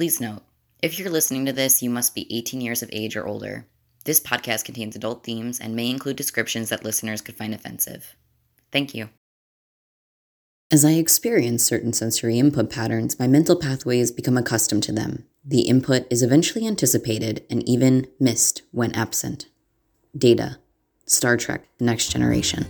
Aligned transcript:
Please 0.00 0.18
note 0.18 0.40
if 0.82 0.98
you're 0.98 1.10
listening 1.10 1.44
to 1.44 1.52
this, 1.52 1.82
you 1.82 1.90
must 1.90 2.14
be 2.14 2.26
18 2.34 2.62
years 2.62 2.82
of 2.82 2.88
age 2.90 3.18
or 3.18 3.26
older. 3.26 3.66
This 4.06 4.18
podcast 4.18 4.64
contains 4.64 4.96
adult 4.96 5.24
themes 5.24 5.60
and 5.60 5.76
may 5.76 5.90
include 5.90 6.16
descriptions 6.16 6.70
that 6.70 6.86
listeners 6.86 7.20
could 7.20 7.36
find 7.36 7.52
offensive. 7.52 8.16
Thank 8.72 8.94
you. 8.94 9.10
As 10.70 10.86
I 10.86 10.92
experience 10.92 11.64
certain 11.64 11.92
sensory 11.92 12.38
input 12.38 12.70
patterns, 12.70 13.18
my 13.18 13.26
mental 13.26 13.56
pathways 13.56 14.10
become 14.10 14.38
accustomed 14.38 14.84
to 14.84 14.92
them. 14.92 15.26
The 15.44 15.68
input 15.68 16.06
is 16.08 16.22
eventually 16.22 16.66
anticipated 16.66 17.44
and 17.50 17.62
even 17.68 18.06
missed 18.18 18.62
when 18.70 18.92
absent. 18.92 19.48
Data. 20.16 20.56
Star 21.04 21.36
Trek 21.36 21.68
Next 21.78 22.10
Generation. 22.10 22.64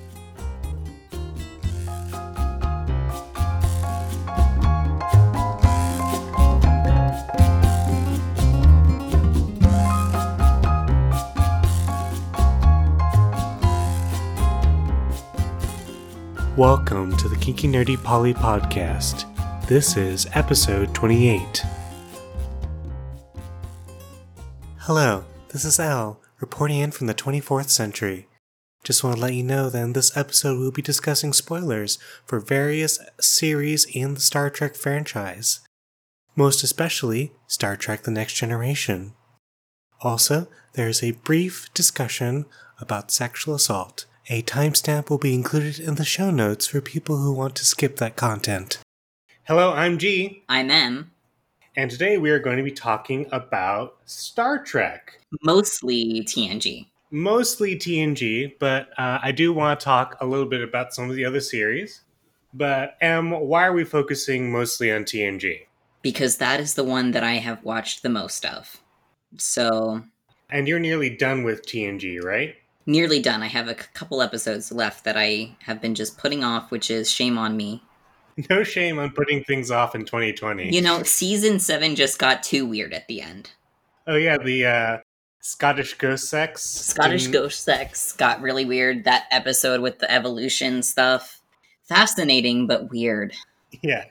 Welcome 16.60 17.16
to 17.16 17.26
the 17.26 17.36
Kinky 17.36 17.68
Nerdy 17.68 17.96
Polly 18.04 18.34
Podcast. 18.34 19.24
This 19.66 19.96
is 19.96 20.28
episode 20.34 20.94
28. 20.94 21.64
Hello, 24.80 25.24
this 25.48 25.64
is 25.64 25.80
Al, 25.80 26.20
reporting 26.38 26.80
in 26.80 26.90
from 26.90 27.06
the 27.06 27.14
24th 27.14 27.70
century. 27.70 28.28
Just 28.84 29.02
want 29.02 29.16
to 29.16 29.22
let 29.22 29.32
you 29.32 29.42
know 29.42 29.70
that 29.70 29.82
in 29.82 29.94
this 29.94 30.14
episode 30.14 30.58
we'll 30.58 30.70
be 30.70 30.82
discussing 30.82 31.32
spoilers 31.32 31.98
for 32.26 32.38
various 32.38 32.98
series 33.18 33.86
in 33.86 34.12
the 34.12 34.20
Star 34.20 34.50
Trek 34.50 34.74
franchise, 34.74 35.60
most 36.36 36.62
especially 36.62 37.32
Star 37.46 37.74
Trek 37.74 38.02
The 38.02 38.10
Next 38.10 38.34
Generation. 38.34 39.14
Also, 40.02 40.46
there 40.74 40.88
is 40.88 41.02
a 41.02 41.12
brief 41.12 41.72
discussion 41.72 42.44
about 42.78 43.10
sexual 43.10 43.54
assault. 43.54 44.04
A 44.32 44.42
timestamp 44.42 45.10
will 45.10 45.18
be 45.18 45.34
included 45.34 45.80
in 45.80 45.96
the 45.96 46.04
show 46.04 46.30
notes 46.30 46.68
for 46.68 46.80
people 46.80 47.16
who 47.16 47.32
want 47.32 47.56
to 47.56 47.66
skip 47.66 47.96
that 47.96 48.14
content. 48.14 48.78
Hello, 49.42 49.72
I'm 49.72 49.98
G, 49.98 50.44
I'm 50.48 50.70
M. 50.70 51.10
and 51.74 51.90
today 51.90 52.16
we 52.16 52.30
are 52.30 52.38
going 52.38 52.56
to 52.56 52.62
be 52.62 52.70
talking 52.70 53.26
about 53.32 53.96
Star 54.04 54.62
Trek. 54.62 55.18
Mostly 55.42 56.22
TNG. 56.24 56.86
Mostly 57.10 57.74
TNG, 57.74 58.54
but 58.60 58.90
uh, 58.96 59.18
I 59.20 59.32
do 59.32 59.52
want 59.52 59.80
to 59.80 59.84
talk 59.84 60.16
a 60.20 60.26
little 60.26 60.46
bit 60.46 60.62
about 60.62 60.94
some 60.94 61.10
of 61.10 61.16
the 61.16 61.24
other 61.24 61.40
series. 61.40 62.02
But 62.54 62.98
M, 63.00 63.32
why 63.32 63.66
are 63.66 63.72
we 63.72 63.82
focusing 63.82 64.52
mostly 64.52 64.92
on 64.92 65.02
TNG? 65.02 65.62
Because 66.02 66.36
that 66.36 66.60
is 66.60 66.74
the 66.74 66.84
one 66.84 67.10
that 67.10 67.24
I 67.24 67.32
have 67.32 67.64
watched 67.64 68.04
the 68.04 68.08
most 68.08 68.46
of. 68.46 68.80
So, 69.38 70.04
And 70.50 70.68
you're 70.68 70.78
nearly 70.78 71.10
done 71.10 71.42
with 71.42 71.66
TNG, 71.66 72.22
right? 72.22 72.54
Nearly 72.86 73.20
done. 73.20 73.42
I 73.42 73.48
have 73.48 73.68
a 73.68 73.80
c- 73.80 73.88
couple 73.94 74.22
episodes 74.22 74.72
left 74.72 75.04
that 75.04 75.16
I 75.16 75.56
have 75.64 75.80
been 75.80 75.94
just 75.94 76.18
putting 76.18 76.44
off, 76.44 76.70
which 76.70 76.90
is 76.90 77.10
shame 77.10 77.38
on 77.38 77.56
me. 77.56 77.82
No 78.48 78.62
shame 78.62 78.98
on 78.98 79.10
putting 79.10 79.44
things 79.44 79.70
off 79.70 79.94
in 79.94 80.06
2020. 80.06 80.74
You 80.74 80.80
know, 80.80 81.02
season 81.02 81.58
7 81.58 81.94
just 81.94 82.18
got 82.18 82.42
too 82.42 82.64
weird 82.64 82.94
at 82.94 83.06
the 83.06 83.20
end. 83.20 83.50
Oh 84.06 84.14
yeah, 84.14 84.38
the 84.38 84.64
uh, 84.64 84.98
Scottish 85.40 85.94
ghost 85.94 86.28
sex. 86.28 86.62
Scottish 86.62 87.26
ghost 87.26 87.64
sex 87.64 88.12
got 88.12 88.40
really 88.40 88.64
weird. 88.64 89.04
That 89.04 89.24
episode 89.30 89.80
with 89.80 89.98
the 89.98 90.10
evolution 90.10 90.82
stuff. 90.82 91.40
Fascinating, 91.84 92.66
but 92.66 92.90
weird. 92.90 93.34
Yeah. 93.82 94.04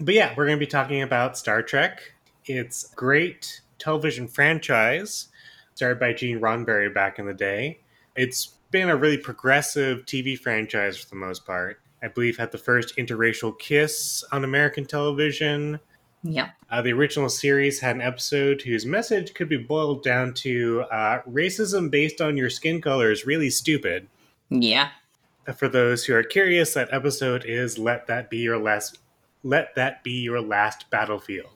But 0.00 0.14
yeah, 0.14 0.34
we're 0.36 0.46
going 0.46 0.58
to 0.58 0.64
be 0.64 0.70
talking 0.70 1.02
about 1.02 1.38
Star 1.38 1.62
Trek. 1.62 2.02
It's 2.46 2.92
a 2.92 2.94
great 2.94 3.60
television 3.78 4.28
franchise 4.28 5.28
started 5.74 5.98
by 5.98 6.12
Gene 6.12 6.40
Roddenberry 6.40 6.92
back 6.92 7.18
in 7.18 7.26
the 7.26 7.34
day. 7.34 7.80
It's 8.16 8.54
been 8.70 8.88
a 8.88 8.96
really 8.96 9.18
progressive 9.18 10.04
TV 10.06 10.38
franchise 10.38 10.98
for 10.98 11.08
the 11.08 11.16
most 11.16 11.46
part. 11.46 11.80
I 12.02 12.08
believe 12.08 12.36
had 12.36 12.50
the 12.50 12.58
first 12.58 12.96
interracial 12.96 13.56
kiss 13.58 14.24
on 14.32 14.44
American 14.44 14.84
television. 14.86 15.78
Yeah. 16.24 16.50
Uh, 16.70 16.82
the 16.82 16.92
original 16.92 17.28
series 17.28 17.80
had 17.80 17.96
an 17.96 18.02
episode 18.02 18.62
whose 18.62 18.86
message 18.86 19.34
could 19.34 19.48
be 19.48 19.56
boiled 19.56 20.02
down 20.02 20.34
to 20.34 20.84
uh, 20.90 21.22
racism 21.28 21.90
based 21.90 22.20
on 22.20 22.36
your 22.36 22.50
skin 22.50 22.80
color 22.80 23.10
is 23.10 23.26
really 23.26 23.50
stupid. 23.50 24.08
Yeah. 24.48 24.90
For 25.56 25.68
those 25.68 26.04
who 26.04 26.14
are 26.14 26.22
curious, 26.22 26.74
that 26.74 26.92
episode 26.92 27.44
is 27.44 27.78
"Let 27.78 28.06
That 28.06 28.30
Be 28.30 28.38
Your 28.38 28.58
Last." 28.58 28.98
Let 29.44 29.74
that 29.74 30.04
be 30.04 30.12
your 30.12 30.40
last 30.40 30.88
battlefield. 30.90 31.50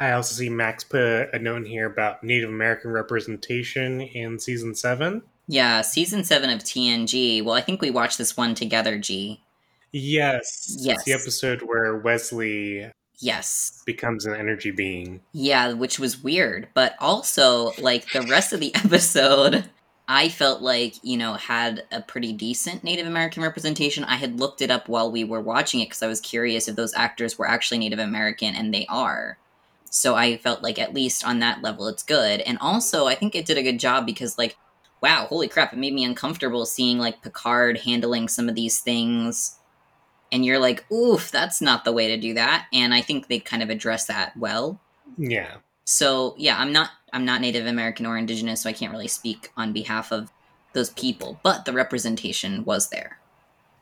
I 0.00 0.12
also 0.12 0.34
see 0.34 0.48
Max 0.48 0.84
put 0.84 1.02
a, 1.02 1.36
a 1.36 1.38
note 1.38 1.58
in 1.58 1.64
here 1.66 1.84
about 1.84 2.24
Native 2.24 2.48
American 2.48 2.92
representation 2.92 4.00
in 4.00 4.38
season 4.38 4.74
seven. 4.74 5.22
Yeah, 5.48 5.80
season 5.80 6.24
7 6.24 6.50
of 6.50 6.60
TNG. 6.62 7.42
Well, 7.42 7.54
I 7.54 7.62
think 7.62 7.80
we 7.80 7.90
watched 7.90 8.18
this 8.18 8.36
one 8.36 8.54
together, 8.54 8.98
G. 8.98 9.40
Yes, 9.92 10.76
Yes. 10.80 10.96
it's 10.98 11.04
the 11.04 11.12
episode 11.14 11.62
where 11.62 11.96
Wesley 11.96 12.90
Yes. 13.20 13.82
becomes 13.86 14.26
an 14.26 14.34
energy 14.34 14.70
being. 14.70 15.20
Yeah, 15.32 15.72
which 15.72 15.98
was 15.98 16.22
weird. 16.22 16.68
But 16.74 16.94
also, 17.00 17.72
like, 17.78 18.12
the 18.12 18.22
rest 18.22 18.52
of 18.52 18.60
the 18.60 18.74
episode, 18.84 19.70
I 20.06 20.28
felt 20.28 20.60
like, 20.60 20.94
you 21.02 21.16
know, 21.16 21.32
had 21.34 21.84
a 21.90 22.02
pretty 22.02 22.34
decent 22.34 22.84
Native 22.84 23.06
American 23.06 23.42
representation. 23.42 24.04
I 24.04 24.16
had 24.16 24.38
looked 24.38 24.60
it 24.60 24.70
up 24.70 24.88
while 24.88 25.10
we 25.10 25.24
were 25.24 25.40
watching 25.40 25.80
it 25.80 25.86
because 25.86 26.02
I 26.02 26.06
was 26.08 26.20
curious 26.20 26.68
if 26.68 26.76
those 26.76 26.94
actors 26.94 27.38
were 27.38 27.48
actually 27.48 27.78
Native 27.78 27.98
American, 27.98 28.54
and 28.54 28.72
they 28.72 28.84
are. 28.90 29.38
So 29.90 30.14
I 30.14 30.36
felt 30.36 30.62
like, 30.62 30.78
at 30.78 30.92
least 30.92 31.24
on 31.26 31.38
that 31.38 31.62
level, 31.62 31.88
it's 31.88 32.02
good. 32.02 32.40
And 32.42 32.58
also, 32.60 33.06
I 33.06 33.14
think 33.14 33.34
it 33.34 33.46
did 33.46 33.56
a 33.56 33.62
good 33.62 33.80
job 33.80 34.04
because, 34.04 34.36
like, 34.36 34.56
wow, 35.00 35.26
holy 35.28 35.48
crap, 35.48 35.72
it 35.72 35.78
made 35.78 35.94
me 35.94 36.04
uncomfortable 36.04 36.66
seeing, 36.66 36.98
like, 36.98 37.22
Picard 37.22 37.78
handling 37.78 38.28
some 38.28 38.48
of 38.48 38.54
these 38.54 38.80
things. 38.80 39.56
And 40.30 40.44
you're 40.44 40.58
like, 40.58 40.84
oof, 40.92 41.30
that's 41.30 41.60
not 41.60 41.84
the 41.84 41.92
way 41.92 42.08
to 42.08 42.16
do 42.16 42.34
that. 42.34 42.66
And 42.72 42.92
I 42.92 43.00
think 43.00 43.28
they 43.28 43.38
kind 43.38 43.62
of 43.62 43.70
address 43.70 44.06
that 44.06 44.36
well. 44.36 44.80
Yeah, 45.16 45.56
So 45.90 46.34
yeah, 46.36 46.58
I'm 46.58 46.70
not 46.70 46.90
I'm 47.14 47.24
not 47.24 47.40
Native 47.40 47.66
American 47.66 48.04
or 48.04 48.18
Indigenous, 48.18 48.60
so 48.60 48.68
I 48.68 48.74
can't 48.74 48.92
really 48.92 49.08
speak 49.08 49.50
on 49.56 49.72
behalf 49.72 50.12
of 50.12 50.30
those 50.74 50.90
people. 50.90 51.40
But 51.42 51.64
the 51.64 51.72
representation 51.72 52.62
was 52.66 52.90
there. 52.90 53.18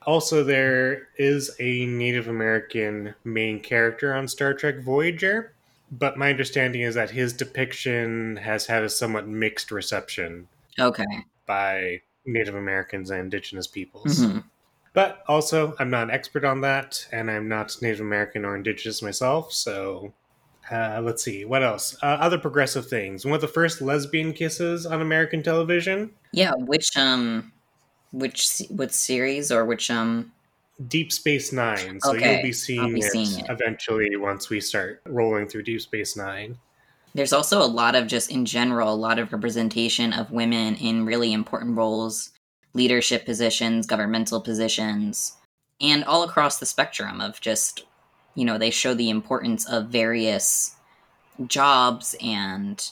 Also, 0.03 0.45
there 0.45 1.09
is 1.19 1.51
a 1.59 1.85
Native 1.87 2.29
American 2.29 3.17
main 3.25 3.59
character 3.59 4.15
on 4.15 4.29
Star 4.29 4.55
Trek 4.55 4.79
Voyager, 4.79 5.53
but 5.91 6.17
my 6.17 6.31
understanding 6.31 6.83
is 6.83 6.95
that 6.95 7.11
his 7.11 7.33
depiction 7.33 8.37
has 8.37 8.67
had 8.67 8.85
a 8.85 8.89
somewhat 8.89 9.27
mixed 9.27 9.73
reception 9.73 10.47
Okay. 10.79 11.05
by 11.47 12.01
Native 12.25 12.55
Americans 12.57 13.11
and 13.11 13.21
Indigenous 13.21 13.67
peoples. 13.67 14.19
Mhm. 14.21 14.45
But 14.93 15.23
also, 15.29 15.75
I'm 15.79 15.91
not 15.91 16.05
an 16.05 16.11
expert 16.11 16.45
on 16.45 16.61
that, 16.63 17.07
and 17.13 17.31
I'm 17.31 17.49
not 17.49 17.77
Native 17.83 18.01
American 18.01 18.45
or 18.45 18.57
Indigenous 18.57 19.03
myself, 19.03 19.53
so. 19.53 20.13
Uh, 20.69 21.01
let's 21.01 21.23
see, 21.23 21.45
what 21.45 21.63
else? 21.63 21.97
Uh, 22.03 22.07
other 22.19 22.39
progressive 22.39 22.89
things. 22.89 23.25
One 23.25 23.35
of 23.37 23.41
the 23.41 23.47
first 23.47 23.81
lesbian 23.81 24.33
kisses 24.33 24.85
on 24.85 25.01
American 25.01 25.41
television 25.45 26.11
Yeah. 26.33 26.55
Which 26.57 26.97
um, 26.97 27.53
which 28.11 28.63
what 28.71 28.93
series 28.93 29.53
or 29.53 29.65
which 29.65 29.93
um? 29.93 30.33
Deep 30.89 31.13
Space 31.13 31.53
Nine. 31.53 32.01
So 32.01 32.17
Okay, 32.17 32.35
you'll 32.35 32.43
be 32.43 32.53
seeing, 32.53 32.95
be 32.95 33.01
it 33.01 33.13
seeing 33.13 33.39
it. 33.39 33.47
eventually 33.49 34.17
once 34.17 34.51
we 34.51 34.61
start 34.61 35.03
rolling 35.07 35.47
through 35.47 35.63
Deep 35.63 35.81
Space 35.83 36.17
Nine. 36.17 36.59
There's 37.17 37.33
also 37.33 37.63
a 37.63 37.65
lot 37.65 37.95
of 37.95 38.09
just 38.09 38.31
in 38.31 38.45
general 38.45 38.93
a 38.93 38.95
lot 38.95 39.19
of 39.19 39.33
representation 39.33 40.13
of 40.13 40.31
women 40.31 40.75
in 40.75 41.07
really 41.07 41.33
important 41.33 41.75
roles, 41.75 42.31
leadership 42.75 43.25
positions, 43.25 43.87
governmental 43.87 44.39
positions, 44.39 45.35
and 45.81 46.05
all 46.05 46.25
across 46.25 46.59
the 46.59 46.67
spectrum 46.67 47.23
of 47.23 47.41
just 47.41 47.87
you 48.35 48.45
know 48.45 48.59
they 48.59 48.69
show 48.69 48.93
the 48.93 49.09
importance 49.09 49.67
of 49.67 49.89
various 49.89 50.77
jobs 51.47 52.15
and 52.23 52.91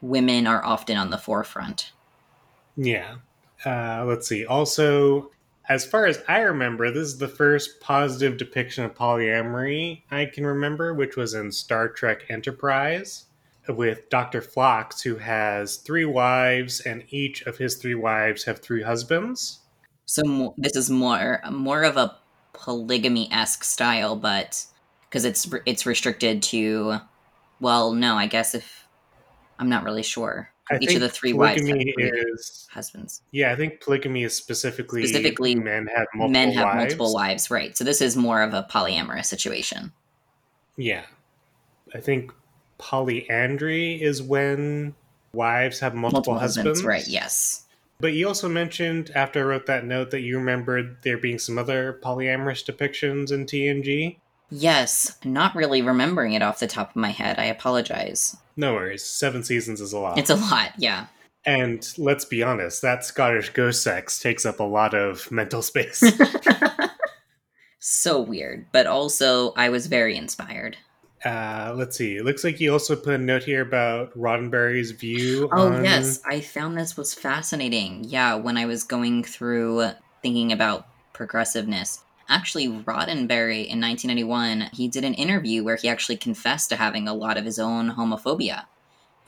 women 0.00 0.48
are 0.48 0.64
often 0.64 0.96
on 0.96 1.10
the 1.10 1.18
forefront. 1.18 1.92
Yeah. 2.76 3.14
Uh, 3.64 4.04
let's 4.04 4.26
see. 4.26 4.44
Also, 4.44 5.30
as 5.68 5.86
far 5.86 6.06
as 6.06 6.20
I 6.26 6.40
remember, 6.40 6.90
this 6.90 7.06
is 7.06 7.18
the 7.18 7.28
first 7.28 7.80
positive 7.80 8.38
depiction 8.38 8.82
of 8.82 8.96
polyamory 8.96 10.02
I 10.10 10.24
can 10.24 10.44
remember, 10.44 10.94
which 10.94 11.16
was 11.16 11.34
in 11.34 11.52
Star 11.52 11.88
Trek 11.88 12.24
Enterprise 12.28 13.26
with 13.68 14.08
Dr. 14.10 14.42
Phlox, 14.42 15.02
who 15.02 15.16
has 15.16 15.76
three 15.76 16.04
wives, 16.04 16.80
and 16.80 17.04
each 17.10 17.42
of 17.42 17.58
his 17.58 17.76
three 17.76 17.94
wives 17.94 18.44
have 18.44 18.58
three 18.60 18.82
husbands. 18.82 19.60
So 20.06 20.54
this 20.58 20.76
is 20.76 20.90
more 20.90 21.40
more 21.50 21.82
of 21.84 21.96
a 21.96 22.16
polygamy 22.52 23.30
esque 23.32 23.64
style, 23.64 24.16
but 24.16 24.64
because 25.08 25.24
it's 25.24 25.48
it's 25.64 25.86
restricted 25.86 26.42
to, 26.44 26.96
well, 27.60 27.92
no, 27.92 28.16
I 28.16 28.26
guess 28.26 28.54
if 28.54 28.86
I'm 29.58 29.68
not 29.68 29.84
really 29.84 30.02
sure. 30.02 30.48
I 30.70 30.78
Each 30.80 30.94
of 30.94 31.00
the 31.00 31.08
three 31.08 31.32
wives 31.32 31.60
have 31.66 31.76
is 31.98 32.68
husbands. 32.72 33.22
yeah. 33.32 33.52
I 33.52 33.56
think 33.56 33.80
polygamy 33.80 34.22
is 34.22 34.34
specifically 34.36 35.04
Specifically, 35.06 35.54
men 35.56 35.86
have 35.94 36.06
multiple 36.14 36.28
Men 36.28 36.52
have 36.52 36.64
wives. 36.64 36.76
multiple 36.78 37.14
wives, 37.14 37.50
right? 37.50 37.76
So 37.76 37.84
this 37.84 38.00
is 38.00 38.16
more 38.16 38.42
of 38.42 38.54
a 38.54 38.66
polyamorous 38.70 39.26
situation. 39.26 39.92
Yeah, 40.76 41.02
I 41.94 42.00
think 42.00 42.32
polyandry 42.78 44.00
is 44.02 44.22
when 44.22 44.94
wives 45.32 45.80
have 45.80 45.94
multiple, 45.94 46.34
Multiple 46.34 46.38
husbands. 46.38 46.80
husbands, 46.80 46.84
right? 46.84 47.06
Yes. 47.08 47.66
But 48.00 48.14
you 48.14 48.26
also 48.26 48.48
mentioned 48.48 49.10
after 49.14 49.40
I 49.40 49.44
wrote 49.44 49.66
that 49.66 49.84
note 49.84 50.10
that 50.10 50.20
you 50.22 50.36
remembered 50.38 50.96
there 51.02 51.18
being 51.18 51.38
some 51.38 51.56
other 51.58 52.00
polyamorous 52.02 52.64
depictions 52.64 53.30
in 53.30 53.46
TNG. 53.46 54.16
Yes, 54.50 55.16
not 55.24 55.54
really 55.54 55.80
remembering 55.82 56.32
it 56.34 56.42
off 56.42 56.58
the 56.58 56.66
top 56.66 56.90
of 56.90 56.96
my 56.96 57.10
head. 57.10 57.38
I 57.38 57.44
apologize. 57.44 58.36
No 58.56 58.74
worries, 58.74 59.04
seven 59.04 59.42
seasons 59.44 59.80
is 59.80 59.92
a 59.92 59.98
lot. 59.98 60.18
It's 60.18 60.28
a 60.30 60.34
lot, 60.34 60.72
yeah. 60.76 61.06
and 61.46 61.88
let's 61.96 62.26
be 62.26 62.42
honest, 62.42 62.82
that 62.82 63.02
Scottish 63.04 63.48
ghost 63.50 63.82
sex 63.82 64.18
takes 64.20 64.44
up 64.44 64.60
a 64.60 64.64
lot 64.64 64.92
of 64.92 65.30
mental 65.32 65.62
space. 65.62 66.02
so 67.78 68.20
weird, 68.20 68.66
but 68.72 68.86
also 68.86 69.52
I 69.56 69.70
was 69.70 69.86
very 69.86 70.16
inspired. 70.16 70.76
Uh, 71.24 71.72
let's 71.76 71.96
see. 71.96 72.16
It 72.16 72.24
looks 72.24 72.42
like 72.44 72.60
you 72.60 72.72
also 72.72 72.96
put 72.96 73.14
a 73.14 73.18
note 73.18 73.44
here 73.44 73.62
about 73.62 74.16
Roddenberry's 74.16 74.90
view. 74.90 75.48
Oh, 75.52 75.72
on... 75.72 75.84
yes, 75.84 76.20
I 76.26 76.40
found 76.40 76.76
this 76.76 76.96
was 76.96 77.14
fascinating. 77.14 78.04
Yeah, 78.04 78.34
when 78.34 78.56
I 78.56 78.66
was 78.66 78.82
going 78.82 79.22
through 79.22 79.90
thinking 80.22 80.52
about 80.52 80.86
progressiveness. 81.12 82.02
Actually, 82.28 82.68
Roddenberry 82.68 83.66
in 83.66 83.80
1991, 83.80 84.70
he 84.72 84.88
did 84.88 85.04
an 85.04 85.14
interview 85.14 85.62
where 85.62 85.76
he 85.76 85.88
actually 85.88 86.16
confessed 86.16 86.70
to 86.70 86.76
having 86.76 87.06
a 87.06 87.14
lot 87.14 87.36
of 87.36 87.44
his 87.44 87.58
own 87.58 87.92
homophobia. 87.92 88.64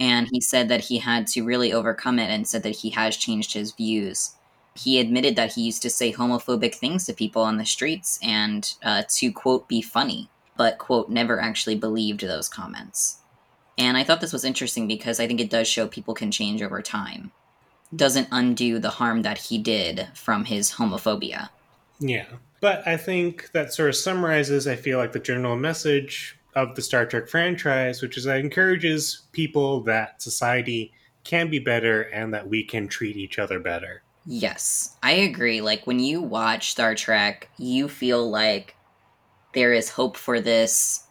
And 0.01 0.29
he 0.31 0.41
said 0.41 0.69
that 0.69 0.81
he 0.81 0.99
had 0.99 1.27
to 1.29 1.45
really 1.45 1.73
overcome 1.73 2.19
it 2.19 2.31
and 2.31 2.49
said 2.49 2.63
that 2.63 2.77
he 2.77 2.91
has 2.91 3.17
changed 3.17 3.53
his 3.53 3.73
views. 3.73 4.35
He 4.75 4.99
admitted 4.99 5.37
that 5.37 5.53
he 5.53 5.63
used 5.63 5.83
to 5.83 5.91
say 5.91 6.13
homophobic 6.13 6.75
things 6.75 7.07
to 7.07 7.13
people 7.13 7.43
on 7.43 7.59
the 7.59 7.67
streets 7.67 8.19
and 8.23 8.75
uh, 8.83 9.05
to, 9.09 9.31
quote, 9.31 9.69
be 9.69 9.83
funny, 9.83 10.29
but, 10.57 10.79
quote, 10.79 11.09
never 11.09 11.41
actually 11.41 11.77
believed 11.77 12.21
those 12.21 12.49
comments. 12.49 13.19
And 13.77 13.97
I 13.97 14.05
thought 14.05 14.21
this 14.21 14.33
was 14.33 14.45
interesting 14.45 14.87
because 14.87 15.19
I 15.19 15.27
think 15.27 15.41
it 15.41 15.51
does 15.51 15.67
show 15.67 15.89
people 15.89 16.15
can 16.15 16.31
change 16.31 16.63
over 16.63 16.81
time. 16.81 17.33
Doesn't 17.95 18.29
undo 18.31 18.79
the 18.79 18.91
harm 18.91 19.23
that 19.23 19.39
he 19.39 19.59
did 19.59 20.09
from 20.15 20.45
his 20.45 20.73
homophobia. 20.73 21.49
Yeah. 21.99 22.27
But 22.61 22.87
I 22.87 22.97
think 22.97 23.51
that 23.53 23.73
sort 23.73 23.89
of 23.89 23.97
summarizes, 23.97 24.67
I 24.67 24.77
feel 24.77 24.99
like, 24.99 25.13
the 25.13 25.19
general 25.19 25.57
message 25.57 26.39
of 26.55 26.77
the 26.77 26.83
Star 26.83 27.05
Trek 27.05 27.29
franchise, 27.29 28.01
which 28.01 28.17
is 28.17 28.25
that 28.25 28.37
it 28.37 28.45
encourages 28.45 29.23
people 29.33 29.81
that 29.83 30.23
society 30.23 30.93
can 31.25 31.51
be 31.51 31.59
better 31.59 32.03
and 32.03 32.33
that 32.33 32.49
we 32.49 32.63
can 32.63 32.87
treat 32.87 33.17
each 33.17 33.39
other 33.39 33.59
better. 33.59 34.03
Yes, 34.27 34.97
I 35.03 35.13
agree. 35.13 35.61
Like 35.61 35.87
when 35.87 35.99
you 35.99 36.21
watch 36.21 36.71
Star 36.71 36.95
Trek, 36.95 37.49
you 37.59 37.89
feel 37.89 38.31
like 38.31 38.77
there 39.55 39.73
is 39.73 39.89
hope 39.91 40.17
for 40.17 40.41
this 40.41 41.05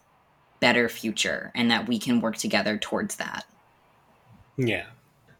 better 0.60 0.88
future 0.88 1.50
and 1.54 1.70
that 1.70 1.88
we 1.88 1.98
can 1.98 2.20
work 2.20 2.36
together 2.36 2.78
towards 2.78 3.16
that. 3.16 3.44
Yeah. 4.56 4.86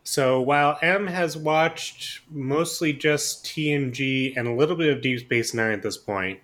So 0.02 0.40
while 0.40 0.78
M 0.82 1.06
has 1.06 1.36
watched 1.36 2.20
mostly 2.30 2.92
just 2.92 3.44
TNG 3.46 4.36
and 4.36 4.46
a 4.46 4.54
little 4.54 4.76
bit 4.76 4.94
of 4.94 5.02
Deep 5.02 5.20
Space 5.20 5.54
Nine 5.54 5.72
at 5.72 5.82
this 5.82 5.96
point, 5.96 6.40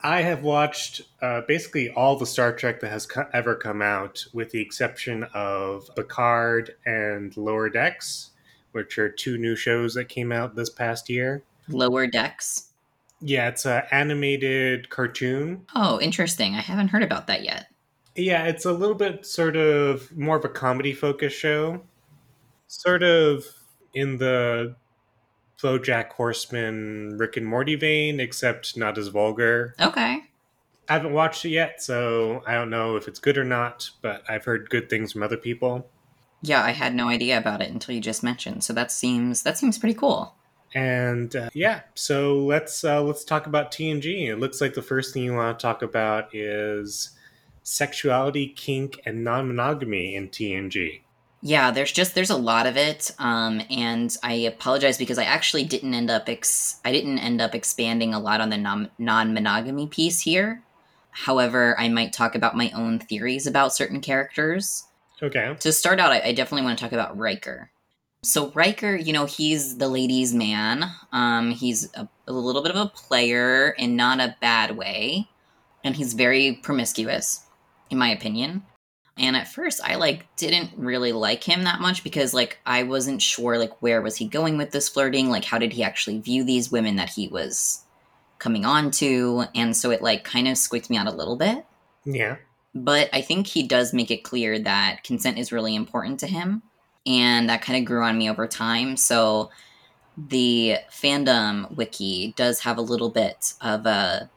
I 0.00 0.22
have 0.22 0.42
watched 0.42 1.02
uh, 1.22 1.42
basically 1.48 1.90
all 1.90 2.16
the 2.16 2.26
Star 2.26 2.54
Trek 2.54 2.80
that 2.80 2.90
has 2.90 3.06
co- 3.06 3.26
ever 3.32 3.54
come 3.54 3.80
out, 3.80 4.24
with 4.34 4.50
the 4.50 4.60
exception 4.60 5.24
of 5.34 5.88
Picard 5.96 6.76
and 6.84 7.34
Lower 7.36 7.70
Decks, 7.70 8.30
which 8.72 8.98
are 8.98 9.08
two 9.08 9.38
new 9.38 9.56
shows 9.56 9.94
that 9.94 10.10
came 10.10 10.30
out 10.30 10.56
this 10.56 10.68
past 10.68 11.08
year. 11.08 11.42
Lower 11.68 12.06
Decks. 12.06 12.73
Yeah, 13.26 13.48
it's 13.48 13.64
an 13.64 13.84
animated 13.90 14.90
cartoon. 14.90 15.64
Oh, 15.74 15.98
interesting. 15.98 16.54
I 16.54 16.60
haven't 16.60 16.88
heard 16.88 17.02
about 17.02 17.26
that 17.28 17.42
yet. 17.42 17.68
Yeah, 18.14 18.44
it's 18.44 18.66
a 18.66 18.72
little 18.72 18.94
bit 18.94 19.24
sort 19.24 19.56
of 19.56 20.14
more 20.14 20.36
of 20.36 20.44
a 20.44 20.50
comedy 20.50 20.92
focused 20.92 21.38
show. 21.38 21.82
Sort 22.66 23.02
of 23.02 23.46
in 23.94 24.18
the 24.18 24.76
Bojack 25.62 26.10
Horseman, 26.10 27.16
Rick 27.16 27.38
and 27.38 27.46
Morty 27.46 27.76
vein, 27.76 28.20
except 28.20 28.76
not 28.76 28.98
as 28.98 29.08
vulgar. 29.08 29.74
Okay. 29.80 30.20
I 30.86 30.92
haven't 30.92 31.14
watched 31.14 31.46
it 31.46 31.48
yet, 31.48 31.82
so 31.82 32.42
I 32.46 32.52
don't 32.52 32.68
know 32.68 32.96
if 32.96 33.08
it's 33.08 33.18
good 33.18 33.38
or 33.38 33.44
not, 33.44 33.88
but 34.02 34.22
I've 34.28 34.44
heard 34.44 34.68
good 34.68 34.90
things 34.90 35.12
from 35.12 35.22
other 35.22 35.38
people. 35.38 35.88
Yeah, 36.42 36.62
I 36.62 36.72
had 36.72 36.94
no 36.94 37.08
idea 37.08 37.38
about 37.38 37.62
it 37.62 37.70
until 37.70 37.94
you 37.94 38.02
just 38.02 38.22
mentioned. 38.22 38.64
So 38.64 38.74
that 38.74 38.92
seems 38.92 39.44
that 39.44 39.56
seems 39.56 39.78
pretty 39.78 39.94
cool. 39.94 40.36
And 40.74 41.34
uh, 41.36 41.50
yeah, 41.54 41.82
so 41.94 42.38
let's 42.38 42.82
uh, 42.82 43.00
let's 43.00 43.24
talk 43.24 43.46
about 43.46 43.70
TNG. 43.70 44.28
It 44.28 44.36
looks 44.36 44.60
like 44.60 44.74
the 44.74 44.82
first 44.82 45.14
thing 45.14 45.22
you 45.22 45.34
want 45.34 45.58
to 45.58 45.62
talk 45.62 45.82
about 45.82 46.34
is 46.34 47.10
sexuality, 47.62 48.48
kink, 48.48 49.00
and 49.06 49.22
non-monogamy 49.22 50.16
in 50.16 50.28
TNG. 50.28 51.00
Yeah, 51.42 51.70
there's 51.70 51.92
just 51.92 52.14
there's 52.14 52.30
a 52.30 52.36
lot 52.36 52.66
of 52.66 52.76
it, 52.76 53.12
um, 53.18 53.62
and 53.70 54.16
I 54.22 54.32
apologize 54.32 54.98
because 54.98 55.18
I 55.18 55.24
actually 55.24 55.64
didn't 55.64 55.94
end 55.94 56.10
up 56.10 56.28
ex- 56.28 56.80
I 56.84 56.90
didn't 56.90 57.18
end 57.18 57.40
up 57.40 57.54
expanding 57.54 58.14
a 58.14 58.18
lot 58.18 58.40
on 58.40 58.48
the 58.48 58.56
non 58.56 58.90
non-monogamy 58.98 59.86
piece 59.88 60.20
here. 60.20 60.62
However, 61.10 61.78
I 61.78 61.88
might 61.88 62.12
talk 62.12 62.34
about 62.34 62.56
my 62.56 62.72
own 62.74 62.98
theories 62.98 63.46
about 63.46 63.74
certain 63.74 64.00
characters. 64.00 64.84
Okay. 65.22 65.54
To 65.60 65.72
start 65.72 66.00
out, 66.00 66.10
I, 66.10 66.20
I 66.20 66.32
definitely 66.32 66.64
want 66.64 66.78
to 66.78 66.84
talk 66.84 66.92
about 66.92 67.16
Riker. 67.16 67.70
So 68.24 68.50
Riker, 68.52 68.96
you 68.96 69.12
know, 69.12 69.26
he's 69.26 69.76
the 69.76 69.88
ladies' 69.88 70.34
man. 70.34 70.90
Um, 71.12 71.50
he's 71.50 71.92
a, 71.94 72.08
a 72.26 72.32
little 72.32 72.62
bit 72.62 72.74
of 72.74 72.80
a 72.80 72.90
player 72.90 73.70
in 73.70 73.96
not 73.96 74.20
a 74.20 74.36
bad 74.40 74.76
way, 74.76 75.28
and 75.84 75.94
he's 75.94 76.14
very 76.14 76.58
promiscuous, 76.62 77.44
in 77.90 77.98
my 77.98 78.08
opinion. 78.08 78.64
And 79.16 79.36
at 79.36 79.48
first, 79.48 79.80
I 79.84 79.94
like 79.94 80.26
didn't 80.36 80.70
really 80.76 81.12
like 81.12 81.44
him 81.44 81.64
that 81.64 81.80
much 81.80 82.02
because 82.02 82.34
like 82.34 82.58
I 82.66 82.82
wasn't 82.82 83.22
sure 83.22 83.58
like 83.58 83.80
where 83.80 84.02
was 84.02 84.16
he 84.16 84.26
going 84.26 84.58
with 84.58 84.72
this 84.72 84.88
flirting? 84.88 85.28
Like 85.28 85.44
how 85.44 85.58
did 85.58 85.72
he 85.72 85.84
actually 85.84 86.18
view 86.18 86.44
these 86.44 86.72
women 86.72 86.96
that 86.96 87.10
he 87.10 87.28
was 87.28 87.84
coming 88.38 88.64
on 88.64 88.90
to? 88.92 89.44
And 89.54 89.76
so 89.76 89.90
it 89.90 90.02
like 90.02 90.24
kind 90.24 90.48
of 90.48 90.58
squeaked 90.58 90.90
me 90.90 90.96
out 90.96 91.06
a 91.06 91.12
little 91.12 91.36
bit. 91.36 91.64
Yeah. 92.04 92.36
But 92.74 93.08
I 93.12 93.20
think 93.20 93.46
he 93.46 93.62
does 93.68 93.92
make 93.92 94.10
it 94.10 94.24
clear 94.24 94.58
that 94.58 95.04
consent 95.04 95.38
is 95.38 95.52
really 95.52 95.76
important 95.76 96.18
to 96.20 96.26
him. 96.26 96.62
And 97.06 97.48
that 97.48 97.62
kind 97.62 97.78
of 97.78 97.84
grew 97.84 98.02
on 98.02 98.16
me 98.16 98.30
over 98.30 98.46
time. 98.46 98.96
So 98.96 99.50
the 100.16 100.76
fandom 100.90 101.70
wiki 101.76 102.32
does 102.36 102.60
have 102.60 102.78
a 102.78 102.82
little 102.82 103.10
bit 103.10 103.54
of 103.60 103.86
a 103.86 104.30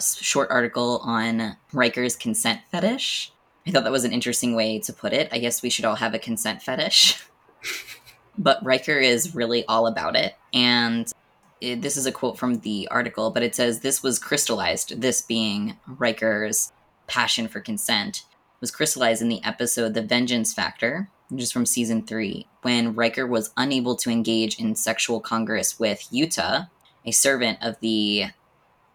short 0.00 0.50
article 0.50 1.00
on 1.04 1.56
Riker's 1.72 2.16
consent 2.16 2.60
fetish. 2.70 3.32
I 3.66 3.70
thought 3.70 3.84
that 3.84 3.92
was 3.92 4.04
an 4.04 4.12
interesting 4.12 4.54
way 4.54 4.78
to 4.80 4.92
put 4.92 5.12
it. 5.12 5.28
I 5.32 5.38
guess 5.38 5.62
we 5.62 5.70
should 5.70 5.84
all 5.84 5.96
have 5.96 6.14
a 6.14 6.18
consent 6.18 6.62
fetish. 6.62 7.24
but 8.38 8.64
Riker 8.64 8.98
is 8.98 9.34
really 9.34 9.64
all 9.66 9.86
about 9.86 10.16
it. 10.16 10.34
And 10.52 11.10
it, 11.60 11.82
this 11.82 11.96
is 11.96 12.06
a 12.06 12.12
quote 12.12 12.38
from 12.38 12.60
the 12.60 12.88
article, 12.90 13.30
but 13.30 13.42
it 13.42 13.54
says 13.54 13.80
this 13.80 14.02
was 14.02 14.18
crystallized, 14.18 15.00
this 15.00 15.22
being 15.22 15.78
Riker's 15.86 16.72
passion 17.06 17.48
for 17.48 17.60
consent, 17.60 18.24
was 18.60 18.70
crystallized 18.70 19.22
in 19.22 19.28
the 19.28 19.42
episode 19.44 19.94
The 19.94 20.02
Vengeance 20.02 20.52
Factor, 20.52 21.08
is 21.36 21.52
from 21.52 21.66
season 21.66 22.06
three, 22.06 22.46
when 22.62 22.94
Riker 22.94 23.26
was 23.26 23.52
unable 23.56 23.96
to 23.96 24.10
engage 24.10 24.58
in 24.58 24.74
sexual 24.74 25.20
congress 25.20 25.78
with 25.78 26.06
Yuta, 26.12 26.68
a 27.04 27.10
servant 27.10 27.58
of 27.60 27.78
the 27.80 28.26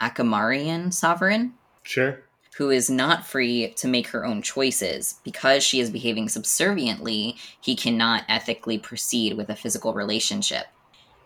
Akamarian 0.02 0.94
sovereign. 0.94 1.54
Sure. 1.84 2.22
Who 2.58 2.70
is 2.70 2.90
not 2.90 3.26
free 3.26 3.74
to 3.78 3.88
make 3.88 4.08
her 4.08 4.26
own 4.26 4.42
choices. 4.42 5.20
Because 5.24 5.64
she 5.64 5.80
is 5.80 5.90
behaving 5.90 6.30
subserviently, 6.30 7.38
he 7.62 7.76
cannot 7.76 8.24
ethically 8.28 8.78
proceed 8.78 9.38
with 9.38 9.50
a 9.50 9.56
physical 9.56 9.94
relationship. 9.94 10.66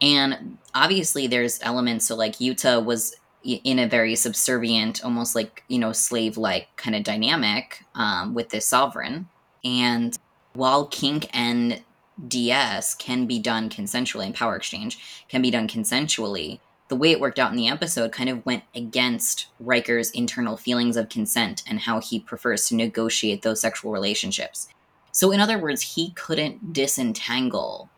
And 0.01 0.57
obviously, 0.75 1.27
there's 1.27 1.59
elements 1.61 2.07
so 2.07 2.15
like 2.15 2.33
Yuta 2.33 2.83
was 2.83 3.15
in 3.43 3.79
a 3.79 3.87
very 3.87 4.15
subservient, 4.15 5.03
almost 5.03 5.35
like, 5.35 5.63
you 5.67 5.79
know, 5.79 5.91
slave 5.91 6.37
like 6.37 6.67
kind 6.77 6.95
of 6.95 7.03
dynamic 7.03 7.83
um, 7.95 8.33
with 8.33 8.49
this 8.49 8.65
sovereign. 8.65 9.27
And 9.63 10.17
while 10.53 10.85
kink 10.85 11.29
and 11.33 11.81
DS 12.27 12.95
can 12.95 13.25
be 13.25 13.39
done 13.39 13.69
consensually, 13.69 14.25
and 14.25 14.35
power 14.35 14.55
exchange 14.55 15.25
can 15.27 15.41
be 15.41 15.51
done 15.51 15.67
consensually, 15.67 16.59
the 16.89 16.95
way 16.95 17.11
it 17.11 17.19
worked 17.19 17.39
out 17.39 17.51
in 17.51 17.57
the 17.57 17.67
episode 17.67 18.11
kind 18.11 18.29
of 18.29 18.45
went 18.45 18.63
against 18.75 19.47
Riker's 19.59 20.11
internal 20.11 20.57
feelings 20.57 20.95
of 20.95 21.09
consent 21.09 21.63
and 21.67 21.79
how 21.79 21.99
he 21.99 22.19
prefers 22.19 22.67
to 22.67 22.75
negotiate 22.75 23.41
those 23.41 23.61
sexual 23.61 23.91
relationships. 23.91 24.67
So, 25.11 25.31
in 25.31 25.39
other 25.39 25.57
words, 25.57 25.95
he 25.95 26.11
couldn't 26.11 26.73
disentangle 26.73 27.89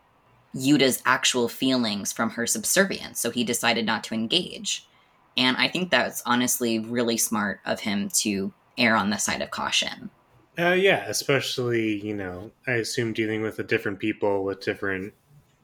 Yuta's 0.56 1.02
actual 1.06 1.50
feelings 1.50 2.14
from 2.14 2.32
her 2.32 2.48
subservience, 2.48 3.20
so 3.20 3.32
he 3.32 3.44
decided 3.44 3.86
not 3.86 4.04
to 4.06 4.14
engage. 4.14 4.88
And 5.36 5.58
I 5.58 5.68
think 5.68 5.90
that's 5.90 6.24
honestly 6.26 6.80
really 6.80 7.18
smart 7.18 7.60
of 7.66 7.82
him 7.82 8.10
to 8.20 8.54
err 8.78 8.96
on 8.96 9.10
the 9.10 9.18
side 9.18 9.42
of 9.42 9.52
caution. 9.52 10.10
Uh, 10.58 10.72
yeah, 10.72 11.06
especially, 11.08 12.06
you 12.06 12.16
know, 12.16 12.52
I 12.68 12.74
assume 12.74 13.14
dealing 13.14 13.42
with 13.42 13.60
a 13.60 13.64
different 13.64 14.00
people 14.00 14.44
with 14.44 14.62
different 14.62 15.14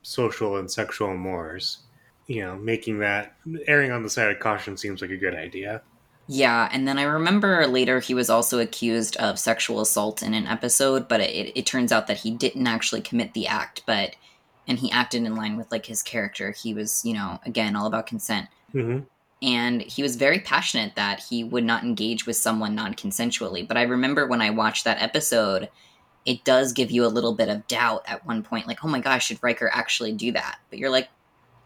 social 0.01 0.57
and 0.57 0.69
sexual 0.69 1.15
mores. 1.15 1.79
You 2.27 2.43
know, 2.43 2.55
making 2.55 2.99
that 2.99 3.35
erring 3.67 3.91
on 3.91 4.03
the 4.03 4.09
side 4.09 4.31
of 4.31 4.39
caution 4.39 4.77
seems 4.77 5.01
like 5.01 5.11
a 5.11 5.17
good 5.17 5.35
idea. 5.35 5.81
Yeah, 6.27 6.69
and 6.71 6.87
then 6.87 6.97
I 6.97 7.03
remember 7.03 7.67
later 7.67 7.99
he 7.99 8.13
was 8.13 8.29
also 8.29 8.59
accused 8.59 9.17
of 9.17 9.37
sexual 9.37 9.81
assault 9.81 10.23
in 10.23 10.33
an 10.33 10.47
episode, 10.47 11.07
but 11.07 11.19
it, 11.19 11.51
it 11.57 11.65
turns 11.65 11.91
out 11.91 12.07
that 12.07 12.19
he 12.19 12.31
didn't 12.31 12.67
actually 12.67 13.01
commit 13.01 13.33
the 13.33 13.47
act, 13.47 13.83
but 13.85 14.15
and 14.67 14.79
he 14.79 14.91
acted 14.91 15.23
in 15.23 15.35
line 15.35 15.57
with 15.57 15.71
like 15.71 15.87
his 15.87 16.01
character. 16.01 16.51
He 16.51 16.73
was, 16.73 17.03
you 17.03 17.13
know, 17.13 17.39
again 17.45 17.75
all 17.75 17.85
about 17.85 18.07
consent. 18.07 18.47
hmm 18.71 18.99
and 19.41 19.81
he 19.81 20.03
was 20.03 20.15
very 20.15 20.39
passionate 20.39 20.95
that 20.95 21.19
he 21.19 21.43
would 21.43 21.63
not 21.63 21.83
engage 21.83 22.25
with 22.25 22.35
someone 22.35 22.75
non-consensually. 22.75 23.67
But 23.67 23.77
i 23.77 23.83
remember 23.83 24.27
when 24.27 24.41
i 24.41 24.49
watched 24.49 24.85
that 24.85 25.01
episode 25.01 25.69
it 26.25 26.43
does 26.43 26.71
give 26.71 26.91
you 26.91 27.03
a 27.03 27.07
little 27.07 27.33
bit 27.33 27.49
of 27.49 27.67
doubt 27.67 28.03
at 28.05 28.25
one 28.25 28.43
point 28.43 28.67
like 28.67 28.83
oh 28.83 28.87
my 28.87 28.99
gosh 28.99 29.25
should 29.25 29.41
Riker 29.41 29.69
actually 29.73 30.13
do 30.13 30.31
that? 30.33 30.59
But 30.69 30.79
you're 30.79 30.89
like 30.89 31.09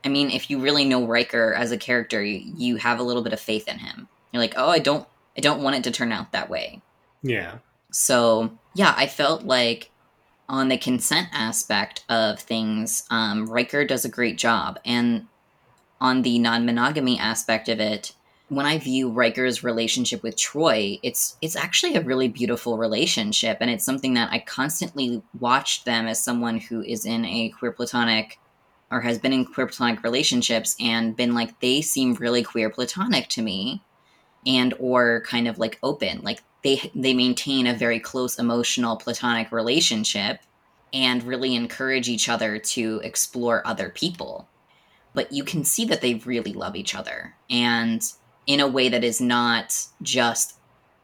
i 0.03 0.09
mean 0.09 0.29
if 0.29 0.49
you 0.49 0.59
really 0.59 0.85
know 0.85 1.05
Riker 1.05 1.53
as 1.53 1.71
a 1.71 1.77
character 1.77 2.23
you, 2.23 2.53
you 2.55 2.75
have 2.77 2.99
a 2.99 3.03
little 3.03 3.23
bit 3.23 3.33
of 3.33 3.39
faith 3.39 3.67
in 3.67 3.79
him. 3.79 4.07
You're 4.31 4.41
like 4.41 4.55
oh 4.57 4.69
i 4.69 4.79
don't 4.79 5.07
i 5.37 5.41
don't 5.41 5.61
want 5.61 5.75
it 5.75 5.83
to 5.85 5.91
turn 5.91 6.11
out 6.11 6.31
that 6.31 6.49
way. 6.49 6.81
Yeah. 7.21 7.57
so 7.91 8.57
yeah, 8.75 8.93
I 8.97 9.07
felt 9.07 9.43
like 9.43 9.89
on 10.47 10.67
the 10.67 10.77
consent 10.77 11.29
aspect 11.31 12.03
of 12.09 12.39
things, 12.39 13.05
um, 13.09 13.47
Riker 13.47 13.85
does 13.85 14.05
a 14.05 14.09
great 14.09 14.37
job, 14.37 14.77
and 14.85 15.27
on 16.01 16.21
the 16.21 16.39
non-monogamy 16.39 17.17
aspect 17.19 17.69
of 17.69 17.79
it, 17.79 18.13
when 18.49 18.65
I 18.65 18.77
view 18.77 19.09
Riker's 19.09 19.63
relationship 19.63 20.21
with 20.21 20.37
Troi, 20.37 20.99
it's 21.01 21.35
it's 21.41 21.55
actually 21.55 21.95
a 21.95 22.01
really 22.01 22.27
beautiful 22.27 22.77
relationship, 22.77 23.57
and 23.59 23.71
it's 23.71 23.85
something 23.85 24.13
that 24.13 24.31
I 24.31 24.39
constantly 24.39 25.23
watch 25.39 25.83
them 25.83 26.07
as 26.07 26.23
someone 26.23 26.59
who 26.59 26.81
is 26.83 27.05
in 27.05 27.25
a 27.25 27.49
queer 27.49 27.71
platonic 27.71 28.39
or 28.91 29.01
has 29.01 29.17
been 29.17 29.33
in 29.33 29.45
queer 29.45 29.67
platonic 29.67 30.03
relationships 30.03 30.75
and 30.79 31.15
been 31.15 31.33
like 31.33 31.59
they 31.59 31.81
seem 31.81 32.13
really 32.15 32.43
queer 32.43 32.69
platonic 32.69 33.27
to 33.29 33.41
me 33.41 33.81
and 34.45 34.73
or 34.79 35.23
kind 35.25 35.47
of 35.47 35.57
like 35.57 35.79
open 35.81 36.21
like 36.21 36.43
they 36.63 36.91
they 36.93 37.13
maintain 37.13 37.67
a 37.67 37.73
very 37.73 37.99
close 37.99 38.37
emotional 38.37 38.95
platonic 38.95 39.51
relationship 39.51 40.39
and 40.93 41.23
really 41.23 41.55
encourage 41.55 42.07
each 42.07 42.29
other 42.29 42.59
to 42.59 43.01
explore 43.03 43.65
other 43.65 43.89
people 43.89 44.47
but 45.15 45.31
you 45.31 45.43
can 45.43 45.63
see 45.63 45.85
that 45.85 46.01
they 46.01 46.15
really 46.15 46.53
love 46.53 46.75
each 46.75 46.93
other. 46.93 47.33
And 47.49 48.03
in 48.45 48.59
a 48.59 48.67
way 48.67 48.89
that 48.89 49.03
is 49.03 49.19
not 49.19 49.75
just 50.01 50.55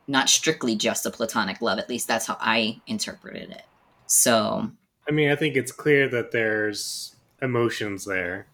not 0.07 0.29
strictly 0.29 0.75
just 0.75 1.05
a 1.05 1.11
platonic 1.11 1.61
love 1.61 1.79
at 1.79 1.87
least 1.87 2.07
that's 2.07 2.25
how 2.27 2.37
i 2.39 2.79
interpreted 2.85 3.49
it. 3.49 3.63
So 4.07 4.71
I 5.07 5.11
mean, 5.11 5.31
I 5.31 5.35
think 5.35 5.55
it's 5.55 5.71
clear 5.71 6.07
that 6.09 6.31
there's 6.31 7.15
emotions 7.41 8.05
there, 8.05 8.45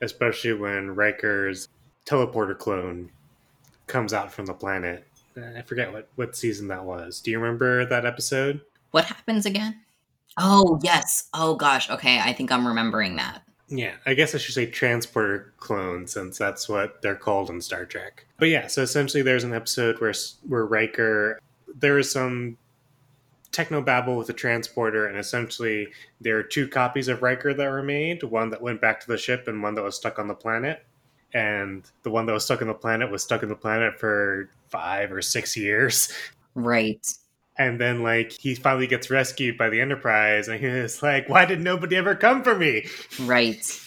especially 0.00 0.52
when 0.52 0.94
Riker's 0.94 1.68
teleporter 2.04 2.56
clone 2.56 3.10
comes 3.88 4.12
out 4.12 4.32
from 4.32 4.46
the 4.46 4.54
planet. 4.54 5.04
I 5.36 5.62
forget 5.62 5.92
what, 5.92 6.08
what 6.14 6.36
season 6.36 6.68
that 6.68 6.84
was. 6.84 7.20
Do 7.20 7.30
you 7.30 7.38
remember 7.38 7.84
that 7.86 8.06
episode? 8.06 8.60
what 8.96 9.04
happens 9.04 9.44
again? 9.44 9.78
Oh 10.38 10.80
yes. 10.82 11.28
Oh 11.34 11.54
gosh. 11.54 11.90
Okay. 11.90 12.18
I 12.18 12.32
think 12.32 12.50
i'm 12.50 12.66
remembering 12.66 13.16
that 13.16 13.42
Yeah, 13.68 13.94
I 14.06 14.14
guess 14.14 14.34
I 14.34 14.38
should 14.38 14.54
say 14.54 14.66
transporter 14.66 15.52
clone 15.58 16.06
since 16.06 16.38
that's 16.38 16.68
what 16.68 17.02
they're 17.02 17.16
called 17.16 17.50
in 17.50 17.60
Star 17.60 17.84
Trek. 17.84 18.24
But 18.38 18.48
yeah, 18.48 18.68
so 18.68 18.82
essentially 18.82 19.22
there's 19.22 19.44
an 19.44 19.52
episode 19.52 20.00
where 20.00 20.14
where 20.46 20.66
Riker 20.66 21.40
there 21.74 21.98
is 21.98 22.10
some 22.10 22.56
technobabble 23.52 24.18
with 24.18 24.26
the 24.26 24.32
transporter 24.32 25.06
and 25.06 25.18
essentially 25.18 25.88
there 26.20 26.38
are 26.38 26.42
two 26.42 26.68
copies 26.68 27.08
of 27.08 27.22
Riker 27.22 27.54
that 27.54 27.70
were 27.70 27.82
made, 27.82 28.22
one 28.22 28.50
that 28.50 28.60
went 28.60 28.80
back 28.80 29.00
to 29.00 29.06
the 29.06 29.16
ship 29.16 29.48
and 29.48 29.62
one 29.62 29.74
that 29.74 29.82
was 29.82 29.96
stuck 29.96 30.18
on 30.18 30.28
the 30.28 30.34
planet. 30.34 30.84
And 31.34 31.84
the 32.02 32.10
one 32.10 32.26
that 32.26 32.32
was 32.32 32.44
stuck 32.44 32.62
on 32.62 32.68
the 32.68 32.74
planet 32.74 33.10
was 33.10 33.22
stuck 33.22 33.42
on 33.42 33.48
the 33.48 33.56
planet 33.56 33.98
for 33.98 34.48
5 34.68 35.12
or 35.12 35.22
6 35.22 35.56
years. 35.56 36.12
right 36.54 37.06
And 37.58 37.80
then 37.80 38.02
like 38.02 38.32
he 38.32 38.54
finally 38.54 38.86
gets 38.86 39.10
rescued 39.10 39.56
by 39.56 39.70
the 39.70 39.80
Enterprise 39.80 40.48
and 40.48 40.60
he's 40.60 41.02
like, 41.02 41.28
"Why 41.28 41.46
did 41.46 41.60
nobody 41.60 41.96
ever 41.96 42.14
come 42.14 42.42
for 42.42 42.54
me?" 42.54 42.86
right. 43.20 43.80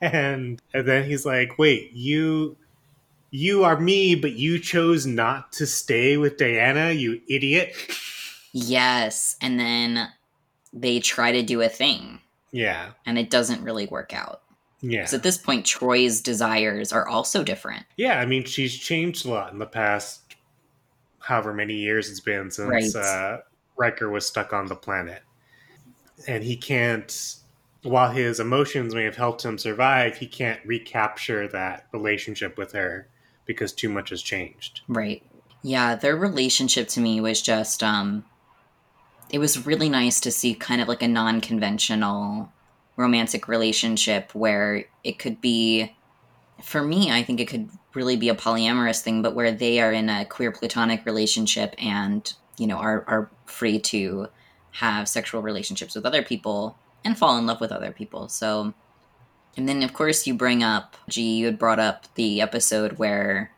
And 0.00 0.60
and 0.74 0.86
then 0.86 1.04
he's 1.04 1.24
like 1.24 1.58
wait 1.58 1.92
you 1.92 2.56
you 3.30 3.64
are 3.64 3.78
me 3.80 4.14
but 4.14 4.32
you 4.32 4.58
chose 4.58 5.06
not 5.06 5.52
to 5.52 5.66
stay 5.66 6.16
with 6.16 6.36
Deanna 6.36 6.98
you 6.98 7.20
idiot. 7.28 7.74
Yes 8.52 9.36
and 9.40 9.58
then 9.58 10.08
they 10.72 11.00
try 11.00 11.32
to 11.32 11.42
do 11.42 11.62
a 11.62 11.68
thing. 11.68 12.20
Yeah. 12.52 12.90
And 13.06 13.18
it 13.18 13.30
doesn't 13.30 13.62
really 13.62 13.86
work 13.86 14.12
out. 14.14 14.42
Yeah. 14.82 15.00
Because 15.00 15.14
at 15.14 15.22
this 15.22 15.38
point 15.38 15.64
Troi's 15.64 16.20
desires 16.20 16.92
are 16.92 17.08
also 17.08 17.42
different. 17.42 17.84
Yeah 17.96 18.20
i 18.20 18.26
mean 18.26 18.44
she's 18.44 18.76
changed 18.76 19.26
a 19.26 19.30
lot 19.30 19.52
in 19.52 19.58
the 19.58 19.66
past 19.66 20.25
however 21.26 21.52
many 21.52 21.74
years 21.74 22.08
it's 22.08 22.20
been 22.20 22.50
since 22.50 22.94
Right. 22.94 22.96
uh 22.96 23.38
Riker 23.76 24.08
was 24.08 24.26
stuck 24.26 24.52
on 24.52 24.66
the 24.66 24.76
planet 24.76 25.22
and 26.26 26.42
he 26.44 26.56
can't 26.56 27.36
while 27.82 28.10
his 28.10 28.40
emotions 28.40 28.94
may 28.94 29.04
have 29.04 29.16
helped 29.16 29.44
him 29.44 29.58
survive 29.58 30.16
he 30.16 30.26
can't 30.26 30.60
recapture 30.64 31.46
that 31.48 31.86
relationship 31.92 32.56
with 32.56 32.72
her 32.72 33.08
because 33.44 33.72
too 33.72 33.88
much 33.88 34.10
has 34.10 34.22
changed 34.22 34.80
Right. 34.88 35.22
Yeah, 35.62 35.96
their 35.96 36.16
relationship 36.16 36.86
to 36.88 37.00
me 37.00 37.20
was 37.20 37.42
just 37.42 37.82
um 37.82 38.24
it 39.30 39.38
was 39.38 39.66
really 39.66 39.88
nice 39.88 40.20
to 40.20 40.30
see 40.30 40.54
kind 40.54 40.80
of 40.80 40.86
like 40.86 41.02
a 41.02 41.08
non-conventional 41.08 42.52
romantic 42.96 43.48
relationship 43.48 44.34
where 44.34 44.84
it 45.02 45.18
could 45.18 45.40
be 45.40 45.92
for 46.62 46.82
me, 46.82 47.10
I 47.10 47.22
think 47.22 47.40
it 47.40 47.48
could 47.48 47.68
really 47.96 48.16
be 48.16 48.28
a 48.28 48.34
polyamorous 48.34 49.00
thing, 49.00 49.22
but 49.22 49.34
where 49.34 49.50
they 49.50 49.80
are 49.80 49.92
in 49.92 50.08
a 50.08 50.24
queer 50.24 50.52
platonic 50.52 51.04
relationship 51.04 51.74
and, 51.78 52.32
you 52.58 52.66
know, 52.66 52.76
are 52.76 53.04
are 53.08 53.30
free 53.46 53.78
to 53.80 54.28
have 54.72 55.08
sexual 55.08 55.40
relationships 55.42 55.94
with 55.94 56.04
other 56.04 56.22
people 56.22 56.78
and 57.02 57.16
fall 57.16 57.38
in 57.38 57.46
love 57.46 57.60
with 57.60 57.72
other 57.72 57.90
people. 57.90 58.28
So 58.28 58.74
and 59.56 59.68
then 59.68 59.82
of 59.82 59.94
course 59.94 60.26
you 60.26 60.34
bring 60.34 60.62
up 60.62 60.96
G, 61.08 61.36
you 61.36 61.46
had 61.46 61.58
brought 61.58 61.80
up 61.80 62.14
the 62.14 62.40
episode 62.40 62.98
where 62.98 63.52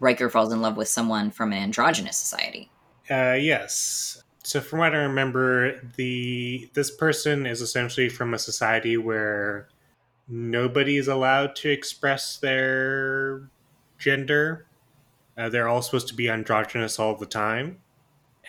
Riker 0.00 0.28
falls 0.28 0.52
in 0.52 0.60
love 0.60 0.76
with 0.76 0.88
someone 0.88 1.30
from 1.30 1.52
an 1.52 1.58
androgynous 1.58 2.16
society. 2.16 2.70
Uh, 3.10 3.36
yes. 3.38 4.22
So 4.42 4.60
from 4.60 4.80
what 4.80 4.94
I 4.94 4.98
remember, 4.98 5.80
the 5.96 6.70
this 6.74 6.90
person 6.90 7.46
is 7.46 7.60
essentially 7.60 8.08
from 8.08 8.34
a 8.34 8.38
society 8.38 8.96
where 8.96 9.68
nobody 10.26 10.96
is 10.96 11.08
allowed 11.08 11.54
to 11.56 11.70
express 11.70 12.36
their 12.38 13.48
gender. 13.98 14.66
Uh, 15.36 15.48
they're 15.48 15.68
all 15.68 15.82
supposed 15.82 16.08
to 16.08 16.14
be 16.14 16.28
androgynous 16.28 16.98
all 16.98 17.14
the 17.14 17.26
time. 17.26 17.78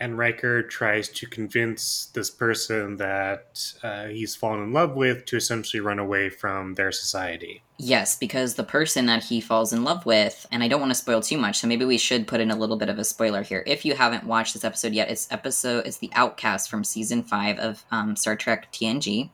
And 0.01 0.18
Riker 0.18 0.63
tries 0.63 1.10
to 1.10 1.27
convince 1.27 2.06
this 2.13 2.29
person 2.29 2.96
that 2.98 3.74
uh, 3.84 4.06
he's 4.06 4.34
fallen 4.34 4.63
in 4.63 4.72
love 4.72 4.96
with 4.96 5.25
to 5.25 5.36
essentially 5.36 5.82
run 5.82 6.00
away 6.00 6.29
from 6.29 6.75
their 6.75 6.91
society. 6.94 7.63
Yes, 7.77 8.18
because 8.18 8.53
the 8.53 8.63
person 8.63 9.08
that 9.08 9.25
he 9.25 9.41
falls 9.41 9.74
in 9.74 9.84
love 9.84 10.06
with, 10.06 10.48
and 10.51 10.63
I 10.63 10.70
don't 10.70 10.79
want 10.79 10.91
to 10.91 10.96
spoil 10.96 11.22
too 11.22 11.38
much, 11.38 11.60
so 11.60 11.68
maybe 11.68 11.84
we 11.84 11.98
should 11.98 12.27
put 12.27 12.39
in 12.39 12.50
a 12.50 12.56
little 12.56 12.77
bit 12.77 12.88
of 12.88 12.98
a 12.98 13.03
spoiler 13.03 13.44
here. 13.44 13.62
If 13.68 13.84
you 13.84 13.94
haven't 13.94 14.24
watched 14.24 14.53
this 14.53 14.63
episode 14.63 14.94
yet, 14.94 15.12
it's 15.12 15.29
episode 15.32 15.86
it's 15.86 15.98
the 15.98 16.12
Outcast 16.13 16.70
from 16.70 16.86
season 16.86 17.22
five 17.22 17.60
of 17.60 17.84
um, 17.91 18.15
Star 18.15 18.38
Trek 18.38 18.72
TNG. 18.72 19.32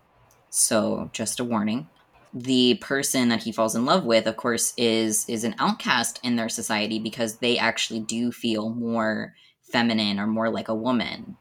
So 0.49 1.11
just 1.13 1.39
a 1.39 1.43
warning. 1.43 1.89
The 2.35 2.75
person 2.75 3.29
that 3.29 3.43
he 3.43 3.51
falls 3.53 3.75
in 3.75 3.85
love 3.85 4.05
with, 4.05 4.27
of 4.27 4.37
course, 4.37 4.73
is 4.77 5.27
is 5.29 5.43
an 5.45 5.55
outcast 5.59 6.19
in 6.23 6.35
their 6.35 6.49
society 6.49 6.99
because 6.99 7.37
they 7.37 7.57
actually 7.57 8.01
do 8.01 8.31
feel 8.31 8.69
more 8.71 9.33
feminine 9.71 10.19
or 10.19 10.27
more 10.27 10.49
like 10.49 10.67
a 10.67 10.75
woman, 10.75 11.37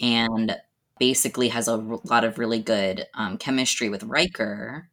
and 0.00 0.56
basically 0.98 1.48
has 1.48 1.68
a 1.68 1.72
r- 1.74 2.00
lot 2.04 2.24
of 2.24 2.38
really 2.38 2.60
good 2.60 3.06
um, 3.14 3.38
chemistry 3.38 3.88
with 3.90 4.02
Riker 4.04 4.90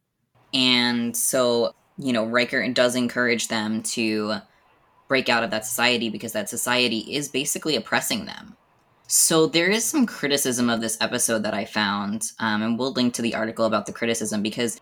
and 0.52 1.16
so, 1.16 1.74
you 1.98 2.12
know, 2.12 2.24
Riker 2.26 2.66
does 2.72 2.94
encourage 2.96 3.48
them 3.48 3.82
to 3.84 4.36
break 5.08 5.28
out 5.28 5.44
of 5.44 5.50
that 5.50 5.66
society 5.66 6.10
because 6.10 6.32
that 6.32 6.48
society 6.48 6.98
is 7.14 7.28
basically 7.28 7.76
oppressing 7.76 8.26
them. 8.26 8.56
So 9.06 9.46
there 9.46 9.70
is 9.70 9.84
some 9.84 10.06
criticism 10.06 10.68
of 10.68 10.80
this 10.80 10.98
episode 11.00 11.42
that 11.44 11.54
I 11.54 11.64
found, 11.64 12.32
um, 12.40 12.62
and 12.62 12.78
we'll 12.78 12.92
link 12.92 13.14
to 13.14 13.22
the 13.22 13.34
article 13.34 13.64
about 13.64 13.86
the 13.86 13.92
criticism 13.92 14.42
because 14.42 14.80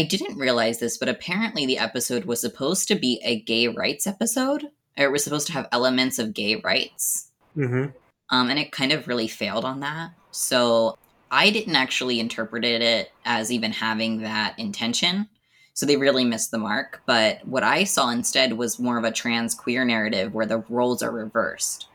I 0.00 0.04
didn't 0.04 0.38
realize 0.38 0.78
this, 0.78 0.96
but 0.96 1.10
apparently 1.10 1.66
the 1.66 1.76
episode 1.76 2.24
was 2.24 2.40
supposed 2.40 2.88
to 2.88 2.94
be 2.94 3.20
a 3.22 3.40
gay 3.42 3.68
rights 3.68 4.06
episode, 4.06 4.64
or 4.96 5.04
it 5.04 5.12
was 5.12 5.22
supposed 5.22 5.46
to 5.48 5.52
have 5.52 5.68
elements 5.72 6.18
of 6.18 6.32
gay 6.32 6.56
rights 6.56 7.30
Mm-hmm. 7.54 7.90
um, 8.30 8.48
and 8.48 8.58
it 8.58 8.72
kind 8.72 8.92
of 8.92 9.08
really 9.08 9.28
failed 9.28 9.66
on 9.66 9.80
that. 9.80 10.12
So 10.30 10.96
I 11.30 11.50
didn't 11.50 11.76
actually 11.76 12.18
interpret 12.18 12.64
it 12.64 13.12
as 13.26 13.52
even 13.52 13.72
having 13.72 14.22
that 14.22 14.58
intention. 14.58 15.28
So 15.74 15.84
they 15.84 15.96
really 15.96 16.24
missed 16.24 16.50
the 16.50 16.58
mark. 16.58 17.02
But 17.04 17.46
what 17.46 17.62
I 17.62 17.84
saw 17.84 18.08
instead 18.08 18.54
was 18.54 18.78
more 18.78 18.96
of 18.96 19.04
a 19.04 19.12
trans 19.12 19.54
queer 19.54 19.84
narrative 19.84 20.32
where 20.32 20.46
the 20.46 20.64
roles 20.70 21.02
are 21.02 21.10
reversed. 21.10 21.88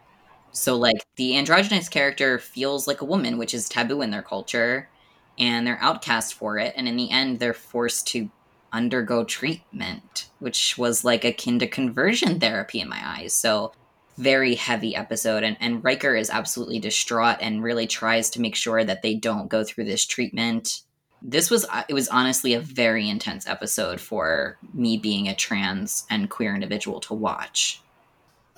So, 0.52 0.76
like, 0.76 1.06
the 1.16 1.38
androgynous 1.38 1.90
character 1.90 2.38
feels 2.38 2.88
like 2.88 3.02
a 3.02 3.06
woman, 3.06 3.38
which 3.38 3.54
is 3.54 3.68
taboo 3.68 4.02
in 4.02 4.12
their 4.12 4.22
culture, 4.22 4.90
and 5.38 5.66
they're 5.66 5.82
outcast 5.82 6.34
for 6.34 6.58
it. 6.58 6.74
And 6.76 6.88
in 6.88 6.96
the 6.96 7.12
end, 7.12 7.40
they're 7.40 7.54
forced 7.54 8.08
to 8.08 8.30
undergo 8.72 9.24
treatment, 9.24 10.30
which 10.40 10.78
was 10.78 11.04
like 11.04 11.24
akin 11.24 11.60
to 11.60 11.68
conversion 11.68 12.40
therapy 12.40 12.80
in 12.80 12.90
my 12.90 13.00
eyes. 13.02 13.34
So, 13.34 13.74
very 14.18 14.56
heavy 14.56 14.96
episode. 14.96 15.44
And, 15.44 15.58
and 15.60 15.84
Riker 15.84 16.16
is 16.16 16.30
absolutely 16.30 16.80
distraught 16.80 17.38
and 17.42 17.64
really 17.64 17.86
tries 17.86 18.30
to 18.32 18.42
make 18.42 18.56
sure 18.56 18.84
that 18.84 19.02
they 19.02 19.16
don't 19.16 19.50
go 19.50 19.64
through 19.64 19.86
this 19.86 20.06
treatment. 20.06 20.82
This 21.22 21.50
was, 21.50 21.66
uh, 21.66 21.84
it 21.90 21.94
was 21.94 22.08
honestly 22.08 22.54
a 22.54 22.62
very 22.62 23.10
intense 23.10 23.46
episode 23.48 24.00
for 24.00 24.58
me 24.74 24.96
being 24.96 25.28
a 25.28 25.36
trans 25.36 26.06
and 26.10 26.30
queer 26.30 26.54
individual 26.54 27.02
to 27.02 27.14
watch. 27.14 27.82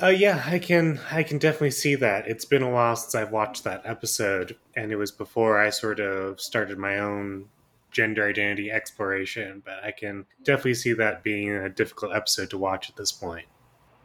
Uh, 0.01 0.08
yeah, 0.08 0.44
I 0.46 0.60
can 0.60 1.00
I 1.12 1.24
can 1.24 1.39
definitely 1.39 1.72
see 1.72 1.96
that. 1.96 2.27
It's 2.27 2.46
been 2.46 2.62
a 2.62 2.70
while 2.70 2.96
since 2.96 3.16
I've 3.16 3.32
watched 3.32 3.63
that 3.63 3.82
episode, 3.84 4.56
and 4.75 4.92
it 4.92 4.96
was 4.96 5.12
before 5.12 5.60
I 5.60 5.72
sort 5.72 6.00
of 6.00 6.39
started 6.39 6.77
my 6.77 7.00
own 7.00 7.50
gender 7.89 8.27
identity 8.27 8.72
exploration. 8.72 9.63
But 9.66 9.84
I 9.84 9.92
can 9.92 10.27
definitely 10.44 10.75
see 10.75 10.94
that 10.94 11.24
being 11.24 11.50
a 11.50 11.70
difficult 11.70 12.13
episode 12.13 12.51
to 12.51 12.60
watch 12.60 12.89
at 12.89 12.96
this 12.96 13.12
point. 13.12 13.48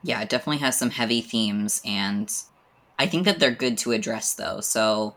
Yeah, 0.03 0.23
it 0.23 0.31
definitely 0.31 0.59
has 0.59 0.79
some 0.79 0.91
heavy 0.91 1.21
themes, 1.21 1.83
and 1.85 2.33
I 2.99 3.07
think 3.07 3.27
that 3.27 3.39
they're 3.39 3.51
good 3.51 3.77
to 3.79 3.93
address 3.93 4.33
though. 4.33 4.61
So 4.61 5.15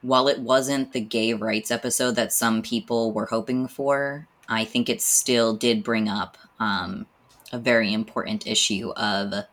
while 0.00 0.26
it 0.28 0.40
wasn't 0.40 0.92
the 0.92 1.00
gay 1.00 1.34
rights 1.34 1.70
episode 1.70 2.12
that 2.12 2.32
some 2.32 2.62
people 2.62 3.12
were 3.12 3.26
hoping 3.26 3.68
for, 3.68 4.26
I 4.48 4.64
think 4.64 4.88
it 4.88 5.02
still 5.02 5.54
did 5.54 5.84
bring 5.84 6.08
up 6.08 6.38
um, 6.58 7.06
a 7.52 7.58
very 7.58 7.92
important 7.92 8.46
issue 8.46 8.90
of 8.92 9.44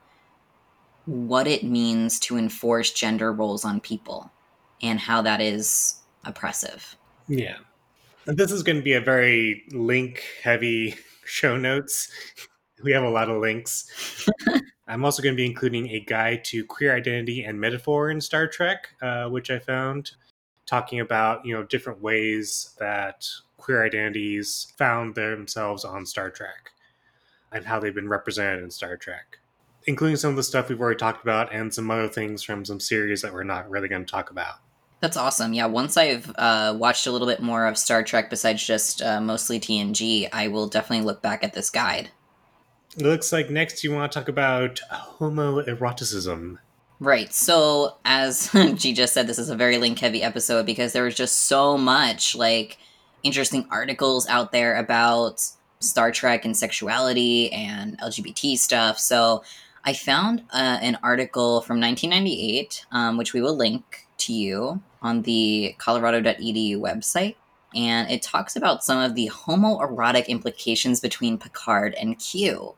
what 1.05 1.47
it 1.47 1.63
means 1.63 2.19
to 2.19 2.37
enforce 2.37 2.91
gender 2.91 3.31
roles 3.31 3.63
on 3.63 3.79
people 3.79 4.31
and 4.81 4.99
how 4.99 5.21
that 5.21 5.41
is 5.41 6.01
oppressive. 6.23 6.95
Yeah. 7.27 7.57
And 8.27 8.37
this 8.37 8.51
is 8.51 8.63
going 8.63 8.77
to 8.77 8.83
be 8.83 8.93
a 8.93 9.01
very 9.01 9.63
link 9.71 10.23
heavy 10.41 10.95
show 11.25 11.57
notes. 11.57 12.09
We 12.83 12.91
have 12.91 13.03
a 13.03 13.09
lot 13.09 13.29
of 13.29 13.41
links. 13.41 14.27
I'm 14.87 15.03
also 15.03 15.23
going 15.23 15.33
to 15.33 15.37
be 15.37 15.45
including 15.45 15.89
a 15.89 15.99
guide 15.99 16.43
to 16.45 16.63
queer 16.65 16.95
identity 16.95 17.43
and 17.43 17.59
metaphor 17.59 18.11
in 18.11 18.21
Star 18.21 18.47
Trek, 18.47 18.89
uh, 19.01 19.27
which 19.29 19.49
I 19.49 19.59
found 19.59 20.11
talking 20.65 20.99
about 20.99 21.45
you 21.45 21.55
know 21.55 21.63
different 21.63 22.01
ways 22.01 22.75
that 22.79 23.27
queer 23.57 23.83
identities 23.83 24.73
found 24.77 25.15
themselves 25.15 25.85
on 25.85 26.05
Star 26.05 26.29
Trek 26.29 26.71
and 27.51 27.65
how 27.65 27.79
they've 27.79 27.95
been 27.95 28.09
represented 28.09 28.63
in 28.63 28.69
Star 28.69 28.97
Trek 28.97 29.39
including 29.87 30.17
some 30.17 30.31
of 30.31 30.35
the 30.35 30.43
stuff 30.43 30.69
we've 30.69 30.79
already 30.79 30.97
talked 30.97 31.23
about 31.23 31.53
and 31.53 31.73
some 31.73 31.89
other 31.91 32.07
things 32.07 32.43
from 32.43 32.65
some 32.65 32.79
series 32.79 33.21
that 33.21 33.33
we're 33.33 33.43
not 33.43 33.69
really 33.69 33.87
going 33.87 34.05
to 34.05 34.11
talk 34.11 34.31
about. 34.31 34.55
That's 35.01 35.17
awesome. 35.17 35.53
Yeah, 35.53 35.67
once 35.67 35.97
I've 35.97 36.31
uh, 36.35 36.73
watched 36.77 37.05
a 37.05 37.11
little 37.11 37.27
bit 37.27 37.41
more 37.41 37.67
of 37.67 37.77
Star 37.77 38.01
Trek 38.01 38.29
besides 38.29 38.65
just 38.65 39.01
uh, 39.01 39.21
mostly 39.21 39.59
TNG, 39.59 40.29
I 40.31 40.47
will 40.47 40.67
definitely 40.67 41.05
look 41.05 41.21
back 41.21 41.43
at 41.43 41.53
this 41.53 41.69
guide. 41.69 42.09
It 42.97 43.03
looks 43.03 43.31
like 43.31 43.49
next 43.49 43.83
you 43.83 43.91
want 43.91 44.11
to 44.11 44.19
talk 44.19 44.29
about 44.29 44.79
homoeroticism. 45.19 46.57
Right. 46.99 47.33
So, 47.33 47.97
as 48.05 48.49
G 48.75 48.93
just 48.93 49.13
said, 49.13 49.27
this 49.27 49.37
is 49.37 49.49
a 49.49 49.55
very 49.55 49.77
link 49.77 49.99
heavy 49.99 50.23
episode 50.23 50.65
because 50.65 50.93
there 50.93 51.03
was 51.03 51.15
just 51.15 51.41
so 51.41 51.77
much 51.77 52.35
like 52.35 52.77
interesting 53.21 53.67
articles 53.69 54.27
out 54.27 54.53
there 54.53 54.77
about 54.77 55.43
Star 55.81 56.11
Trek 56.11 56.45
and 56.45 56.55
sexuality 56.55 57.51
and 57.51 57.99
LGBT 57.99 58.57
stuff. 58.57 58.97
So, 58.97 59.43
I 59.85 59.93
found 59.93 60.41
uh, 60.51 60.79
an 60.81 60.97
article 61.03 61.61
from 61.61 61.79
1998, 61.79 62.85
um, 62.91 63.17
which 63.17 63.33
we 63.33 63.41
will 63.41 63.55
link 63.55 64.07
to 64.17 64.33
you 64.33 64.81
on 65.01 65.21
the 65.21 65.75
colorado.edu 65.77 66.77
website. 66.77 67.35
And 67.75 68.09
it 68.09 68.23
talks 68.23 68.55
about 68.55 68.83
some 68.83 68.99
of 68.99 69.15
the 69.15 69.29
homoerotic 69.31 70.27
implications 70.27 70.99
between 70.99 71.37
Picard 71.37 71.93
and 71.95 72.17
Q. 72.17 72.73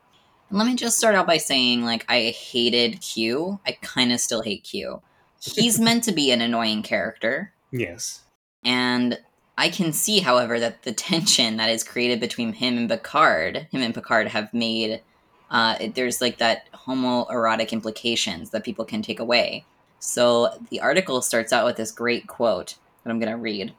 And 0.50 0.58
let 0.58 0.68
me 0.68 0.76
just 0.76 0.98
start 0.98 1.16
out 1.16 1.28
by 1.28 1.38
saying, 1.38 1.86
like, 1.86 2.06
I 2.10 2.36
hated 2.38 3.00
Q. 3.00 3.60
I 3.66 3.78
kind 3.82 4.12
of 4.12 4.20
still 4.20 4.42
hate 4.42 4.64
Q. 4.64 5.02
He's 5.40 5.80
meant 5.80 6.04
to 6.06 6.12
be 6.12 6.32
an 6.32 6.42
annoying 6.42 6.84
character. 6.84 7.54
Yes. 7.72 8.24
And 8.66 9.20
I 9.58 9.70
can 9.70 9.94
see, 9.94 10.20
however, 10.20 10.60
that 10.60 10.84
the 10.84 10.94
tension 10.94 11.58
that 11.58 11.70
is 11.70 11.84
created 11.84 12.20
between 12.20 12.54
him 12.54 12.78
and 12.78 12.90
Picard, 12.90 13.68
him 13.72 13.82
and 13.82 13.94
Picard 13.94 14.28
have 14.28 14.54
made 14.54 15.02
uh, 15.50 15.78
there's 15.96 16.22
like 16.22 16.38
that 16.38 16.72
homoerotic 16.74 17.72
implications 17.72 18.50
that 18.52 18.64
people 18.64 18.86
can 18.86 19.02
take 19.02 19.20
away. 19.20 19.66
So 20.00 20.58
the 20.70 20.80
article 20.80 21.22
starts 21.22 21.52
out 21.52 21.66
with 21.66 21.78
this 21.78 21.92
great 21.92 22.28
quote 22.28 22.76
that 23.04 23.10
I'm 23.10 23.20
going 23.20 23.32
to 23.32 23.38
read. 23.38 23.74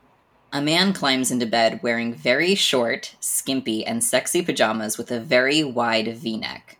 A 0.52 0.62
man 0.62 0.94
climbs 0.94 1.30
into 1.30 1.46
bed 1.46 1.80
wearing 1.82 2.14
very 2.14 2.54
short, 2.54 3.14
skimpy, 3.20 3.84
and 3.84 4.02
sexy 4.02 4.40
pajamas 4.42 4.96
with 4.96 5.10
a 5.10 5.20
very 5.20 5.62
wide 5.62 6.16
v 6.16 6.38
neck. 6.38 6.78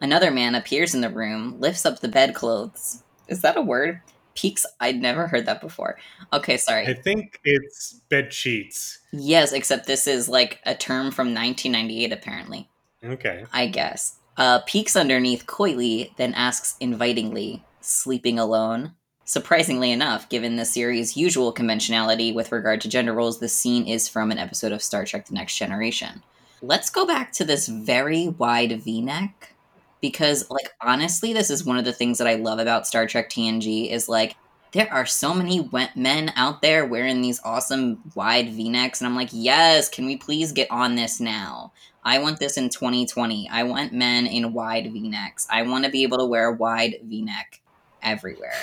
Another 0.00 0.30
man 0.30 0.54
appears 0.54 0.94
in 0.94 1.00
the 1.00 1.08
room, 1.08 1.58
lifts 1.58 1.86
up 1.86 2.00
the 2.00 2.08
bedclothes. 2.08 3.02
Is 3.26 3.40
that 3.42 3.56
a 3.56 3.62
word? 3.62 4.00
Peeks? 4.34 4.64
I'd 4.78 5.00
never 5.00 5.26
heard 5.26 5.46
that 5.46 5.60
before. 5.60 5.98
Okay, 6.32 6.56
sorry. 6.56 6.86
I 6.86 6.94
think 6.94 7.40
it's 7.44 7.94
bed 8.08 8.32
sheets. 8.32 8.98
Yes, 9.10 9.52
except 9.52 9.86
this 9.86 10.06
is 10.06 10.28
like 10.28 10.60
a 10.64 10.74
term 10.74 11.10
from 11.10 11.34
1998, 11.34 12.12
apparently. 12.12 12.68
Okay. 13.04 13.44
I 13.52 13.66
guess. 13.66 14.16
Uh, 14.36 14.60
peeks 14.66 14.96
underneath 14.96 15.46
coyly, 15.46 16.12
then 16.16 16.34
asks 16.34 16.76
invitingly, 16.80 17.64
sleeping 17.80 18.38
alone? 18.38 18.92
Surprisingly 19.24 19.92
enough, 19.92 20.28
given 20.28 20.56
the 20.56 20.64
series' 20.64 21.16
usual 21.16 21.52
conventionality 21.52 22.32
with 22.32 22.52
regard 22.52 22.80
to 22.80 22.88
gender 22.88 23.12
roles, 23.12 23.40
the 23.40 23.48
scene 23.48 23.86
is 23.86 24.08
from 24.08 24.30
an 24.30 24.38
episode 24.38 24.72
of 24.72 24.82
Star 24.82 25.04
Trek 25.04 25.26
The 25.26 25.34
Next 25.34 25.56
Generation. 25.56 26.22
Let's 26.62 26.88
go 26.88 27.06
back 27.06 27.32
to 27.32 27.44
this 27.44 27.68
very 27.68 28.28
wide 28.28 28.80
v 28.82 29.02
neck 29.02 29.54
because, 30.00 30.48
like, 30.50 30.72
honestly, 30.80 31.32
this 31.32 31.50
is 31.50 31.64
one 31.64 31.76
of 31.76 31.84
the 31.84 31.92
things 31.92 32.18
that 32.18 32.26
I 32.26 32.34
love 32.36 32.58
about 32.58 32.86
Star 32.86 33.06
Trek 33.06 33.28
TNG 33.28 33.90
is 33.90 34.08
like, 34.08 34.34
there 34.72 34.92
are 34.92 35.06
so 35.06 35.34
many 35.34 35.68
men 35.94 36.32
out 36.36 36.62
there 36.62 36.84
wearing 36.84 37.20
these 37.20 37.40
awesome 37.44 38.02
wide 38.14 38.50
v 38.50 38.68
necks, 38.68 39.00
and 39.00 39.08
I'm 39.08 39.16
like, 39.16 39.30
yes, 39.32 39.88
can 39.88 40.06
we 40.06 40.16
please 40.16 40.52
get 40.52 40.70
on 40.70 40.94
this 40.94 41.20
now? 41.20 41.72
I 42.04 42.18
want 42.18 42.38
this 42.38 42.56
in 42.56 42.68
2020. 42.68 43.48
I 43.50 43.64
want 43.64 43.92
men 43.92 44.26
in 44.26 44.52
wide 44.52 44.92
v 44.92 45.08
necks. 45.08 45.46
I 45.50 45.62
want 45.62 45.84
to 45.84 45.90
be 45.90 46.02
able 46.02 46.18
to 46.18 46.26
wear 46.26 46.46
a 46.46 46.52
wide 46.52 46.96
v 47.04 47.22
neck 47.22 47.60
everywhere. 48.02 48.54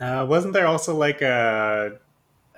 Uh, 0.00 0.24
wasn't 0.24 0.52
there 0.52 0.68
also 0.68 0.94
like 0.94 1.20
a 1.22 1.98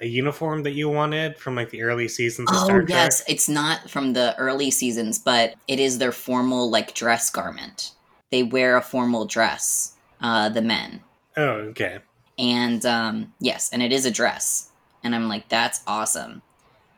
a 0.03 0.07
uniform 0.07 0.63
that 0.63 0.73
you 0.73 0.89
wanted 0.89 1.39
from 1.39 1.55
like 1.55 1.71
the 1.71 1.83
early 1.83 2.07
seasons 2.07 2.51
of 2.51 2.57
oh, 2.59 2.65
Star 2.65 2.79
Trek? 2.81 2.89
yes, 2.91 3.25
it's 3.29 3.49
not 3.49 3.89
from 3.89 4.13
the 4.13 4.37
early 4.37 4.71
seasons, 4.71 5.19
but 5.19 5.55
it 5.69 5.81
is 5.81 5.97
their 5.97 6.13
formal 6.13 6.71
like 6.71 6.95
dress 6.95 7.31
garment. 7.31 7.93
They 8.31 8.43
wear 8.43 8.77
a 8.77 8.83
formal 8.83 9.25
dress, 9.25 9.95
uh, 10.21 10.51
the 10.51 10.63
men. 10.63 11.01
Oh, 11.41 11.71
okay. 11.71 12.01
And 12.39 12.85
um, 12.85 13.33
yes, 13.41 13.71
and 13.73 13.83
it 13.83 13.93
is 13.93 14.05
a 14.05 14.11
dress, 14.11 14.71
and 15.03 15.15
I'm 15.15 15.27
like, 15.27 15.49
that's 15.49 15.81
awesome. 15.87 16.43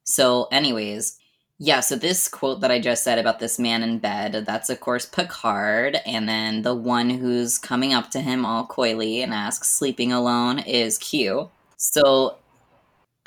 So, 0.03 0.49
anyways, 0.51 1.21
yeah, 1.59 1.79
so 1.79 1.95
this 1.95 2.27
quote 2.27 2.61
that 2.61 2.73
I 2.73 2.81
just 2.81 3.05
said 3.05 3.21
about 3.21 3.39
this 3.39 3.61
man 3.61 3.85
in 3.85 4.01
bed, 4.01 4.45
that's 4.45 4.69
of 4.69 4.81
course 4.81 5.07
Picard, 5.07 5.99
and 6.05 6.29
then 6.29 6.63
the 6.63 6.75
one 6.75 7.09
who's 7.09 7.57
coming 7.57 7.95
up 7.95 8.11
to 8.11 8.21
him 8.21 8.45
all 8.45 8.67
coyly 8.67 9.23
and 9.23 9.33
asks, 9.33 9.69
sleeping 9.69 10.13
alone, 10.13 10.59
is 10.59 10.99
Q. 10.99 11.49
So 11.77 12.39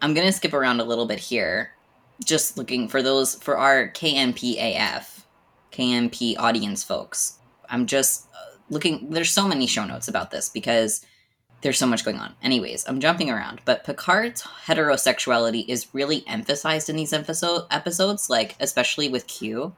I'm 0.00 0.14
gonna 0.14 0.32
skip 0.32 0.54
around 0.54 0.80
a 0.80 0.84
little 0.84 1.06
bit 1.06 1.18
here, 1.18 1.72
just 2.24 2.56
looking 2.56 2.88
for 2.88 3.02
those, 3.02 3.34
for 3.34 3.58
our 3.58 3.90
KMPAF, 3.90 5.24
KMP 5.72 6.38
audience 6.38 6.82
folks. 6.82 7.34
I'm 7.68 7.84
just 7.84 8.28
looking, 8.70 9.10
there's 9.10 9.30
so 9.30 9.48
many 9.48 9.66
show 9.66 9.84
notes 9.84 10.08
about 10.08 10.30
this 10.30 10.48
because 10.48 11.04
there's 11.60 11.78
so 11.78 11.86
much 11.86 12.04
going 12.04 12.18
on. 12.18 12.34
Anyways, 12.42 12.84
I'm 12.86 13.00
jumping 13.00 13.30
around, 13.30 13.60
but 13.64 13.84
Picard's 13.84 14.42
heterosexuality 14.42 15.64
is 15.68 15.88
really 15.92 16.24
emphasized 16.26 16.88
in 16.88 16.96
these 16.96 17.12
episode 17.12 17.66
episodes, 17.70 18.30
like 18.30 18.54
especially 18.60 19.08
with 19.08 19.26
Q. 19.26 19.74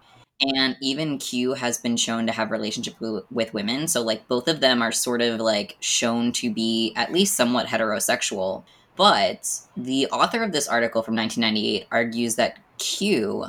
And 0.56 0.76
even 0.80 1.18
Q 1.18 1.52
has 1.54 1.78
been 1.78 1.96
shown 1.96 2.26
to 2.26 2.32
have 2.32 2.50
relationship 2.50 2.94
w- 2.94 3.24
with 3.30 3.52
women, 3.52 3.88
so 3.88 4.02
like 4.02 4.26
both 4.26 4.48
of 4.48 4.60
them 4.60 4.80
are 4.80 4.92
sort 4.92 5.20
of 5.20 5.38
like 5.38 5.76
shown 5.80 6.32
to 6.32 6.50
be 6.50 6.94
at 6.96 7.12
least 7.12 7.36
somewhat 7.36 7.66
heterosexual. 7.66 8.64
But 8.96 9.48
the 9.76 10.06
author 10.08 10.42
of 10.42 10.52
this 10.52 10.68
article 10.68 11.02
from 11.02 11.14
1998 11.14 11.86
argues 11.90 12.36
that 12.36 12.58
Q, 12.78 13.46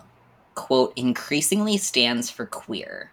quote, 0.56 0.94
increasingly 0.98 1.78
stands 1.78 2.30
for 2.30 2.46
queer 2.46 3.12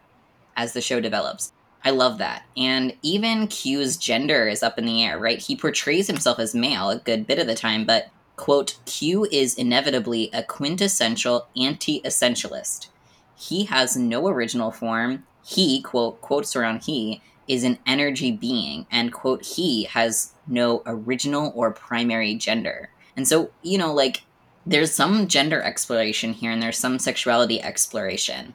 as 0.57 0.73
the 0.73 0.81
show 0.81 1.01
develops. 1.01 1.53
I 1.85 1.91
love 1.91 2.19
that. 2.19 2.45
And 2.57 2.95
even 3.03 3.47
Q's 3.47 3.97
gender 3.97 4.49
is 4.49 4.63
up 4.63 4.79
in 4.79 4.85
the 4.85 5.03
air, 5.03 5.19
right? 5.19 5.39
He 5.39 5.57
portrays 5.57 6.07
himself 6.07 6.39
as 6.39 6.55
male 6.55 6.91
a 6.91 6.99
good 6.99 7.27
bit 7.27 7.39
of 7.39 7.47
the 7.47 7.55
time, 7.55 7.85
but, 7.85 8.09
quote, 8.37 8.79
Q 8.85 9.27
is 9.31 9.55
inevitably 9.55 10.31
a 10.33 10.43
quintessential 10.43 11.49
anti 11.57 12.01
essentialist. 12.03 12.89
He 13.37 13.65
has 13.67 13.97
no 13.97 14.27
original 14.27 14.73
form. 14.73 15.25
He, 15.45 15.81
quote, 15.81 16.21
quotes 16.21 16.57
around 16.57 16.85
he, 16.85 17.23
is 17.47 17.65
an 17.65 17.79
energy 17.87 18.31
being, 18.31 18.87
and, 18.91 19.13
quote, 19.13 19.45
he 19.45 19.85
has 19.85 20.35
no 20.47 20.83
original 20.85 21.53
or 21.55 21.71
primary 21.71 22.35
gender. 22.35 22.91
And 23.17 23.27
so, 23.27 23.51
you 23.63 23.79
know, 23.79 23.93
like, 23.95 24.23
there's 24.67 24.93
some 24.93 25.29
gender 25.29 25.63
exploration 25.63 26.35
here 26.35 26.51
and 26.51 26.63
there's 26.63 26.77
some 26.77 26.99
sexuality 26.99 27.63
exploration. 27.63 28.55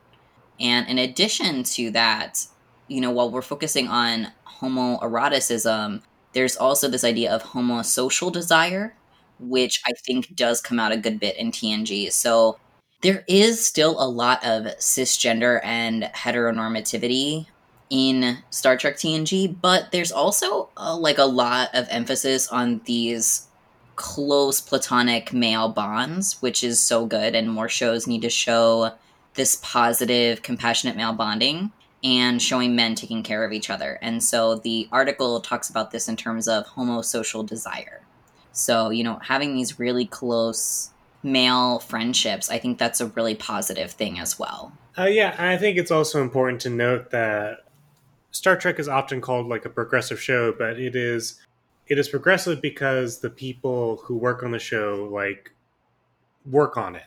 And 0.60 0.88
in 0.88 1.00
addition 1.00 1.64
to 1.64 1.90
that, 1.92 2.46
you 2.88 3.02
know, 3.02 3.12
while 3.12 3.30
we're 3.30 3.41
focusing 3.41 3.88
on 3.88 4.28
homoeroticism, 4.60 6.02
there's 6.34 6.58
also 6.58 6.89
this 6.89 7.04
idea 7.04 7.32
of 7.32 7.43
homosocial 7.43 8.32
desire, 8.32 8.96
which 9.39 9.82
I 9.86 9.91
think 10.06 10.36
does 10.36 10.62
come 10.62 10.80
out 10.80 10.91
a 10.91 10.98
good 10.98 11.19
bit 11.19 11.38
in 11.38 11.52
TNG. 11.52 12.12
So 12.12 12.60
there 13.02 13.24
is 13.28 13.65
still 13.65 14.02
a 14.02 14.08
lot 14.08 14.43
of 14.43 14.65
cisgender 14.78 15.60
and 15.63 16.04
heteronormativity 16.15 17.48
in 17.89 18.38
Star 18.50 18.78
Trek 18.78 18.96
TNG, 18.96 19.56
but 19.62 19.91
there's 19.91 20.12
also 20.12 20.69
uh, 20.78 20.98
like 20.98 21.17
a 21.17 21.26
lot 21.26 21.69
of 21.74 21.88
emphasis 21.89 22.48
on 22.48 22.82
these 22.86 23.48
close 23.96 24.60
platonic 24.60 25.32
male 25.34 25.69
bonds, 25.69 26.41
which 26.41 26.63
is 26.63 26.80
so 26.80 27.06
good, 27.06 27.36
and 27.36 27.52
more 27.52 27.69
shows 27.69 28.08
need 28.08 28.24
to 28.24 28.30
show 28.30 28.91
this 29.36 29.60
positive, 29.62 30.41
compassionate 30.41 30.96
male 30.96 31.13
bonding 31.13 31.72
and 32.04 32.42
showing 32.42 32.76
men 32.76 32.96
taking 32.96 33.24
care 33.24 33.44
of 33.44 33.54
each 33.54 33.70
other. 33.70 33.98
And 34.02 34.22
so 34.22 34.56
the 34.56 34.88
article 34.92 35.39
talks 35.39 35.70
about 35.70 35.92
this 35.92 36.10
in 36.10 36.16
terms 36.18 36.48
of 36.48 36.66
homosocial 36.66 37.46
desire. 37.46 38.02
So, 38.52 38.89
you 38.89 39.04
know, 39.04 39.20
having 39.22 39.56
these 39.56 39.80
really 39.80 40.06
close 40.06 40.92
male 41.24 41.80
friendships, 41.80 42.50
I 42.50 42.60
think 42.60 42.78
that's 42.78 43.00
a 43.00 43.08
really 43.08 43.36
positive 43.36 43.92
thing 43.92 44.20
as 44.20 44.38
well. 44.38 44.74
Uh, 44.98 45.06
yeah, 45.06 45.36
I 45.39 45.58
think 45.58 45.78
it's 45.78 45.92
also 45.92 46.22
important 46.22 46.62
to 46.62 46.70
note 46.70 47.10
that 47.12 47.60
Star 48.32 48.58
Trek 48.58 48.80
is 48.80 48.88
often 48.88 49.22
called 49.22 49.48
like 49.48 49.66
a 49.66 49.70
progressive 49.70 50.22
show, 50.22 50.52
but 50.52 50.80
it 50.80 50.96
is 50.96 51.39
it 51.88 51.98
is 52.00 52.10
progressive 52.10 52.62
because 52.62 53.20
the 53.20 53.30
people 53.30 53.98
who 54.06 54.18
work 54.18 54.44
on 54.44 54.52
the 54.52 54.60
show 54.60 55.10
like 55.12 55.52
work 56.46 56.78
on 56.78 56.96
it. 56.96 57.04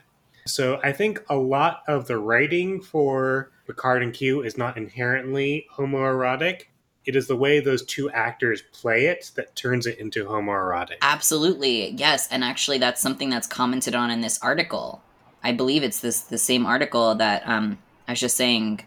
So 0.47 0.81
I 0.83 0.93
think 0.93 1.23
a 1.29 1.37
lot 1.37 1.83
of 1.89 2.07
the 2.07 2.19
writing 2.19 2.81
for 2.81 3.51
Picard 3.67 4.03
and 4.03 4.13
Q 4.13 4.43
is 4.43 4.57
not 4.57 4.77
inherently 4.77 5.67
homoerotic. 5.75 6.65
It 7.05 7.15
is 7.15 7.29
the 7.29 7.37
way 7.37 7.61
those 7.61 7.85
two 7.85 8.11
actors 8.11 8.63
play 8.73 9.07
it 9.07 9.31
that 9.37 9.55
turns 9.55 9.87
it 9.87 9.99
into 9.99 10.25
homoerotic. 10.25 10.97
Absolutely. 11.03 11.91
Yes, 11.91 12.29
and 12.31 12.43
actually 12.43 12.79
that's 12.79 13.01
something 13.01 13.31
that's 13.31 13.47
commented 13.47 13.95
on 13.95 14.11
in 14.11 14.21
this 14.21 14.39
article. 14.43 15.03
I 15.43 15.53
believe 15.53 15.83
it's 15.83 16.01
this 16.01 16.23
the 16.23 16.39
same 16.39 16.67
article 16.67 17.15
that 17.15 17.47
um, 17.47 17.79
I 18.09 18.13
was 18.13 18.21
just 18.21 18.37
saying 18.37 18.85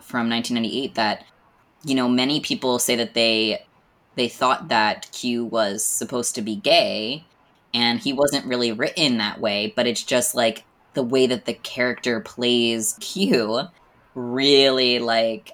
from 0.00 0.30
1998 0.30 0.94
that 0.94 1.24
you 1.84 1.94
know 1.94 2.08
many 2.08 2.40
people 2.40 2.78
say 2.78 2.96
that 2.96 3.14
they 3.14 3.64
they 4.14 4.28
thought 4.28 4.68
that 4.68 5.10
Q 5.12 5.44
was 5.44 5.84
supposed 5.84 6.34
to 6.34 6.42
be 6.42 6.56
gay 6.56 7.24
and 7.74 8.00
he 8.00 8.12
wasn't 8.12 8.46
really 8.46 8.72
written 8.72 9.18
that 9.18 9.40
way, 9.40 9.72
but 9.76 9.86
it's 9.86 10.02
just 10.02 10.34
like 10.34 10.64
the 10.94 11.02
way 11.02 11.26
that 11.26 11.44
the 11.44 11.54
character 11.54 12.20
plays 12.20 12.96
Q 13.00 13.68
really 14.18 14.98
like 14.98 15.52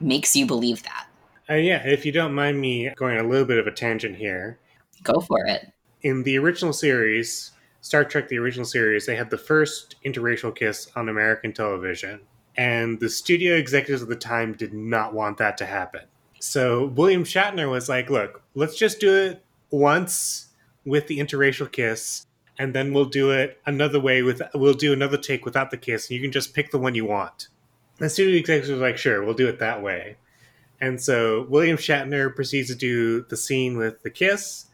makes 0.00 0.34
you 0.34 0.46
believe 0.46 0.82
that. 0.82 1.06
Uh, 1.48 1.54
yeah, 1.54 1.86
if 1.86 2.04
you 2.04 2.12
don't 2.12 2.34
mind 2.34 2.60
me 2.60 2.90
going 2.96 3.18
a 3.18 3.22
little 3.22 3.46
bit 3.46 3.58
of 3.58 3.66
a 3.66 3.70
tangent 3.70 4.16
here. 4.16 4.58
Go 5.02 5.20
for 5.20 5.46
it. 5.46 5.72
In 6.02 6.22
the 6.22 6.38
original 6.38 6.72
series, 6.72 7.52
Star 7.80 8.04
Trek 8.04 8.28
the 8.28 8.38
original 8.38 8.64
series, 8.64 9.06
they 9.06 9.14
had 9.14 9.30
the 9.30 9.38
first 9.38 9.96
interracial 10.04 10.54
kiss 10.54 10.88
on 10.96 11.08
American 11.08 11.52
television. 11.52 12.20
And 12.56 12.98
the 12.98 13.08
studio 13.08 13.54
executives 13.54 14.02
at 14.02 14.08
the 14.08 14.16
time 14.16 14.54
did 14.54 14.72
not 14.72 15.14
want 15.14 15.36
that 15.38 15.56
to 15.58 15.66
happen. 15.66 16.02
So 16.40 16.86
William 16.86 17.24
Shatner 17.24 17.70
was 17.70 17.88
like, 17.88 18.10
look, 18.10 18.42
let's 18.54 18.76
just 18.76 18.98
do 18.98 19.14
it 19.14 19.44
once 19.70 20.48
with 20.84 21.06
the 21.06 21.18
interracial 21.18 21.70
kiss 21.70 22.26
and 22.58 22.74
then 22.74 22.92
we'll 22.92 23.04
do 23.04 23.30
it 23.30 23.60
another 23.66 24.00
way 24.00 24.22
with 24.22 24.40
we'll 24.54 24.74
do 24.74 24.92
another 24.92 25.18
take 25.18 25.44
without 25.44 25.70
the 25.70 25.76
kiss 25.76 26.08
and 26.08 26.16
you 26.16 26.22
can 26.22 26.32
just 26.32 26.54
pick 26.54 26.70
the 26.70 26.78
one 26.78 26.94
you 26.94 27.04
want. 27.04 27.48
The 27.98 28.08
studio 28.10 28.38
executives 28.38 28.70
were 28.70 28.86
like, 28.86 28.98
sure, 28.98 29.24
we'll 29.24 29.34
do 29.34 29.48
it 29.48 29.58
that 29.60 29.82
way. 29.82 30.16
And 30.80 31.00
so 31.00 31.46
William 31.48 31.78
Shatner 31.78 32.34
proceeds 32.34 32.68
to 32.68 32.74
do 32.74 33.22
the 33.22 33.36
scene 33.36 33.78
with 33.78 34.02
the 34.02 34.10
kiss, 34.10 34.66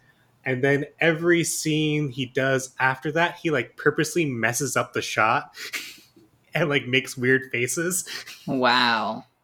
and 0.44 0.62
then 0.62 0.87
every 1.00 1.44
scene 1.44 2.08
he 2.08 2.26
does 2.26 2.74
after 2.80 3.12
that, 3.12 3.37
he 3.37 3.50
like 3.50 3.76
purposely 3.76 4.24
messes 4.24 4.76
up 4.76 4.92
the 4.92 5.02
shot 5.02 5.54
and 6.54 6.68
like 6.68 6.87
makes 6.87 7.16
weird 7.16 7.50
faces. 7.50 8.08
Wow. 8.46 9.24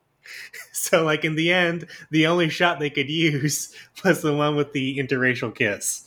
So 0.72 1.04
like 1.04 1.24
in 1.24 1.34
the 1.34 1.52
end, 1.52 1.86
the 2.10 2.26
only 2.26 2.50
shot 2.50 2.78
they 2.78 2.90
could 2.90 3.10
use 3.10 3.74
was 4.04 4.22
the 4.22 4.32
one 4.32 4.56
with 4.56 4.72
the 4.72 4.98
interracial 4.98 5.54
kiss. 5.54 6.04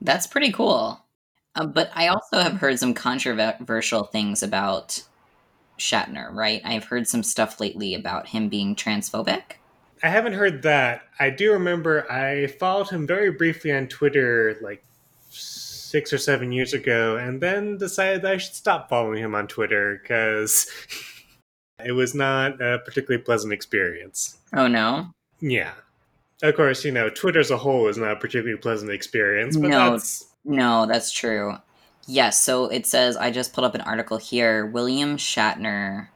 That's 0.00 0.26
pretty 0.26 0.52
cool. 0.52 1.00
Uh, 1.54 1.66
but 1.66 1.90
I 1.94 2.08
also 2.08 2.38
have 2.40 2.54
heard 2.54 2.78
some 2.78 2.94
controversial 2.94 4.04
things 4.04 4.42
about 4.42 5.02
Shatner, 5.78 6.32
right? 6.32 6.60
I've 6.64 6.84
heard 6.84 7.06
some 7.06 7.22
stuff 7.22 7.60
lately 7.60 7.94
about 7.94 8.28
him 8.28 8.48
being 8.48 8.74
transphobic. 8.74 9.42
I 10.02 10.08
haven't 10.08 10.34
heard 10.34 10.62
that. 10.62 11.02
I 11.18 11.30
do 11.30 11.52
remember 11.52 12.10
I 12.10 12.46
followed 12.46 12.88
him 12.88 13.06
very 13.06 13.30
briefly 13.30 13.72
on 13.72 13.88
Twitter 13.88 14.58
like 14.60 14.84
six 15.30 16.12
or 16.12 16.18
seven 16.18 16.52
years 16.52 16.74
ago, 16.74 17.16
and 17.16 17.40
then 17.40 17.78
decided 17.78 18.22
that 18.22 18.32
I 18.32 18.36
should 18.36 18.54
stop 18.54 18.88
following 18.88 19.22
him 19.22 19.34
on 19.34 19.46
Twitter 19.46 19.98
because 20.02 20.66
it 21.84 21.92
was 21.92 22.14
not 22.14 22.60
a 22.60 22.80
particularly 22.80 23.22
pleasant 23.22 23.52
experience. 23.52 24.38
Oh, 24.52 24.66
no? 24.66 25.10
Yeah. 25.40 25.72
Of 26.42 26.54
course, 26.54 26.84
you 26.84 26.92
know, 26.92 27.08
Twitter 27.08 27.40
as 27.40 27.50
a 27.50 27.56
whole 27.56 27.88
is 27.88 27.96
not 27.96 28.12
a 28.12 28.16
particularly 28.16 28.58
pleasant 28.60 28.90
experience, 28.90 29.56
but 29.56 29.68
no, 29.68 29.92
that's. 29.92 30.26
No, 30.44 30.86
that's 30.86 31.10
true. 31.10 31.56
Yes, 32.06 32.42
so 32.42 32.66
it 32.66 32.86
says 32.86 33.16
I 33.16 33.30
just 33.30 33.52
pulled 33.52 33.64
up 33.64 33.74
an 33.74 33.80
article 33.82 34.16
here. 34.18 34.64
William 34.66 35.16
Shatner 35.16 36.08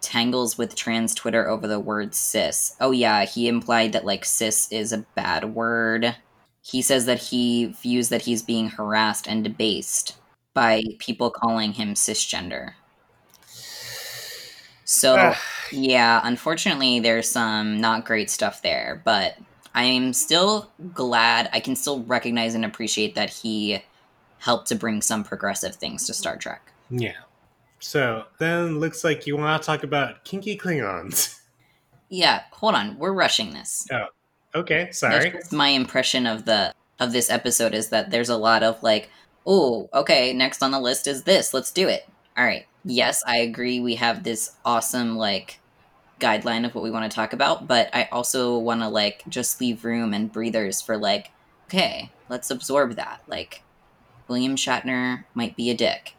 tangles 0.00 0.58
with 0.58 0.74
trans 0.76 1.14
Twitter 1.14 1.48
over 1.48 1.66
the 1.66 1.80
word 1.80 2.14
cis. 2.14 2.76
Oh 2.80 2.92
yeah, 2.92 3.24
he 3.24 3.48
implied 3.48 3.92
that 3.92 4.04
like 4.04 4.24
cis 4.24 4.70
is 4.70 4.92
a 4.92 5.04
bad 5.14 5.54
word. 5.54 6.16
He 6.62 6.82
says 6.82 7.06
that 7.06 7.18
he 7.18 7.66
views 7.82 8.08
that 8.10 8.22
he's 8.22 8.42
being 8.42 8.70
harassed 8.70 9.26
and 9.26 9.42
debased 9.42 10.16
by 10.54 10.82
people 10.98 11.30
calling 11.30 11.72
him 11.72 11.94
cisgender. 11.94 12.74
So, 14.84 15.34
yeah, 15.70 16.20
unfortunately, 16.24 17.00
there's 17.00 17.28
some 17.28 17.80
not 17.80 18.04
great 18.04 18.30
stuff 18.30 18.62
there, 18.62 19.00
but 19.04 19.36
I'm 19.74 20.12
still 20.12 20.70
glad 20.92 21.48
I 21.52 21.60
can 21.60 21.76
still 21.76 22.02
recognize 22.04 22.54
and 22.54 22.64
appreciate 22.64 23.14
that 23.14 23.30
he 23.30 23.82
helped 24.42 24.66
to 24.68 24.74
bring 24.74 25.00
some 25.00 25.24
progressive 25.24 25.76
things 25.76 26.06
to 26.06 26.14
Star 26.14 26.36
Trek. 26.36 26.72
Yeah. 26.90 27.16
So 27.78 28.24
then 28.38 28.80
looks 28.80 29.04
like 29.04 29.26
you 29.26 29.36
want 29.36 29.62
to 29.62 29.66
talk 29.66 29.82
about 29.82 30.24
kinky 30.24 30.56
Klingons. 30.56 31.38
Yeah, 32.14 32.42
hold 32.50 32.74
on. 32.74 32.98
We're 32.98 33.14
rushing 33.14 33.54
this. 33.54 33.88
Oh, 33.90 34.04
okay. 34.54 34.90
Sorry. 34.92 35.32
My 35.50 35.68
impression 35.68 36.26
of 36.26 36.44
the 36.44 36.74
of 37.00 37.10
this 37.10 37.30
episode 37.30 37.72
is 37.72 37.88
that 37.88 38.10
there's 38.10 38.28
a 38.28 38.36
lot 38.36 38.62
of 38.62 38.82
like, 38.82 39.08
oh, 39.46 39.88
okay, 39.94 40.34
next 40.34 40.62
on 40.62 40.72
the 40.72 40.78
list 40.78 41.06
is 41.06 41.22
this. 41.22 41.54
Let's 41.54 41.72
do 41.72 41.88
it. 41.88 42.06
All 42.36 42.44
right. 42.44 42.66
Yes, 42.84 43.22
I 43.26 43.38
agree. 43.38 43.80
We 43.80 43.94
have 43.94 44.24
this 44.24 44.54
awesome 44.62 45.16
like 45.16 45.58
guideline 46.20 46.66
of 46.66 46.74
what 46.74 46.84
we 46.84 46.90
want 46.90 47.10
to 47.10 47.14
talk 47.14 47.32
about, 47.32 47.66
but 47.66 47.88
I 47.94 48.10
also 48.12 48.58
want 48.58 48.82
to 48.82 48.88
like 48.90 49.24
just 49.30 49.58
leave 49.58 49.82
room 49.82 50.12
and 50.12 50.30
breathers 50.30 50.82
for 50.82 50.98
like, 50.98 51.30
okay, 51.68 52.10
let's 52.28 52.50
absorb 52.50 52.96
that. 52.96 53.22
Like, 53.26 53.62
William 54.32 54.56
Shatner 54.56 55.24
might 55.34 55.56
be 55.56 55.68
a 55.68 55.74
dick. 55.74 56.14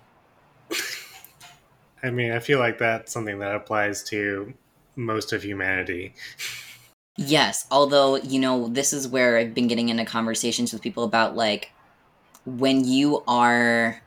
I 2.03 2.11
mean, 2.11 2.31
I 2.31 2.37
feel 2.37 2.59
like 2.59 2.77
that's 2.77 3.11
something 3.11 3.39
that 3.39 3.55
applies 3.55 4.03
to 4.09 4.53
most 4.95 5.33
of 5.33 5.43
humanity. 5.43 6.13
Yes, 7.17 7.65
although, 7.71 8.17
you 8.17 8.39
know, 8.39 8.67
this 8.67 8.93
is 8.93 9.07
where 9.07 9.37
I've 9.37 9.55
been 9.55 9.67
getting 9.67 9.89
into 9.89 10.05
conversations 10.05 10.71
with 10.71 10.83
people 10.83 11.03
about 11.03 11.35
like 11.35 11.71
when 12.45 12.85
you 12.85 13.23
are 13.27 13.99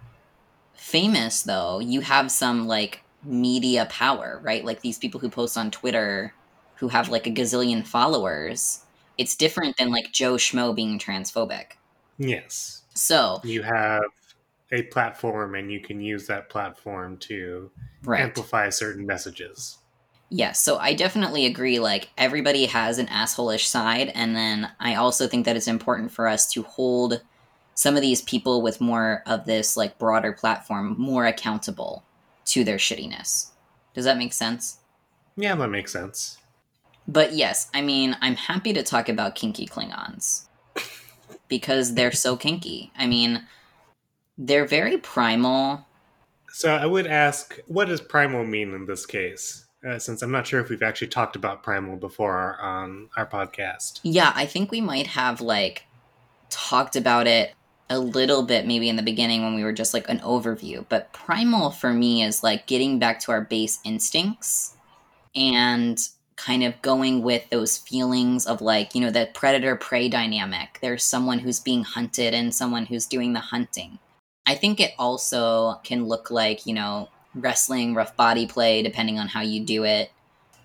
famous 0.75 1.43
though, 1.43 1.81
you 1.81 2.01
have 2.03 2.31
some 2.31 2.69
like 2.69 3.03
media 3.25 3.89
power, 3.91 4.39
right? 4.45 4.65
Like 4.65 4.83
these 4.83 4.99
people 4.99 5.19
who 5.19 5.29
post 5.29 5.59
on 5.59 5.73
Twitter 5.73 6.33
who 6.77 6.87
have 6.89 7.09
like 7.09 7.27
a 7.27 7.33
gazillion 7.33 7.85
followers. 7.85 8.85
It's 9.19 9.35
different 9.35 9.77
than 9.79 9.91
like 9.91 10.13
Joe 10.13 10.35
Schmo 10.35 10.77
being 10.77 11.01
transphobic. 11.01 11.73
Yes. 12.19 12.76
So 12.97 13.41
you 13.45 13.63
have 13.63 14.05
a 14.73 14.83
platform 14.85 15.55
and 15.55 15.71
you 15.71 15.81
can 15.81 16.01
use 16.01 16.27
that 16.27 16.49
platform 16.49 17.19
to 17.19 17.71
Right. 18.03 18.23
amplify 18.23 18.69
certain 18.71 19.07
messages. 19.07 19.79
Yes, 20.29 20.61
so 20.61 20.79
I 20.79 20.95
definitely 20.95 21.47
agree. 21.47 21.79
Like, 21.79 22.11
everybody 22.19 22.67
has 22.67 22.99
an 22.99 23.07
assholeish 23.07 23.67
side, 23.67 24.11
and 24.15 24.35
then 24.35 24.73
I 24.81 24.97
also 24.97 25.29
think 25.29 25.45
that 25.45 25.57
it's 25.57 25.69
important 25.69 26.11
for 26.11 26.27
us 26.27 26.51
to 26.53 26.65
hold 26.65 27.23
some 27.75 27.95
of 27.95 28.03
these 28.03 28.23
people 28.23 28.61
with 28.61 28.81
more 28.81 29.23
of 29.27 29.45
this, 29.45 29.77
like, 29.77 29.99
broader 29.99 30.33
platform 30.33 30.97
more 30.99 31.27
accountable 31.27 32.03
to 32.47 32.65
their 32.65 32.79
shittiness. 32.79 33.51
Does 33.95 34.05
that 34.05 34.19
make 34.19 34.33
sense? 34.33 34.79
Yeah, 35.37 35.55
that 35.55 35.69
makes 35.69 35.93
sense. 35.93 36.39
But 37.07 37.35
yes, 37.35 37.71
I 37.73 37.83
mean, 37.83 38.17
I'm 38.21 38.35
happy 38.35 38.73
to 38.73 38.83
talk 38.83 39.09
about 39.09 39.37
kinky 39.37 39.67
Klingons 39.67 40.46
because 41.49 41.95
they're 41.95 42.13
so 42.13 42.37
kinky. 42.37 42.93
I 42.97 43.07
mean, 43.07 43.43
They're 44.39 44.67
very 44.67 44.99
primal. 44.99 45.87
So 46.51 46.71
I 46.75 46.87
would 46.87 47.07
ask, 47.07 47.59
what 47.67 47.89
does 47.89 48.01
primal 48.01 48.45
mean 48.45 48.75
in 48.75 48.87
this 48.87 49.07
case? 49.07 49.67
Uh, 49.87 49.99
since 49.99 50.23
I'm 50.23 50.31
not 50.31 50.47
sure 50.47 50.61
if 50.61 50.69
we've 50.69 50.83
actually 50.83 51.09
talked 51.09 51.37
about 51.37 51.63
primal 51.63 51.97
before 51.97 52.59
on 52.61 53.09
our 53.17 53.27
podcast. 53.27 54.01
Yeah, 54.03 54.33
I 54.35 54.47
think 54.47 54.71
we 54.71 54.81
might 54.81 55.07
have 55.07 55.41
like 55.41 55.85
talked 56.51 56.97
about 56.97 57.27
it 57.27 57.55
a 57.89 57.99
little 57.99 58.43
bit 58.43 58.67
maybe 58.67 58.89
in 58.89 58.97
the 58.97 59.03
beginning 59.03 59.43
when 59.43 59.55
we 59.55 59.63
were 59.63 59.73
just 59.73 59.95
like 59.95 60.09
an 60.09 60.19
overview. 60.21 60.85
But 60.89 61.13
primal 61.13 61.71
for 61.71 61.93
me 61.93 62.23
is 62.23 62.43
like 62.43 62.67
getting 62.67 62.99
back 62.99 63.21
to 63.21 63.33
our 63.33 63.43
base 63.43 63.79
instincts 63.85 64.75
and 65.35 65.99
kind 66.37 66.63
of 66.63 66.81
going 66.83 67.23
with 67.23 67.49
those 67.51 67.79
feelings 67.79 68.47
of 68.47 68.61
like, 68.61 68.95
you 68.95 69.01
know, 69.01 69.11
the 69.11 69.29
predator 69.35 69.75
prey 69.75 70.09
dynamic. 70.09 70.79
There's 70.83 71.03
someone 71.03 71.39
who's 71.39 71.61
being 71.61 71.83
hunted 71.83 72.35
and 72.35 72.55
someone 72.55 72.87
who's 72.87 73.07
doing 73.07 73.33
the 73.33 73.41
hunting. 73.41 73.99
I 74.47 74.55
think 74.55 74.79
it 74.79 74.93
also 74.99 75.81
can 75.83 76.07
look 76.07 76.31
like, 76.31 76.67
you 76.67 76.75
know, 76.75 77.09
wrestling, 77.35 77.95
rough 77.95 78.17
body 78.17 78.47
play, 78.47 78.83
depending 78.83 79.19
on 79.19 79.29
how 79.29 79.41
you 79.41 79.65
do 79.65 79.85
it. 79.85 80.11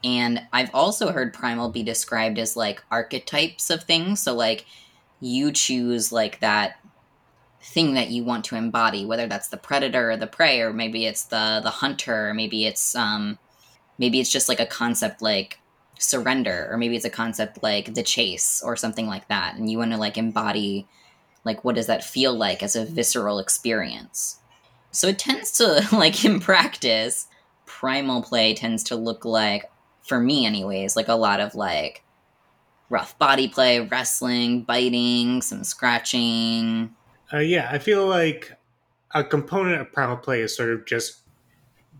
And 0.03 0.41
I've 0.51 0.73
also 0.73 1.12
heard 1.12 1.34
primal 1.34 1.69
be 1.69 1.84
described 1.84 2.38
as 2.38 2.57
like 2.57 2.84
archetypes 2.91 3.69
of 3.69 3.84
things. 3.84 4.21
So, 4.21 4.34
like, 4.34 4.65
you 5.19 5.51
choose 5.51 6.12
like 6.12 6.39
that 6.39 6.79
thing 7.62 7.93
that 7.93 8.10
you 8.10 8.23
want 8.23 8.45
to 8.45 8.55
embody, 8.55 9.05
whether 9.05 9.27
that's 9.27 9.49
the 9.49 9.57
predator 9.57 10.12
or 10.12 10.17
the 10.17 10.27
prey, 10.27 10.62
or 10.62 10.73
maybe 10.73 11.05
it's 11.05 11.23
the 11.25 11.62
the 11.63 11.69
hunter, 11.69 12.29
or 12.29 12.34
maybe 12.34 12.65
it's 12.65 12.95
um 12.95 13.38
maybe 13.97 14.19
it's 14.19 14.31
just 14.31 14.49
like 14.49 14.60
a 14.60 14.65
concept 14.65 15.21
like 15.21 15.60
surrender, 16.01 16.67
or 16.71 16.77
maybe 16.77 16.95
it's 16.95 17.05
a 17.05 17.09
concept 17.09 17.61
like 17.61 17.93
the 17.93 18.03
chase 18.03 18.61
or 18.65 18.75
something 18.75 19.07
like 19.07 19.27
that. 19.27 19.55
And 19.55 19.69
you 19.69 19.77
want 19.77 19.91
to 19.91 19.97
like 19.97 20.17
embody 20.17 20.87
like 21.43 21.63
what 21.63 21.75
does 21.75 21.87
that 21.87 22.03
feel 22.03 22.33
like 22.33 22.61
as 22.61 22.75
a 22.75 22.85
visceral 22.85 23.39
experience. 23.39 24.39
So 24.91 25.07
it 25.07 25.19
tends 25.19 25.51
to 25.53 25.87
like 25.95 26.25
in 26.25 26.39
practice, 26.39 27.27
primal 27.65 28.21
play 28.21 28.53
tends 28.53 28.83
to 28.85 28.95
look 28.95 29.25
like 29.25 29.71
for 30.03 30.19
me 30.19 30.45
anyways, 30.45 30.95
like 30.95 31.07
a 31.07 31.13
lot 31.13 31.39
of 31.39 31.55
like 31.55 32.03
rough 32.89 33.17
body 33.17 33.47
play, 33.47 33.79
wrestling, 33.79 34.63
biting, 34.63 35.41
some 35.41 35.63
scratching. 35.63 36.93
Uh, 37.31 37.37
yeah, 37.37 37.69
I 37.71 37.79
feel 37.79 38.07
like 38.07 38.51
a 39.11 39.23
component 39.23 39.81
of 39.81 39.91
primal 39.91 40.17
play 40.17 40.41
is 40.41 40.55
sort 40.55 40.69
of 40.69 40.85
just 40.85 41.21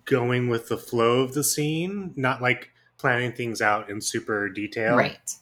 going 0.06 0.50
with 0.50 0.68
the 0.68 0.78
flow 0.78 1.22
of 1.22 1.34
the 1.34 1.44
scene, 1.44 2.14
not 2.16 2.42
like 2.42 2.72
planning 3.02 3.34
things 3.34 3.62
out 3.62 3.90
in 3.90 4.00
super 4.00 4.48
detail. 4.48 4.96
Right. 4.96 5.36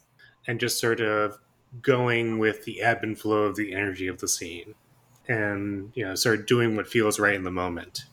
And 0.46 0.58
just 0.58 0.80
sort 0.80 1.00
of 1.00 1.38
going 1.82 2.38
with 2.38 2.64
the 2.64 2.80
ebb 2.80 3.04
and 3.04 3.16
flow 3.16 3.42
of 3.42 3.54
the 3.54 3.74
energy 3.74 4.08
of 4.08 4.18
the 4.18 4.26
scene 4.26 4.74
and, 5.28 5.92
you 5.94 6.04
know, 6.04 6.14
sort 6.16 6.40
of 6.40 6.46
doing 6.46 6.74
what 6.74 6.88
feels 6.88 7.20
right 7.20 7.34
in 7.34 7.44
the 7.44 7.50
moment. 7.50 8.06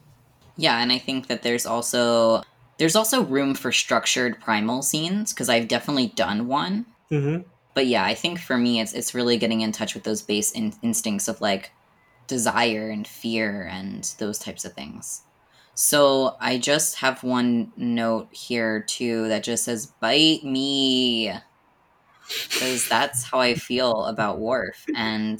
Yeah, 0.58 0.80
and 0.80 0.92
I 0.92 0.98
think 0.98 1.28
that 1.28 1.44
there's 1.44 1.66
also 1.66 2.44
there's 2.78 2.96
also 2.96 3.24
room 3.24 3.56
for 3.56 3.72
structured 3.72 4.40
primal 4.40 4.82
scenes 4.82 5.34
because 5.34 5.50
I've 5.50 5.68
definitely 5.68 6.08
done 6.08 6.48
one. 6.48 6.86
Mm-hmm. 7.12 7.48
But 7.74 7.88
yeah, 7.88 8.06
I 8.06 8.14
think 8.14 8.40
for 8.40 8.58
me, 8.58 8.80
it's 8.80 8.94
it's 8.94 9.16
really 9.16 9.38
getting 9.38 9.62
in 9.62 9.72
touch 9.72 9.94
with 9.94 10.04
those 10.04 10.22
base 10.22 10.52
in- 10.52 10.74
instincts 10.82 11.28
of 11.28 11.42
like 11.42 11.72
desire 12.28 12.90
and 12.90 13.08
fear 13.08 13.68
and 13.72 14.04
those 14.20 14.40
types 14.40 14.66
of 14.66 14.74
things. 14.74 15.22
So 15.80 16.36
I 16.40 16.58
just 16.58 16.96
have 16.96 17.22
one 17.24 17.72
note 17.78 18.30
here 18.32 18.82
too 18.82 19.28
that 19.28 19.44
just 19.44 19.64
says 19.64 19.86
"bite 19.86 20.44
me," 20.44 21.32
because 22.28 22.90
that's 22.90 23.24
how 23.24 23.40
I 23.40 23.54
feel 23.54 24.06
about 24.06 24.40
Worf. 24.40 24.84
And 24.96 25.40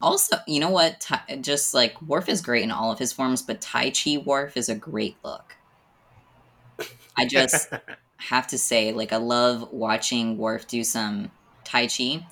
also, 0.00 0.38
you 0.48 0.58
know 0.58 0.70
what? 0.70 1.00
Ti- 1.00 1.36
just 1.40 1.72
like 1.72 2.02
Worf 2.02 2.28
is 2.28 2.42
great 2.42 2.64
in 2.64 2.72
all 2.72 2.90
of 2.90 2.98
his 2.98 3.12
forms, 3.12 3.42
but 3.42 3.60
Tai 3.60 3.90
Chi 3.90 4.16
Worf 4.18 4.56
is 4.56 4.68
a 4.68 4.74
great 4.74 5.16
look. 5.24 5.56
I 7.16 7.24
just 7.24 7.72
have 8.16 8.48
to 8.48 8.58
say, 8.58 8.92
like, 8.92 9.12
I 9.12 9.18
love 9.18 9.72
watching 9.72 10.36
Worf 10.36 10.66
do 10.66 10.82
some 10.82 11.30
Tai 11.62 11.86
Chi. 11.86 12.26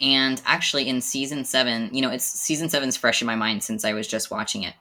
And 0.00 0.40
actually, 0.46 0.88
in 0.88 1.00
season 1.00 1.44
seven, 1.44 1.90
you 1.92 2.00
know, 2.00 2.10
it's 2.10 2.24
season 2.24 2.68
seven's 2.68 2.96
fresh 2.96 3.22
in 3.22 3.26
my 3.26 3.36
mind 3.36 3.64
since 3.64 3.84
I 3.84 3.92
was 3.92 4.06
just 4.06 4.30
watching 4.30 4.62
it. 4.62 4.74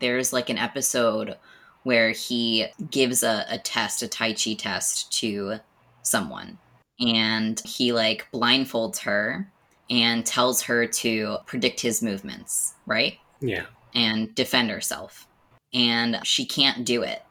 There's 0.00 0.32
like 0.32 0.50
an 0.50 0.58
episode 0.58 1.36
where 1.82 2.10
he 2.10 2.66
gives 2.90 3.22
a, 3.22 3.46
a 3.48 3.58
test, 3.58 4.02
a 4.02 4.08
Tai 4.08 4.34
Chi 4.34 4.54
test 4.54 5.12
to 5.20 5.60
someone. 6.02 6.58
And 6.98 7.60
he 7.60 7.92
like 7.92 8.26
blindfolds 8.32 8.98
her 9.00 9.50
and 9.88 10.26
tells 10.26 10.62
her 10.62 10.86
to 10.86 11.38
predict 11.46 11.80
his 11.80 12.02
movements, 12.02 12.74
right? 12.86 13.18
yeah. 13.40 13.64
and 13.94 14.34
defend 14.34 14.70
herself. 14.70 15.26
And 15.72 16.20
she 16.24 16.44
can't 16.44 16.84
do 16.84 17.02
it. 17.02 17.22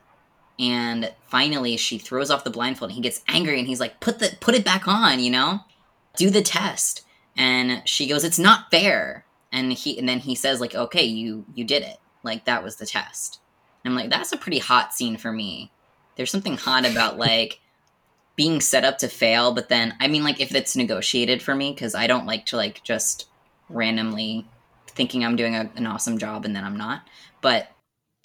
And 0.60 1.14
finally 1.28 1.78
she 1.78 1.98
throws 1.98 2.30
off 2.30 2.44
the 2.44 2.50
blindfold 2.50 2.92
and 2.92 2.96
he 2.96 3.02
gets 3.02 3.22
angry 3.28 3.60
and 3.60 3.68
he's 3.68 3.80
like, 3.80 4.00
put 4.00 4.20
the 4.20 4.36
put 4.42 4.56
it 4.56 4.66
back 4.66 4.88
on, 4.88 5.20
you 5.20 5.30
know? 5.30 5.62
Do 6.18 6.30
the 6.30 6.42
test. 6.42 7.06
And 7.38 7.82
she 7.86 8.08
goes, 8.08 8.24
It's 8.24 8.40
not 8.40 8.70
fair. 8.72 9.26
And 9.52 9.72
he 9.72 9.98
and 9.98 10.08
then 10.08 10.20
he 10.20 10.36
says, 10.36 10.60
like, 10.60 10.76
okay, 10.76 11.06
you 11.06 11.46
you 11.56 11.64
did 11.64 11.84
it. 11.84 11.98
Like 12.24 12.46
that 12.46 12.64
was 12.64 12.78
the 12.78 12.86
test. 12.86 13.40
And 13.84 13.94
I'm 13.94 13.98
like, 13.98 14.10
that's 14.10 14.32
a 14.32 14.38
pretty 14.38 14.60
hot 14.60 14.94
scene 14.94 15.18
for 15.18 15.32
me. 15.32 15.72
There's 16.16 16.32
something 16.32 16.58
hot 16.58 16.86
about 16.86 17.18
like 17.18 17.60
being 18.36 18.62
set 18.62 18.86
up 18.86 18.98
to 19.00 19.08
fail, 19.08 19.54
but 19.54 19.70
then 19.70 19.96
I 20.00 20.08
mean 20.08 20.24
like 20.24 20.40
if 20.40 20.54
it's 20.56 20.76
negotiated 20.76 21.42
for 21.42 21.56
me, 21.56 21.74
because 21.74 21.96
I 21.96 22.08
don't 22.08 22.26
like 22.26 22.46
to 22.48 22.58
like 22.58 22.84
just 22.84 23.28
randomly 23.70 24.48
thinking 24.88 25.24
I'm 25.24 25.36
doing 25.36 25.56
a, 25.56 25.70
an 25.76 25.86
awesome 25.86 26.18
job 26.18 26.46
and 26.46 26.56
then 26.56 26.64
I'm 26.64 26.78
not. 26.78 27.04
But 27.42 27.70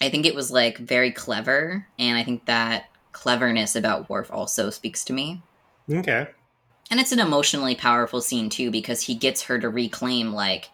I 0.00 0.10
think 0.10 0.26
it 0.26 0.34
was 0.34 0.50
like 0.50 0.78
very 0.78 1.12
clever, 1.12 1.86
and 1.98 2.18
I 2.18 2.24
think 2.24 2.46
that 2.46 2.86
cleverness 3.12 3.76
about 3.76 4.10
Worf 4.10 4.30
also 4.32 4.70
speaks 4.70 5.04
to 5.04 5.12
me. 5.12 5.42
Okay. 5.90 6.26
And 6.90 7.00
it's 7.00 7.12
an 7.12 7.20
emotionally 7.20 7.74
powerful 7.74 8.20
scene 8.20 8.50
too 8.50 8.70
because 8.70 9.02
he 9.02 9.14
gets 9.14 9.44
her 9.44 9.58
to 9.58 9.68
reclaim 9.68 10.32
like 10.32 10.70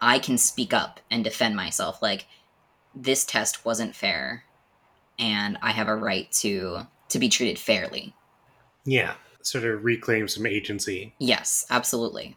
I 0.00 0.18
can 0.18 0.36
speak 0.36 0.74
up 0.74 1.00
and 1.10 1.22
defend 1.22 1.54
myself. 1.54 2.02
Like 2.02 2.26
this 2.94 3.24
test 3.24 3.64
wasn't 3.64 3.94
fair 3.94 4.44
and 5.18 5.58
I 5.62 5.70
have 5.72 5.88
a 5.88 5.94
right 5.94 6.30
to 6.32 6.86
to 7.10 7.18
be 7.18 7.28
treated 7.28 7.58
fairly. 7.58 8.14
Yeah. 8.84 9.14
Sort 9.42 9.64
of 9.64 9.84
reclaim 9.84 10.28
some 10.28 10.46
agency. 10.46 11.14
Yes, 11.18 11.66
absolutely. 11.70 12.36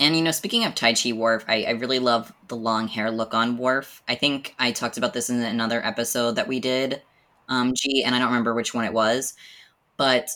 And 0.00 0.16
you 0.16 0.22
know, 0.22 0.32
speaking 0.32 0.64
of 0.64 0.74
Tai 0.74 0.94
Chi 0.94 1.12
Worf, 1.12 1.44
I, 1.46 1.64
I 1.64 1.70
really 1.72 1.98
love 1.98 2.32
the 2.48 2.56
long 2.56 2.88
hair 2.88 3.10
look 3.10 3.34
on 3.34 3.56
Worf. 3.56 4.02
I 4.08 4.14
think 4.16 4.54
I 4.58 4.72
talked 4.72 4.98
about 4.98 5.14
this 5.14 5.30
in 5.30 5.40
another 5.40 5.84
episode 5.84 6.32
that 6.32 6.48
we 6.48 6.60
did, 6.60 7.02
um, 7.48 7.72
G, 7.74 8.02
and 8.02 8.14
I 8.14 8.18
don't 8.18 8.28
remember 8.28 8.54
which 8.54 8.74
one 8.74 8.84
it 8.84 8.92
was, 8.92 9.34
but 9.96 10.30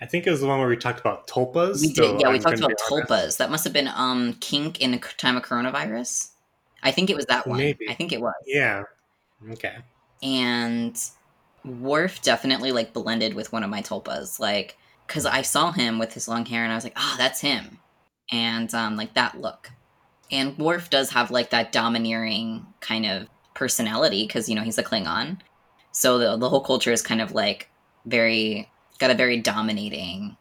I 0.00 0.06
think 0.06 0.26
it 0.26 0.30
was 0.30 0.40
the 0.40 0.46
one 0.46 0.58
where 0.58 0.68
we 0.68 0.76
talked 0.76 1.00
about 1.00 1.26
tulpas. 1.26 1.80
we 1.80 1.88
did. 1.88 1.96
so 1.96 2.18
yeah, 2.18 2.28
we 2.28 2.36
I'm 2.36 2.40
talked 2.40 2.58
about 2.58 2.72
tulpas. 2.88 3.36
That 3.36 3.50
must 3.50 3.64
have 3.64 3.72
been 3.72 3.88
um 3.88 4.34
kink 4.40 4.80
in 4.80 4.92
the 4.92 4.98
time 4.98 5.36
of 5.36 5.42
coronavirus. 5.42 6.30
I 6.82 6.90
think 6.92 7.10
it 7.10 7.16
was 7.16 7.26
that 7.26 7.46
one. 7.46 7.58
Maybe. 7.58 7.88
I 7.88 7.94
think 7.94 8.12
it 8.12 8.20
was. 8.20 8.34
Yeah. 8.46 8.84
Okay. 9.50 9.76
and 10.22 10.98
Worf 11.64 12.22
definitely 12.22 12.72
like 12.72 12.92
blended 12.92 13.34
with 13.34 13.52
one 13.52 13.64
of 13.64 13.70
my 13.70 13.82
tulpas, 13.82 14.38
like 14.38 14.76
because 15.06 15.26
I 15.26 15.42
saw 15.42 15.72
him 15.72 15.98
with 15.98 16.12
his 16.14 16.28
long 16.28 16.46
hair 16.46 16.64
and 16.64 16.72
I 16.72 16.76
was 16.76 16.84
like, 16.84 16.96
oh, 16.96 17.14
that's 17.18 17.40
him, 17.40 17.78
and 18.30 18.72
um, 18.74 18.96
like 18.96 19.14
that 19.14 19.40
look. 19.40 19.70
And 20.30 20.56
Worf 20.58 20.90
does 20.90 21.10
have 21.10 21.30
like 21.30 21.50
that 21.50 21.72
domineering 21.72 22.66
kind 22.80 23.06
of 23.06 23.28
personality 23.54 24.26
because 24.26 24.48
you 24.48 24.54
know 24.54 24.62
he's 24.62 24.78
a 24.78 24.82
Klingon, 24.84 25.40
so 25.92 26.18
the 26.18 26.36
the 26.36 26.48
whole 26.48 26.60
culture 26.60 26.92
is 26.92 27.02
kind 27.02 27.20
of 27.20 27.32
like 27.32 27.70
very 28.06 28.70
got 28.98 29.10
a 29.10 29.14
very 29.14 29.40
dominating 29.40 30.36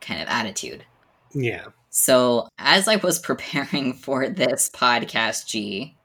kind 0.00 0.20
of 0.22 0.28
attitude. 0.28 0.84
Yeah. 1.34 1.66
So 1.96 2.46
as 2.58 2.88
I 2.88 2.96
was 2.96 3.18
preparing 3.30 3.94
for 3.94 4.28
this 4.28 4.68
podcast, 4.68 5.46
G, 5.46 5.96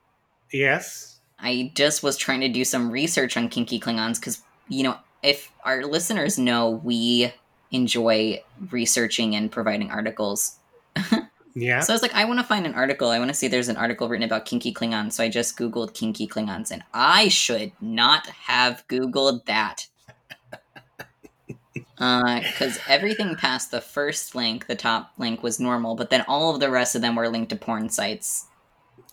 Yes. 0.53 1.19
I 1.39 1.71
just 1.75 2.01
was 2.03 2.17
trying 2.17 2.41
to 2.41 2.49
do 2.49 2.63
some 2.63 2.91
research 2.91 3.35
on 3.35 3.49
kinky 3.49 3.79
Klingons 3.79 4.19
because, 4.19 4.41
you 4.69 4.83
know, 4.83 4.97
if 5.23 5.51
our 5.65 5.83
listeners 5.85 6.37
know, 6.37 6.69
we 6.69 7.33
enjoy 7.71 8.41
researching 8.69 9.35
and 9.35 9.51
providing 9.51 9.91
articles. 9.91 10.57
Yeah. 11.53 11.81
So 11.81 11.91
I 11.91 11.95
was 11.95 12.01
like, 12.01 12.13
I 12.13 12.23
want 12.23 12.39
to 12.39 12.45
find 12.45 12.65
an 12.65 12.75
article. 12.75 13.09
I 13.09 13.19
want 13.19 13.27
to 13.27 13.33
see 13.33 13.49
there's 13.49 13.67
an 13.67 13.75
article 13.75 14.07
written 14.07 14.23
about 14.23 14.45
kinky 14.45 14.73
Klingons. 14.73 15.11
So 15.11 15.23
I 15.25 15.27
just 15.27 15.57
Googled 15.57 15.93
kinky 15.93 16.25
Klingons 16.25 16.71
and 16.71 16.81
I 16.93 17.27
should 17.27 17.73
not 17.81 18.25
have 18.27 18.87
Googled 18.87 19.43
that. 19.47 19.87
Uh, 22.01 22.39
because 22.41 22.79
everything 22.87 23.35
past 23.35 23.69
the 23.71 23.79
first 23.79 24.33
link, 24.33 24.65
the 24.65 24.75
top 24.75 25.11
link, 25.17 25.43
was 25.43 25.59
normal, 25.59 25.95
but 25.95 26.09
then 26.09 26.25
all 26.27 26.53
of 26.53 26.59
the 26.59 26.69
rest 26.71 26.95
of 26.95 27.01
them 27.01 27.15
were 27.15 27.29
linked 27.29 27.49
to 27.51 27.55
porn 27.55 27.89
sites 27.89 28.47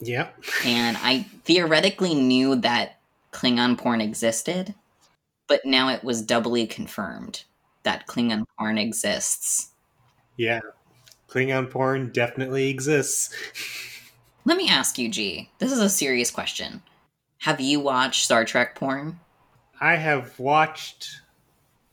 Yep. 0.01 0.43
and 0.65 0.97
I 1.03 1.25
theoretically 1.45 2.15
knew 2.15 2.57
that 2.57 2.99
Klingon 3.33 3.77
porn 3.77 4.01
existed, 4.01 4.75
but 5.49 5.65
now 5.65 5.89
it 5.91 6.03
was 6.03 6.23
doubly 6.23 6.67
confirmed 6.67 7.45
that 7.83 8.07
Klingon 8.07 8.45
porn 8.59 8.79
exists. 8.79 9.71
Yeah. 10.37 10.61
Klingon 11.29 11.69
porn 11.71 12.11
definitely 12.13 12.69
exists. 12.71 13.35
Let 14.45 14.57
me 14.57 14.69
ask 14.69 14.99
you, 14.99 15.11
G. 15.11 15.51
This 15.59 15.73
is 15.73 15.81
a 15.81 15.91
serious 15.91 16.31
question. 16.31 16.83
Have 17.41 17.61
you 17.61 17.81
watched 17.81 18.25
Star 18.25 18.45
Trek 18.47 18.77
porn? 18.77 19.21
I 19.81 19.97
have 19.97 20.39
watched 20.39 21.21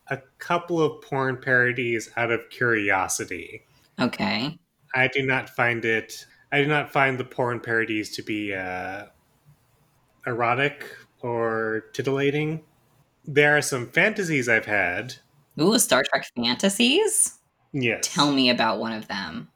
a 0.08 0.20
couple 0.38 0.82
of 0.82 1.02
porn 1.02 1.38
parodies 1.38 2.10
out 2.16 2.32
of 2.32 2.50
curiosity. 2.50 3.64
Okay. 4.00 4.58
I 4.94 5.08
do 5.08 5.26
not 5.26 5.50
find 5.50 5.84
it. 5.84 6.26
I 6.52 6.62
do 6.62 6.68
not 6.68 6.92
find 6.92 7.18
the 7.18 7.26
porn 7.26 7.60
parodies 7.60 8.16
to 8.16 8.24
be 8.24 8.54
uh, 8.54 9.06
erotic 10.26 10.86
or 11.22 11.86
titillating. 11.94 12.62
There 13.26 13.58
are 13.58 13.62
some 13.62 13.90
fantasies 13.90 14.48
I've 14.48 14.66
had. 14.66 15.16
Ooh, 15.60 15.78
Star 15.80 16.04
Trek 16.04 16.28
fantasies? 16.36 17.40
Yes. 17.74 18.14
Tell 18.14 18.32
me 18.32 18.50
about 18.50 18.80
one 18.80 18.94
of 18.94 19.08
them. 19.08 19.50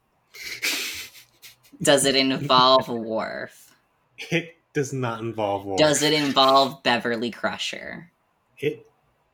Does 1.82 2.06
it 2.06 2.16
involve 2.16 2.88
Worf? 2.90 3.76
It 4.18 4.58
does 4.74 4.92
not 4.92 5.22
involve 5.22 5.66
war. 5.66 5.78
Does 5.78 6.02
it 6.02 6.14
involve 6.14 6.84
Beverly 6.84 7.32
Crusher? 7.32 8.12
It 8.58 8.89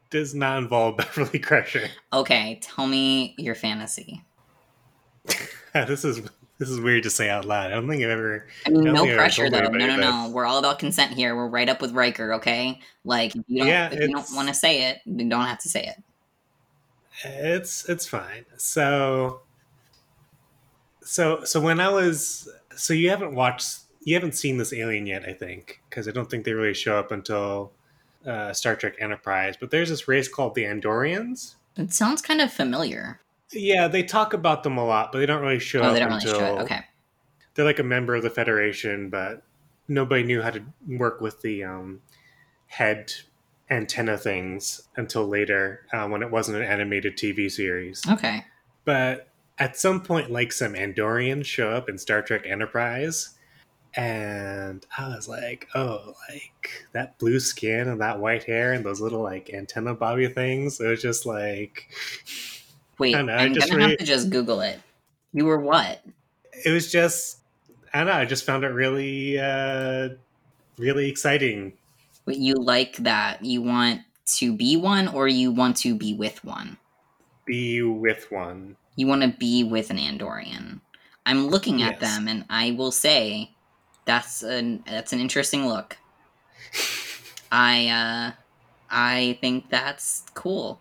does 0.10 0.34
not 0.34 0.58
involve 0.58 0.98
Beverly 0.98 1.40
Crusher. 1.40 1.90
Okay, 2.14 2.60
tell 2.62 2.88
me 2.88 3.36
your 3.38 3.56
fantasy. 3.56 4.24
this 5.74 6.06
is 6.06 6.22
this 6.58 6.70
is 6.70 6.80
weird 6.80 7.04
to 7.04 7.10
say 7.10 7.30
out 7.30 7.46
loud. 7.46 7.72
I 7.72 7.76
don't 7.76 7.90
think 7.90 8.04
I've 8.04 8.10
ever. 8.10 8.48
I 8.66 8.70
mean, 8.70 8.88
I 8.88 8.92
no 8.92 9.16
pressure 9.16 9.50
though. 9.50 9.68
No, 9.68 9.88
no, 9.88 9.96
no. 9.98 10.24
this. 10.24 10.34
We're 10.34 10.46
all 10.46 10.60
about 10.60 10.80
consent 10.80 11.14
here. 11.14 11.36
We're 11.36 11.50
right 11.50 11.68
up 11.68 11.82
with 11.82 11.92
Riker, 11.92 12.34
okay? 12.36 12.80
Like, 13.04 13.36
if 13.36 13.44
you 13.48 13.60
don't, 13.60 13.68
Yeah, 13.68 13.90
if 13.92 14.00
you 14.00 14.08
don't 14.08 14.34
want 14.34 14.48
to 14.48 14.54
say 14.54 14.90
it, 14.90 15.02
you 15.06 15.30
don't 15.30 15.46
have 15.46 15.60
to 15.60 15.70
say 15.70 15.86
it. 15.86 16.04
It's 17.24 17.88
it's 17.90 18.08
fine. 18.08 18.46
So 18.58 19.42
so 21.02 21.44
so 21.44 21.60
when 21.60 21.80
I 21.80 21.90
was 21.90 22.50
so 22.76 22.94
you 22.94 23.10
haven't 23.10 23.36
watched 23.36 23.80
you 24.02 24.14
haven't 24.14 24.34
seen 24.34 24.58
this 24.58 24.72
alien 24.72 25.08
yet, 25.08 25.28
I 25.28 25.34
think, 25.34 25.82
because 25.90 26.08
I 26.08 26.12
don't 26.12 26.30
think 26.30 26.46
they 26.46 26.54
really 26.54 26.74
show 26.74 26.98
up 26.98 27.12
until 27.12 27.74
uh, 28.26 28.54
Star 28.54 28.76
Trek 28.76 28.96
Enterprise. 29.00 29.56
But 29.60 29.72
there's 29.72 29.90
this 29.90 30.08
race 30.08 30.28
called 30.28 30.56
the 30.56 30.64
Andorians. 30.64 31.56
It 31.76 31.94
sounds 31.94 32.22
kind 32.22 32.42
of 32.42 32.52
familiar. 32.52 33.20
Yeah, 33.52 33.88
they 33.88 34.04
talk 34.04 34.34
about 34.34 34.64
them 34.64 34.78
a 34.78 34.86
lot, 34.86 35.12
but 35.12 35.20
they 35.20 35.26
don't 35.26 35.42
really 35.42 35.60
show 35.60 35.80
Oh, 35.82 35.84
up 35.86 35.94
they 35.94 36.00
don't 36.00 36.10
really 36.10 36.22
until 36.24 36.40
show 36.40 36.58
it. 36.60 36.62
Okay. 36.64 36.82
they're 37.54 37.66
like 37.66 37.80
a 37.80 37.84
member 37.84 38.16
of 38.16 38.24
the 38.24 38.30
Federation, 38.30 39.10
but 39.10 39.44
nobody 39.88 40.24
knew 40.24 40.42
how 40.42 40.50
to 40.52 40.64
work 40.88 41.22
with 41.22 41.42
the 41.42 41.64
um, 41.64 42.02
head 42.68 43.14
antenna 43.70 44.18
things 44.18 44.88
until 44.96 45.28
later 45.28 45.86
uh, 45.94 46.08
when 46.08 46.22
it 46.24 46.32
wasn't 46.32 46.58
an 46.58 46.64
animated 46.64 47.18
TV 47.18 47.50
series. 47.52 48.02
Okay. 48.10 48.44
But 48.84 49.28
at 49.58 49.78
some 49.78 50.02
point, 50.02 50.30
like 50.32 50.52
some 50.52 50.74
Andorians 50.74 51.46
show 51.46 51.70
up 51.72 51.88
in 51.90 51.98
Star 51.98 52.22
Trek 52.22 52.46
Enterprise, 52.46 53.35
and 53.96 54.86
I 54.98 55.10
was 55.16 55.28
like, 55.28 55.68
oh, 55.76 56.14
like 56.30 56.86
that 56.94 57.18
blue 57.20 57.40
skin 57.40 57.88
and 57.88 58.02
that 58.02 58.20
white 58.20 58.44
hair 58.44 58.74
and 58.74 58.86
those 58.86 59.02
little 59.02 59.22
like 59.22 59.50
antenna 59.54 59.96
bobby 59.96 60.28
things. 60.28 60.80
It 60.80 60.88
was 60.88 61.02
just 61.02 61.26
like, 61.26 61.90
Wait, 63.00 63.20
I 63.20 63.22
know, 63.22 63.38
I 63.38 63.46
I'm 63.46 63.54
just 63.54 63.72
gonna 63.72 63.84
have 63.84 63.96
to 63.98 64.06
just 64.06 64.30
Google 64.30 64.62
it. 64.62 64.82
You 65.32 65.46
were 65.46 65.60
what? 65.60 66.04
it 66.66 66.72
was 66.72 66.92
just, 66.92 67.40
I 67.94 68.00
don't 68.00 68.08
know, 68.08 68.14
I 68.14 68.26
just 68.26 68.46
found 68.46 68.64
it 68.64 68.70
really, 68.70 69.40
uh, 69.40 70.10
really 70.78 71.10
exciting. 71.10 71.78
Wait, 72.28 72.38
you 72.38 72.54
like 72.56 72.98
that? 72.98 73.44
You 73.44 73.62
want 73.64 74.02
to 74.38 74.56
be 74.56 74.78
one, 74.78 75.08
or 75.08 75.28
you 75.28 75.52
want 75.52 75.78
to 75.78 75.96
be 75.96 76.14
with 76.14 76.44
one? 76.44 76.78
Be 77.44 77.82
with 77.82 78.32
one. 78.32 78.78
You 78.98 79.08
want 79.08 79.22
to 79.22 79.30
be 79.30 79.64
with 79.64 79.90
an 79.90 79.98
Andorian. 79.98 80.82
I'm 81.26 81.48
looking 81.48 81.82
at 81.82 82.00
Yes. 82.00 82.02
them, 82.02 82.28
and 82.28 82.46
I 82.50 82.72
will 82.72 82.92
say 82.92 83.55
that's 84.06 84.44
an 84.44 84.84
that's 84.86 85.14
an 85.14 85.20
interesting 85.20 85.68
look. 85.68 85.98
I 87.52 87.88
uh, 87.88 88.32
I 88.90 89.38
think 89.42 89.70
that's 89.70 90.24
cool 90.34 90.80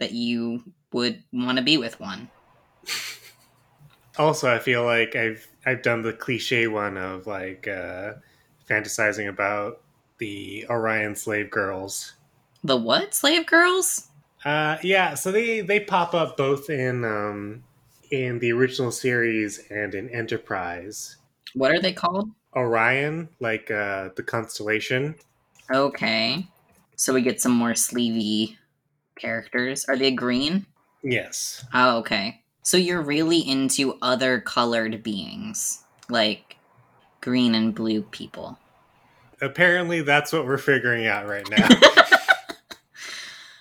that 0.00 0.12
you 0.12 0.62
would 0.92 1.22
want 1.32 1.58
to 1.58 1.64
be 1.64 1.76
with 1.76 2.00
one. 2.00 2.28
Also, 4.18 4.52
I 4.52 4.58
feel 4.58 4.84
like 4.84 5.16
I've 5.16 5.46
I've 5.66 5.82
done 5.82 6.02
the 6.02 6.12
cliche 6.12 6.66
one 6.66 6.96
of 6.96 7.26
like 7.26 7.66
uh, 7.68 8.14
fantasizing 8.68 9.28
about 9.28 9.80
the 10.18 10.66
Orion 10.70 11.16
slave 11.16 11.50
girls. 11.50 12.14
The 12.62 12.76
what? 12.76 13.14
Slave 13.14 13.46
girls? 13.46 14.08
Uh, 14.44 14.76
yeah, 14.82 15.14
so 15.14 15.32
they 15.32 15.60
they 15.60 15.80
pop 15.80 16.14
up 16.14 16.36
both 16.36 16.70
in 16.70 17.04
um, 17.04 17.64
in 18.10 18.38
the 18.38 18.52
original 18.52 18.92
series 18.92 19.58
and 19.70 19.94
in 19.94 20.08
Enterprise. 20.10 21.16
What 21.54 21.72
are 21.72 21.80
they 21.80 21.92
called? 21.92 22.30
Orion, 22.56 23.28
like 23.40 23.70
uh, 23.70 24.10
the 24.16 24.22
constellation. 24.22 25.16
Okay. 25.72 26.46
So 26.96 27.12
we 27.12 27.22
get 27.22 27.40
some 27.40 27.52
more 27.52 27.72
sleevey 27.72 28.56
characters. 29.18 29.84
Are 29.86 29.96
they 29.96 30.10
green? 30.10 30.66
Yes. 31.02 31.64
Oh, 31.74 31.98
okay. 31.98 32.42
So 32.62 32.76
you're 32.76 33.02
really 33.02 33.38
into 33.38 33.98
other 34.00 34.40
colored 34.40 35.02
beings, 35.02 35.84
like 36.08 36.56
green 37.20 37.54
and 37.54 37.74
blue 37.74 38.02
people. 38.02 38.58
Apparently, 39.40 40.00
that's 40.02 40.32
what 40.32 40.46
we're 40.46 40.58
figuring 40.58 41.06
out 41.06 41.26
right 41.28 41.48
now. 41.50 41.68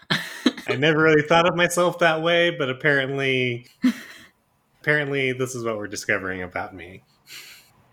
I 0.68 0.76
never 0.76 1.04
really 1.04 1.24
thought 1.24 1.48
of 1.48 1.56
myself 1.56 2.00
that 2.00 2.22
way, 2.22 2.52
but 2.52 2.70
apparently, 2.70 3.68
apparently, 4.82 5.34
this 5.34 5.56
is 5.56 5.64
what 5.64 5.78
we're 5.78 5.88
discovering 5.88 6.42
about 6.42 6.74
me. 6.74 7.04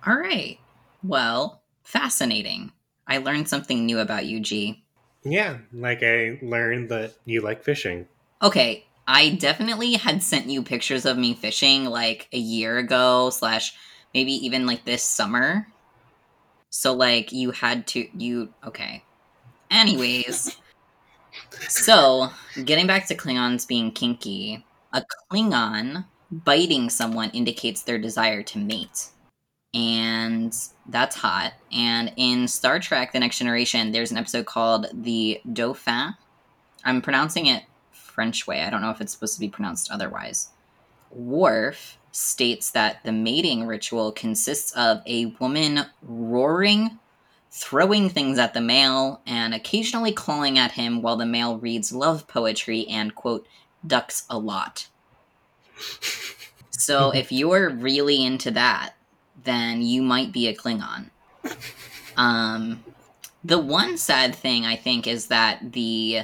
All 0.06 0.16
right. 0.16 0.58
Well, 1.02 1.62
fascinating. 1.82 2.72
I 3.06 3.18
learned 3.18 3.48
something 3.48 3.84
new 3.84 3.98
about 3.98 4.26
you, 4.26 4.40
G. 4.40 4.84
Yeah, 5.24 5.58
like 5.72 6.02
I 6.02 6.38
learned 6.42 6.88
that 6.90 7.14
you 7.24 7.40
like 7.40 7.62
fishing. 7.62 8.06
Okay, 8.42 8.86
I 9.06 9.30
definitely 9.30 9.94
had 9.94 10.22
sent 10.22 10.46
you 10.46 10.62
pictures 10.62 11.04
of 11.04 11.18
me 11.18 11.34
fishing 11.34 11.84
like 11.84 12.28
a 12.32 12.38
year 12.38 12.78
ago, 12.78 13.30
slash 13.30 13.74
maybe 14.14 14.32
even 14.32 14.66
like 14.66 14.84
this 14.84 15.02
summer. 15.02 15.66
So 16.70 16.94
like 16.94 17.32
you 17.32 17.50
had 17.50 17.86
to 17.88 18.06
you 18.16 18.54
okay. 18.64 19.02
Anyways, 19.70 20.56
so 21.68 22.28
getting 22.64 22.86
back 22.86 23.08
to 23.08 23.16
Klingons 23.16 23.66
being 23.66 23.92
kinky, 23.92 24.64
a 24.92 25.02
Klingon 25.30 26.06
biting 26.30 26.88
someone 26.90 27.30
indicates 27.30 27.82
their 27.82 27.98
desire 27.98 28.42
to 28.44 28.58
mate. 28.58 29.08
And 29.72 30.56
that's 30.88 31.16
hot. 31.16 31.52
And 31.72 32.12
in 32.16 32.48
Star 32.48 32.80
Trek 32.80 33.12
The 33.12 33.20
Next 33.20 33.38
Generation, 33.38 33.92
there's 33.92 34.10
an 34.10 34.16
episode 34.16 34.46
called 34.46 34.86
The 34.92 35.40
Dauphin. 35.52 36.14
I'm 36.84 37.02
pronouncing 37.02 37.46
it 37.46 37.64
French 37.92 38.46
way. 38.46 38.62
I 38.62 38.70
don't 38.70 38.82
know 38.82 38.90
if 38.90 39.00
it's 39.00 39.12
supposed 39.12 39.34
to 39.34 39.40
be 39.40 39.48
pronounced 39.48 39.90
otherwise. 39.90 40.48
Worf 41.10 41.98
states 42.12 42.72
that 42.72 43.04
the 43.04 43.12
mating 43.12 43.66
ritual 43.66 44.10
consists 44.10 44.72
of 44.72 45.02
a 45.06 45.26
woman 45.38 45.86
roaring, 46.02 46.98
throwing 47.52 48.08
things 48.08 48.38
at 48.38 48.54
the 48.54 48.60
male, 48.60 49.20
and 49.26 49.54
occasionally 49.54 50.12
clawing 50.12 50.58
at 50.58 50.72
him 50.72 51.02
while 51.02 51.16
the 51.16 51.26
male 51.26 51.58
reads 51.58 51.92
love 51.92 52.26
poetry 52.26 52.86
and, 52.88 53.14
quote, 53.14 53.46
ducks 53.86 54.24
a 54.28 54.38
lot. 54.38 54.88
So 56.80 57.10
if 57.10 57.30
you're 57.30 57.68
really 57.68 58.24
into 58.24 58.50
that, 58.52 58.94
then 59.44 59.82
you 59.82 60.02
might 60.02 60.32
be 60.32 60.48
a 60.48 60.54
Klingon. 60.54 61.10
Um, 62.16 62.84
the 63.44 63.58
one 63.58 63.96
sad 63.96 64.34
thing 64.34 64.66
I 64.66 64.76
think 64.76 65.06
is 65.06 65.28
that 65.28 65.72
the 65.72 66.22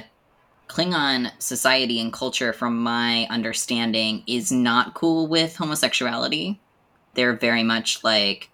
Klingon 0.67 1.31
society 1.39 1.99
and 1.99 2.11
culture, 2.11 2.53
from 2.53 2.77
my 2.81 3.25
understanding, 3.29 4.23
is 4.27 4.51
not 4.51 4.93
cool 4.93 5.27
with 5.27 5.55
homosexuality. 5.55 6.59
They're 7.13 7.35
very 7.35 7.63
much 7.63 8.03
like 8.03 8.49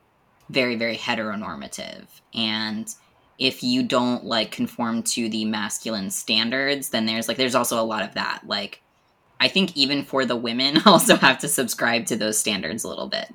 very, 0.49 0.75
very 0.75 0.95
heteronormative. 0.95 2.05
And 2.33 2.93
if 3.39 3.63
you 3.63 3.83
don't 3.83 4.25
like 4.25 4.51
conform 4.51 5.03
to 5.03 5.27
the 5.27 5.45
masculine 5.45 6.11
standards, 6.11 6.89
then 6.89 7.05
there's 7.05 7.27
like 7.27 7.37
there's 7.37 7.55
also 7.55 7.81
a 7.81 7.83
lot 7.83 8.03
of 8.03 8.13
that. 8.13 8.41
Like 8.45 8.81
I 9.39 9.47
think 9.47 9.75
even 9.75 10.05
for 10.05 10.23
the 10.23 10.35
women 10.35 10.77
also 10.85 11.15
have 11.17 11.39
to 11.39 11.47
subscribe 11.47 12.05
to 12.07 12.15
those 12.15 12.37
standards 12.37 12.83
a 12.83 12.87
little 12.87 13.07
bit. 13.07 13.29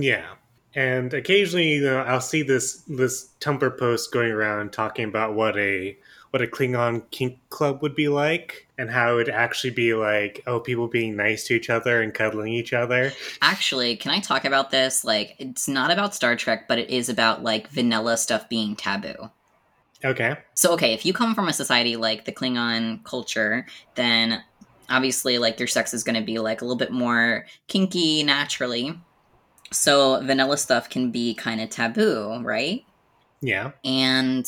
Yeah. 0.00 0.26
And 0.74 1.12
occasionally, 1.12 1.74
you 1.74 1.82
know, 1.82 1.98
I'll 1.98 2.20
see 2.20 2.42
this 2.42 2.82
this 2.88 3.28
Tumblr 3.40 3.78
post 3.78 4.10
going 4.10 4.30
around 4.30 4.72
talking 4.72 5.04
about 5.04 5.34
what 5.34 5.56
a 5.58 5.96
what 6.30 6.40
a 6.40 6.46
Klingon 6.46 7.02
kink 7.10 7.38
club 7.50 7.82
would 7.82 7.94
be 7.94 8.08
like, 8.08 8.66
and 8.78 8.90
how 8.90 9.12
it 9.12 9.14
would 9.16 9.28
actually 9.28 9.70
be 9.70 9.92
like, 9.92 10.42
oh, 10.46 10.60
people 10.60 10.88
being 10.88 11.14
nice 11.14 11.46
to 11.46 11.54
each 11.54 11.68
other 11.68 12.00
and 12.00 12.14
cuddling 12.14 12.54
each 12.54 12.72
other. 12.72 13.12
Actually, 13.42 13.96
can 13.96 14.12
I 14.12 14.20
talk 14.20 14.46
about 14.46 14.70
this? 14.70 15.04
Like, 15.04 15.36
it's 15.38 15.68
not 15.68 15.90
about 15.90 16.14
Star 16.14 16.36
Trek, 16.36 16.68
but 16.68 16.78
it 16.78 16.88
is 16.88 17.10
about 17.10 17.42
like 17.42 17.68
vanilla 17.68 18.16
stuff 18.16 18.48
being 18.48 18.74
taboo. 18.74 19.30
Okay. 20.02 20.36
So, 20.54 20.72
okay, 20.72 20.94
if 20.94 21.04
you 21.04 21.12
come 21.12 21.34
from 21.34 21.48
a 21.48 21.52
society 21.52 21.96
like 21.96 22.24
the 22.24 22.32
Klingon 22.32 23.04
culture, 23.04 23.66
then 23.94 24.42
obviously, 24.88 25.36
like, 25.36 25.60
your 25.60 25.68
sex 25.68 25.92
is 25.92 26.02
going 26.02 26.16
to 26.16 26.24
be 26.24 26.38
like 26.38 26.62
a 26.62 26.64
little 26.64 26.78
bit 26.78 26.92
more 26.92 27.44
kinky 27.68 28.22
naturally. 28.22 28.98
So 29.72 30.20
vanilla 30.24 30.56
stuff 30.56 30.88
can 30.88 31.10
be 31.10 31.34
kind 31.34 31.60
of 31.60 31.70
taboo, 31.70 32.40
right? 32.42 32.84
Yeah. 33.40 33.72
And 33.84 34.46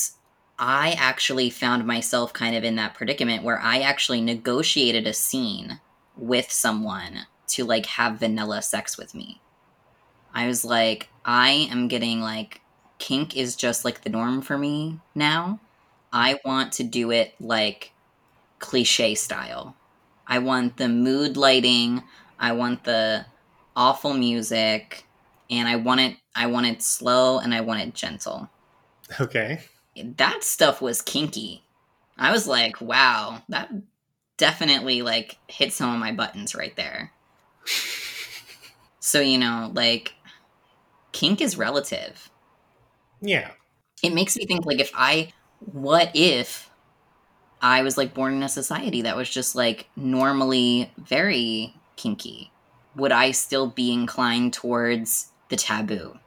I 0.58 0.92
actually 0.98 1.50
found 1.50 1.86
myself 1.86 2.32
kind 2.32 2.54
of 2.54 2.62
in 2.62 2.76
that 2.76 2.94
predicament 2.94 3.42
where 3.42 3.58
I 3.58 3.80
actually 3.80 4.20
negotiated 4.20 5.06
a 5.06 5.12
scene 5.12 5.80
with 6.16 6.50
someone 6.50 7.26
to 7.48 7.64
like 7.64 7.86
have 7.86 8.20
vanilla 8.20 8.62
sex 8.62 8.96
with 8.96 9.14
me. 9.14 9.40
I 10.32 10.46
was 10.46 10.64
like, 10.64 11.08
I 11.24 11.68
am 11.70 11.88
getting 11.88 12.20
like 12.20 12.60
kink 12.98 13.36
is 13.36 13.56
just 13.56 13.84
like 13.84 14.02
the 14.02 14.10
norm 14.10 14.40
for 14.42 14.56
me 14.56 15.00
now. 15.14 15.60
I 16.12 16.38
want 16.44 16.72
to 16.74 16.84
do 16.84 17.10
it 17.10 17.34
like 17.40 17.92
cliche 18.60 19.14
style. 19.14 19.74
I 20.26 20.38
want 20.38 20.76
the 20.76 20.88
mood 20.88 21.36
lighting, 21.36 22.02
I 22.38 22.52
want 22.52 22.84
the 22.84 23.26
awful 23.76 24.14
music, 24.14 25.06
and 25.50 25.68
I 25.68 25.76
want 25.76 26.00
it 26.00 26.16
I 26.34 26.46
want 26.46 26.66
it 26.66 26.82
slow 26.82 27.38
and 27.38 27.54
I 27.54 27.60
want 27.60 27.80
it 27.80 27.94
gentle. 27.94 28.48
Okay. 29.20 29.60
That 30.16 30.42
stuff 30.42 30.82
was 30.82 31.02
kinky. 31.02 31.62
I 32.18 32.32
was 32.32 32.46
like, 32.46 32.80
wow, 32.80 33.42
that 33.48 33.70
definitely 34.36 35.02
like 35.02 35.38
hit 35.48 35.72
some 35.72 35.92
of 35.92 36.00
my 36.00 36.12
buttons 36.12 36.54
right 36.54 36.74
there. 36.76 37.12
so, 39.00 39.20
you 39.20 39.38
know, 39.38 39.70
like 39.74 40.14
kink 41.12 41.40
is 41.40 41.56
relative. 41.56 42.30
Yeah. 43.20 43.50
It 44.02 44.12
makes 44.12 44.36
me 44.36 44.46
think 44.46 44.66
like 44.66 44.80
if 44.80 44.90
I 44.94 45.32
what 45.72 46.10
if 46.14 46.70
I 47.62 47.82
was 47.82 47.96
like 47.96 48.12
born 48.12 48.34
in 48.34 48.42
a 48.42 48.48
society 48.48 49.02
that 49.02 49.16
was 49.16 49.30
just 49.30 49.54
like 49.54 49.86
normally 49.96 50.92
very 50.98 51.74
kinky? 51.96 52.50
Would 52.96 53.12
I 53.12 53.30
still 53.30 53.66
be 53.66 53.92
inclined 53.92 54.52
towards 54.52 55.30
the 55.48 55.56
taboo? 55.56 56.18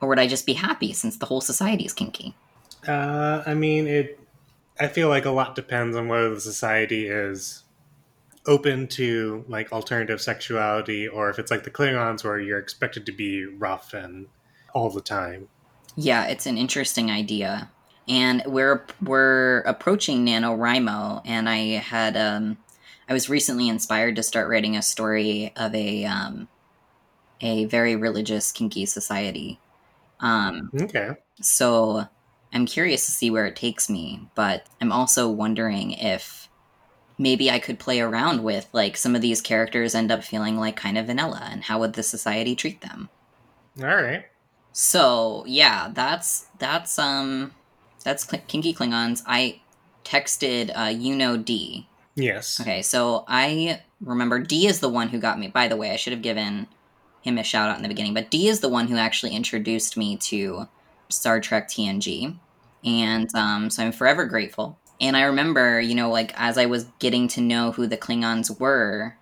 Or 0.00 0.08
would 0.08 0.18
I 0.18 0.26
just 0.26 0.46
be 0.46 0.54
happy 0.54 0.92
since 0.92 1.16
the 1.16 1.26
whole 1.26 1.40
society 1.40 1.84
is 1.84 1.92
kinky? 1.92 2.34
Uh, 2.86 3.42
I 3.46 3.54
mean, 3.54 3.86
it. 3.86 4.18
I 4.80 4.88
feel 4.88 5.08
like 5.08 5.26
a 5.26 5.30
lot 5.30 5.54
depends 5.54 5.96
on 5.96 6.08
whether 6.08 6.34
the 6.34 6.40
society 6.40 7.06
is 7.06 7.62
open 8.46 8.88
to 8.88 9.44
like 9.46 9.72
alternative 9.72 10.20
sexuality, 10.20 11.06
or 11.06 11.30
if 11.30 11.38
it's 11.38 11.50
like 11.50 11.62
the 11.62 11.70
Klingons, 11.70 12.24
where 12.24 12.40
you're 12.40 12.58
expected 12.58 13.06
to 13.06 13.12
be 13.12 13.44
rough 13.44 13.94
and 13.94 14.26
all 14.74 14.90
the 14.90 15.00
time. 15.00 15.48
Yeah, 15.94 16.26
it's 16.26 16.46
an 16.46 16.58
interesting 16.58 17.10
idea. 17.10 17.70
And 18.08 18.42
we're 18.46 18.84
we're 19.00 19.60
approaching 19.60 20.26
NaNoWriMo, 20.26 21.22
and 21.24 21.48
I 21.48 21.76
had 21.76 22.16
um, 22.16 22.58
I 23.08 23.12
was 23.12 23.28
recently 23.28 23.68
inspired 23.68 24.16
to 24.16 24.22
start 24.22 24.48
writing 24.48 24.76
a 24.76 24.82
story 24.82 25.52
of 25.56 25.74
a 25.74 26.04
um, 26.06 26.48
a 27.42 27.66
very 27.66 27.96
religious 27.96 28.52
kinky 28.52 28.86
society. 28.86 29.60
Um, 30.20 30.72
Okay. 30.74 31.16
so 31.42 32.06
I'm 32.52 32.66
curious 32.66 33.06
to 33.06 33.12
see 33.12 33.30
where 33.30 33.46
it 33.46 33.56
takes 33.56 33.90
me, 33.90 34.30
but 34.34 34.66
I'm 34.80 34.92
also 34.92 35.30
wondering 35.30 35.92
if 35.92 36.48
maybe 37.18 37.50
I 37.50 37.58
could 37.60 37.78
play 37.78 38.00
around 38.00 38.42
with 38.44 38.68
like 38.72 38.96
some 38.96 39.14
of 39.16 39.22
these 39.22 39.40
characters 39.40 39.94
end 39.94 40.12
up 40.12 40.24
feeling 40.24 40.58
like 40.58 40.76
kind 40.76 40.98
of 40.98 41.06
vanilla, 41.06 41.48
and 41.50 41.64
how 41.64 41.80
would 41.80 41.94
the 41.94 42.02
society 42.04 42.56
treat 42.56 42.80
them? 42.82 43.10
All 43.78 43.84
right. 43.86 44.24
So 44.72 45.44
yeah, 45.46 45.90
that's 45.92 46.48
that's 46.58 46.98
um 46.98 47.54
that's 48.04 48.28
Cl- 48.28 48.42
Kinky 48.46 48.74
Klingons. 48.74 49.22
I 49.26 49.62
texted 50.04 50.72
uh, 50.76 50.88
you 50.88 51.14
know 51.16 51.36
D. 51.36 51.88
Yes. 52.14 52.60
Okay, 52.60 52.82
so 52.82 53.24
I 53.28 53.82
remember 54.00 54.40
D 54.40 54.66
is 54.66 54.80
the 54.80 54.88
one 54.88 55.08
who 55.08 55.20
got 55.20 55.38
me. 55.38 55.48
By 55.48 55.68
the 55.68 55.76
way, 55.76 55.90
I 55.92 55.96
should 55.96 56.12
have 56.12 56.22
given 56.22 56.68
him 57.22 57.38
a 57.38 57.44
shout 57.44 57.70
out 57.70 57.76
in 57.76 57.82
the 57.82 57.88
beginning, 57.88 58.14
but 58.14 58.30
D 58.30 58.48
is 58.48 58.60
the 58.60 58.68
one 58.68 58.88
who 58.88 58.96
actually 58.96 59.34
introduced 59.34 59.96
me 59.96 60.16
to 60.18 60.68
Star 61.08 61.40
Trek 61.40 61.68
TNG, 61.68 62.36
and 62.84 63.34
um, 63.34 63.70
so 63.70 63.84
I'm 63.84 63.92
forever 63.92 64.26
grateful. 64.26 64.78
And 65.00 65.16
I 65.16 65.22
remember, 65.22 65.80
you 65.80 65.94
know, 65.94 66.10
like 66.10 66.32
as 66.36 66.58
I 66.58 66.66
was 66.66 66.84
getting 66.98 67.28
to 67.28 67.40
know 67.40 67.72
who 67.72 67.86
the 67.86 67.96
Klingons 67.96 68.58
were, 68.60 69.16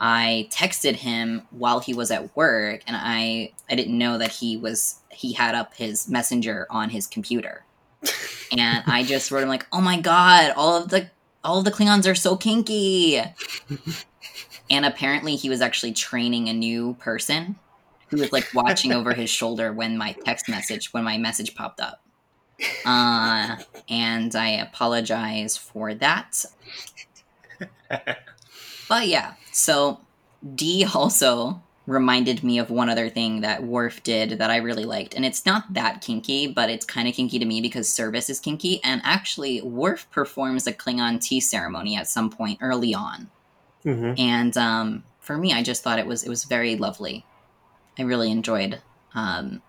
I 0.00 0.48
texted 0.50 0.96
him 0.96 1.42
while 1.50 1.80
he 1.80 1.92
was 1.92 2.10
at 2.10 2.34
work, 2.36 2.82
and 2.86 2.96
I 2.96 3.52
I 3.68 3.74
didn't 3.74 3.98
know 3.98 4.18
that 4.18 4.30
he 4.30 4.56
was 4.56 5.00
he 5.10 5.32
had 5.32 5.54
up 5.54 5.74
his 5.74 6.08
messenger 6.08 6.66
on 6.70 6.90
his 6.90 7.06
computer, 7.06 7.64
and 8.56 8.84
I 8.86 9.02
just 9.04 9.30
wrote 9.30 9.42
him 9.42 9.48
like, 9.48 9.66
"Oh 9.72 9.80
my 9.80 10.00
god, 10.00 10.52
all 10.56 10.76
of 10.76 10.90
the 10.90 11.10
all 11.42 11.58
of 11.58 11.64
the 11.64 11.72
Klingons 11.72 12.08
are 12.10 12.14
so 12.14 12.36
kinky," 12.36 13.20
and 14.70 14.84
apparently 14.84 15.36
he 15.36 15.48
was 15.48 15.60
actually 15.60 15.92
training 15.92 16.48
a 16.48 16.52
new 16.52 16.94
person 16.94 17.56
who 18.08 18.18
was 18.18 18.32
like 18.32 18.48
watching 18.54 18.92
over 18.92 19.12
his 19.12 19.30
shoulder 19.38 19.72
when 19.72 19.96
my 19.96 20.12
text 20.24 20.48
message 20.48 20.92
when 20.92 21.04
my 21.04 21.18
message 21.18 21.54
popped 21.54 21.80
up. 21.80 22.02
Uh, 22.84 23.56
and 23.88 24.34
I 24.34 24.48
apologize 24.48 25.56
for 25.56 25.94
that. 25.94 26.44
But 28.88 29.06
yeah, 29.06 29.34
so 29.52 30.00
D 30.54 30.86
also 30.92 31.62
reminded 31.86 32.44
me 32.44 32.58
of 32.58 32.70
one 32.70 32.90
other 32.90 33.08
thing 33.08 33.40
that 33.40 33.62
Worf 33.62 34.02
did 34.02 34.38
that 34.38 34.50
I 34.50 34.56
really 34.56 34.84
liked. 34.84 35.14
And 35.14 35.24
it's 35.24 35.46
not 35.46 35.72
that 35.72 36.02
kinky, 36.02 36.46
but 36.46 36.68
it's 36.68 36.84
kind 36.84 37.08
of 37.08 37.14
kinky 37.14 37.38
to 37.38 37.44
me 37.44 37.60
because 37.60 37.88
service 37.88 38.28
is 38.28 38.40
kinky. 38.40 38.82
And 38.84 39.00
actually, 39.04 39.62
Worf 39.62 40.10
performs 40.10 40.66
a 40.66 40.72
Klingon 40.72 41.20
tea 41.20 41.40
ceremony 41.40 41.96
at 41.96 42.08
some 42.08 42.30
point 42.30 42.58
early 42.60 42.94
on. 42.94 43.30
Hmm 43.84 44.14
And 44.16 44.56
um, 44.56 45.04
for 45.20 45.36
me, 45.36 45.52
I 45.52 45.62
just 45.62 45.82
thought 45.82 45.98
it 45.98 46.06
was 46.06 46.24
it 46.24 46.28
was 46.28 46.44
very 46.44 46.76
lovely. 46.76 47.26
I 47.98 48.02
really 48.02 48.30
enjoyed. 48.30 48.82
Um, 49.14 49.62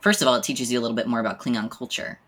first 0.00 0.22
of 0.22 0.28
all, 0.28 0.34
it 0.36 0.44
teaches 0.44 0.72
you 0.72 0.78
a 0.78 0.82
little 0.82 0.96
bit 0.96 1.08
more 1.08 1.20
about 1.20 1.40
Klingon 1.40 1.70
culture 1.70 2.20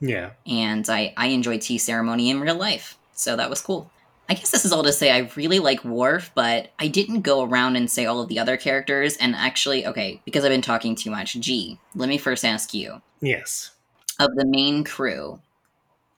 Yeah. 0.00 0.32
and 0.46 0.88
I, 0.88 1.12
I 1.16 1.28
enjoy 1.28 1.58
tea 1.58 1.78
ceremony 1.78 2.30
in 2.30 2.40
real 2.40 2.56
life. 2.56 2.98
So 3.12 3.36
that 3.36 3.50
was 3.50 3.60
cool. 3.62 3.92
I 4.28 4.34
guess 4.34 4.50
this 4.50 4.64
is 4.64 4.72
all 4.72 4.84
to 4.84 4.92
say 4.92 5.10
I 5.10 5.30
really 5.36 5.58
like 5.58 5.84
Worf, 5.84 6.30
but 6.34 6.72
I 6.78 6.88
didn't 6.88 7.22
go 7.22 7.42
around 7.42 7.76
and 7.76 7.90
say 7.90 8.06
all 8.06 8.20
of 8.20 8.28
the 8.28 8.38
other 8.38 8.56
characters. 8.56 9.16
And 9.16 9.34
actually, 9.34 9.86
okay, 9.86 10.22
because 10.24 10.44
I've 10.44 10.50
been 10.50 10.62
talking 10.62 10.94
too 10.94 11.10
much, 11.10 11.34
G, 11.40 11.80
let 11.94 12.08
me 12.08 12.18
first 12.18 12.44
ask 12.44 12.72
you 12.72 13.02
Yes. 13.20 13.72
of 14.18 14.34
the 14.34 14.44
main 14.46 14.84
crew, 14.84 15.40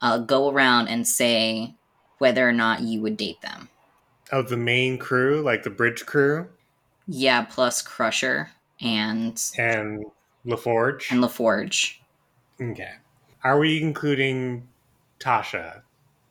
uh, 0.03 0.19
go 0.19 0.51
around 0.51 0.89
and 0.89 1.07
say 1.07 1.77
whether 2.19 2.49
or 2.49 2.53
not 2.53 2.83
you 2.83 3.01
would 3.03 3.17
date 3.17 3.41
them. 3.43 3.69
Of 4.33 4.49
the 4.49 4.57
main 4.57 4.97
crew, 4.99 5.43
like 5.43 5.63
the 5.63 5.71
bridge 5.71 6.07
crew 6.07 6.49
Yeah, 7.07 7.43
plus 7.43 7.83
Crusher 7.83 8.49
and 8.81 9.41
and 9.59 10.05
LaForge. 10.47 11.11
and 11.13 11.23
LaForge. 11.23 11.97
okay. 12.61 12.93
Are 13.45 13.59
we 13.59 13.83
including 13.83 14.67
Tasha 15.21 15.83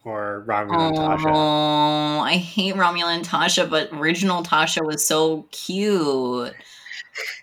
or 0.04 0.44
Romulan 0.48 0.96
Tasha? 0.96 1.30
Oh, 1.32 2.20
I 2.22 2.34
hate 2.38 2.74
Romulan 2.76 3.18
and 3.18 3.26
Tasha, 3.28 3.70
but 3.70 3.90
original 3.94 4.42
Tasha 4.44 4.84
was 4.86 5.06
so 5.06 5.44
cute. 5.52 6.54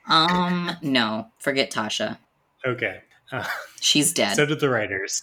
Um, 0.09 0.73
no, 0.83 1.29
forget 1.39 1.71
Tasha. 1.71 2.19
Okay. 2.67 3.01
Uh, 3.31 3.45
She's 3.81 4.13
dead. 4.13 4.35
so 4.35 4.45
did 4.47 4.59
the 4.61 4.71
writers. 4.71 5.23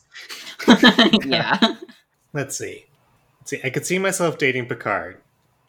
yeah. 1.26 1.60
Let's 2.34 2.56
see. 2.58 2.86
Let's 3.42 3.50
see. 3.50 3.60
I 3.64 3.70
could 3.72 3.86
see 3.86 3.98
myself 4.00 4.38
dating 4.38 4.68
Picard. 4.68 5.18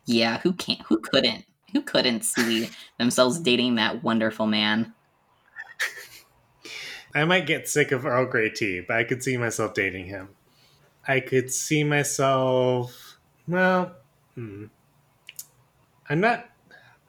Yeah, 0.07 0.39
who 0.39 0.53
can't 0.53 0.81
who 0.83 0.99
couldn't? 0.99 1.45
Who 1.73 1.83
couldn't 1.83 2.25
see 2.25 2.71
themselves 2.99 3.39
dating 3.39 3.75
that 3.75 4.03
wonderful 4.03 4.47
man? 4.47 4.95
I 7.15 7.25
might 7.25 7.47
get 7.47 7.69
sick 7.69 7.93
of 7.93 8.07
Earl 8.07 8.27
Grey 8.27 8.51
tea, 8.51 8.81
but 8.81 8.97
I 8.97 9.05
could 9.05 9.23
see 9.23 9.37
myself 9.37 9.75
dating 9.75 10.07
him. 10.07 10.31
I 11.09 11.21
could 11.21 11.53
see 11.53 11.85
myself. 11.85 13.19
Well, 13.49 13.93
hmm. 14.35 14.67
I'm 16.09 16.21
not. 16.21 16.49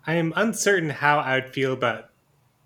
I 0.05 0.13
am 0.13 0.33
uncertain 0.35 0.89
how 0.89 1.19
I 1.19 1.35
would 1.35 1.53
feel 1.53 1.73
about 1.73 2.09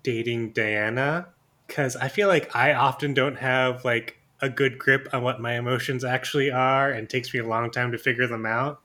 dating 0.02 0.52
Deanna 0.52 1.26
because 1.66 1.96
I 1.96 2.08
feel 2.08 2.28
like 2.28 2.54
I 2.54 2.74
often 2.74 3.14
don't 3.14 3.38
have 3.38 3.84
like 3.84 4.18
a 4.40 4.48
good 4.48 4.78
grip 4.78 5.08
on 5.12 5.22
what 5.22 5.40
my 5.40 5.54
emotions 5.56 6.04
actually 6.04 6.50
are, 6.50 6.90
and 6.90 7.08
takes 7.08 7.32
me 7.32 7.40
a 7.40 7.46
long 7.46 7.70
time 7.70 7.92
to 7.92 7.98
figure 7.98 8.26
them 8.26 8.44
out. 8.44 8.81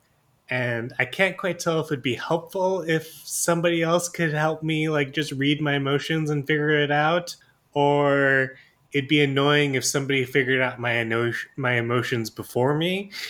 And 0.50 0.94
I 0.98 1.06
can't 1.06 1.38
quite 1.38 1.60
tell 1.60 1.82
if 1.82 1.88
it'd 1.88 2.02
be 2.02 2.16
helpful 2.16 2.82
if 2.82 3.08
somebody 3.26 3.82
else 3.82 4.08
could 4.08 4.34
help 4.34 4.64
me, 4.64 4.88
like 4.90 5.12
just 5.14 5.34
read 5.34 5.62
my 5.62 5.76
emotions 5.76 6.30
and 6.30 6.48
figure 6.48 6.70
it 6.70 6.92
out, 6.92 7.36
or 7.74 8.56
it'd 8.94 9.10
be 9.10 9.22
annoying 9.22 9.76
if 9.76 9.84
somebody 9.84 10.24
figured 10.24 10.62
out 10.62 10.80
my 10.80 10.96
eno- 10.96 11.34
my 11.58 11.74
emotions 11.74 12.30
before 12.30 12.76
me. 12.76 13.12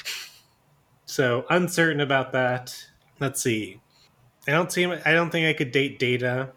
So 1.09 1.45
uncertain 1.49 2.01
about 2.01 2.33
that. 2.33 2.85
Let's 3.21 3.41
see. 3.41 3.79
I 4.45 4.51
don't 4.51 4.69
see. 4.69 4.85
I 4.85 5.13
don't 5.13 5.29
think 5.29 5.47
I 5.47 5.53
could 5.53 5.71
date 5.71 5.99
Data. 5.99 6.49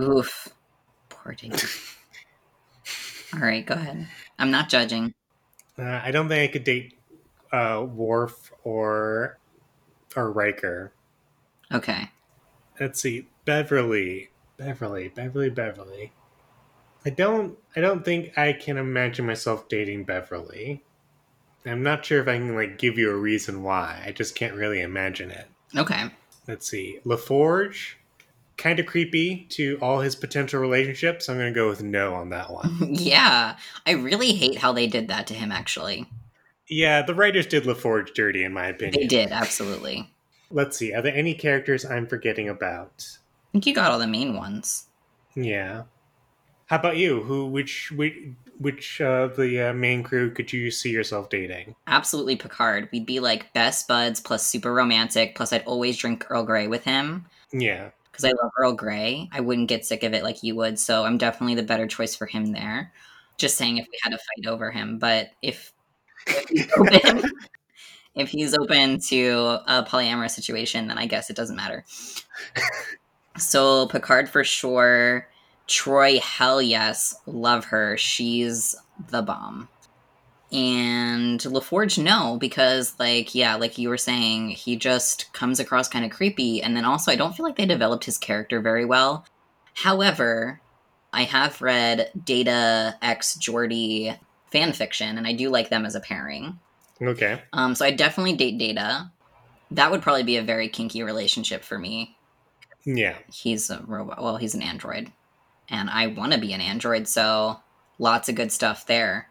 Oof. 0.00 0.48
Poor 1.08 1.32
Data. 1.34 1.66
All 3.34 3.40
right, 3.40 3.66
go 3.66 3.74
ahead. 3.74 4.06
I'm 4.38 4.52
not 4.52 4.68
judging. 4.68 5.12
Uh, 5.76 6.00
I 6.02 6.12
don't 6.12 6.28
think 6.28 6.48
I 6.48 6.52
could 6.52 6.62
date 6.62 6.94
uh, 7.52 7.84
Worf 7.88 8.52
or 8.62 9.38
or 10.16 10.30
Riker. 10.30 10.92
Okay. 11.72 12.10
Let's 12.80 13.00
see. 13.00 13.26
Beverly. 13.44 14.30
Beverly, 14.56 15.08
Beverly, 15.08 15.50
Beverly. 15.50 16.12
I 17.04 17.10
don't 17.10 17.56
I 17.76 17.80
don't 17.80 18.04
think 18.04 18.36
I 18.36 18.52
can 18.52 18.76
imagine 18.76 19.24
myself 19.24 19.68
dating 19.68 20.04
Beverly. 20.04 20.82
I'm 21.64 21.82
not 21.82 22.04
sure 22.04 22.20
if 22.20 22.28
I 22.28 22.38
can 22.38 22.54
like 22.54 22.78
give 22.78 22.98
you 22.98 23.10
a 23.10 23.16
reason 23.16 23.62
why. 23.62 24.02
I 24.04 24.12
just 24.12 24.34
can't 24.34 24.54
really 24.54 24.80
imagine 24.80 25.30
it. 25.30 25.46
Okay. 25.76 26.10
Let's 26.46 26.68
see. 26.68 26.98
LaForge, 27.04 27.94
kind 28.56 28.80
of 28.80 28.86
creepy 28.86 29.46
to 29.50 29.78
all 29.82 30.00
his 30.00 30.16
potential 30.16 30.60
relationships. 30.60 31.28
I'm 31.28 31.36
going 31.36 31.52
to 31.52 31.58
go 31.58 31.68
with 31.68 31.82
no 31.82 32.14
on 32.14 32.30
that 32.30 32.50
one. 32.50 32.88
yeah. 32.90 33.56
I 33.86 33.90
really 33.92 34.32
hate 34.32 34.58
how 34.58 34.72
they 34.72 34.86
did 34.86 35.08
that 35.08 35.26
to 35.26 35.34
him, 35.34 35.52
actually. 35.52 36.06
Yeah, 36.68 37.02
the 37.02 37.14
writers 37.14 37.46
did 37.46 37.64
LaForge 37.64 38.14
dirty, 38.14 38.44
in 38.44 38.52
my 38.52 38.66
opinion. 38.66 39.00
They 39.00 39.06
did, 39.06 39.32
absolutely. 39.32 40.10
Let's 40.50 40.76
see. 40.76 40.94
Are 40.94 41.02
there 41.02 41.14
any 41.14 41.34
characters 41.34 41.84
I'm 41.84 42.06
forgetting 42.06 42.48
about? 42.48 43.06
I 43.06 43.52
think 43.52 43.66
you 43.66 43.74
got 43.74 43.90
all 43.90 43.98
the 43.98 44.06
main 44.06 44.34
ones. 44.34 44.86
Yeah. 45.34 45.84
How 46.66 46.76
about 46.76 46.98
you? 46.98 47.22
Who, 47.22 47.46
which, 47.46 47.90
which, 47.92 48.14
which 48.58 49.00
of 49.00 49.36
the 49.36 49.70
uh, 49.70 49.72
main 49.72 50.02
crew 50.02 50.30
could 50.30 50.52
you 50.52 50.70
see 50.70 50.90
yourself 50.90 51.30
dating? 51.30 51.74
Absolutely 51.86 52.36
Picard. 52.36 52.88
We'd 52.92 53.06
be 53.06 53.20
like 53.20 53.52
best 53.54 53.88
buds 53.88 54.20
plus 54.20 54.46
super 54.46 54.74
romantic. 54.74 55.34
Plus, 55.34 55.52
I'd 55.52 55.64
always 55.64 55.96
drink 55.96 56.26
Earl 56.28 56.42
Grey 56.42 56.66
with 56.66 56.84
him. 56.84 57.24
Yeah. 57.52 57.90
Because 58.10 58.24
I 58.24 58.32
love 58.42 58.50
Earl 58.58 58.72
Grey. 58.72 59.30
I 59.32 59.40
wouldn't 59.40 59.68
get 59.68 59.86
sick 59.86 60.02
of 60.02 60.12
it 60.12 60.22
like 60.22 60.42
you 60.42 60.54
would. 60.56 60.78
So 60.78 61.04
I'm 61.04 61.16
definitely 61.16 61.54
the 61.54 61.62
better 61.62 61.86
choice 61.86 62.14
for 62.14 62.26
him 62.26 62.52
there. 62.52 62.92
Just 63.38 63.56
saying 63.56 63.78
if 63.78 63.86
we 63.90 63.98
had 64.02 64.12
a 64.12 64.18
fight 64.18 64.50
over 64.50 64.70
him. 64.70 64.98
But 64.98 65.28
if, 65.40 65.72
if 68.14 68.28
he's 68.28 68.56
open, 68.56 69.00
to 69.08 69.60
a 69.66 69.84
polyamorous 69.84 70.30
situation, 70.30 70.88
then 70.88 70.98
I 70.98 71.06
guess 71.06 71.30
it 71.30 71.36
doesn't 71.36 71.56
matter. 71.56 71.84
so 73.36 73.86
Picard 73.86 74.28
for 74.28 74.44
sure. 74.44 75.28
Troi, 75.66 76.18
hell 76.20 76.62
yes, 76.62 77.14
love 77.26 77.66
her. 77.66 77.96
She's 77.96 78.74
the 79.10 79.22
bomb. 79.22 79.68
And 80.50 81.38
LaForge, 81.40 82.02
no, 82.02 82.38
because, 82.40 82.94
like, 82.98 83.34
yeah, 83.34 83.56
like 83.56 83.76
you 83.76 83.90
were 83.90 83.98
saying, 83.98 84.50
he 84.50 84.76
just 84.76 85.30
comes 85.34 85.60
across 85.60 85.88
kind 85.88 86.06
of 86.06 86.10
creepy. 86.10 86.62
And 86.62 86.74
then 86.74 86.86
also, 86.86 87.12
I 87.12 87.16
don't 87.16 87.36
feel 87.36 87.44
like 87.44 87.56
they 87.56 87.66
developed 87.66 88.06
his 88.06 88.16
character 88.16 88.60
very 88.60 88.86
well. 88.86 89.26
However, 89.74 90.60
I 91.12 91.24
have 91.24 91.60
read 91.60 92.10
Data 92.24 92.96
X 93.02 93.36
Geordi 93.38 94.18
fan 94.50 94.72
fiction, 94.72 95.18
and 95.18 95.26
I 95.26 95.32
do 95.32 95.50
like 95.50 95.70
them 95.70 95.84
as 95.84 95.94
a 95.94 96.00
pairing. 96.00 96.58
Okay. 97.00 97.40
Um, 97.52 97.74
so 97.74 97.84
I 97.84 97.90
definitely 97.90 98.34
date 98.34 98.58
Data. 98.58 99.10
That 99.70 99.90
would 99.90 100.02
probably 100.02 100.22
be 100.22 100.36
a 100.36 100.42
very 100.42 100.68
kinky 100.68 101.02
relationship 101.02 101.62
for 101.62 101.78
me. 101.78 102.16
Yeah. 102.84 103.16
He's 103.32 103.70
a 103.70 103.82
robot. 103.86 104.22
Well, 104.22 104.36
he's 104.36 104.54
an 104.54 104.62
android 104.62 105.12
and 105.68 105.90
I 105.90 106.06
want 106.08 106.32
to 106.32 106.38
be 106.38 106.52
an 106.52 106.60
android, 106.60 107.06
so 107.08 107.60
lots 107.98 108.28
of 108.28 108.34
good 108.34 108.52
stuff 108.52 108.86
there. 108.86 109.28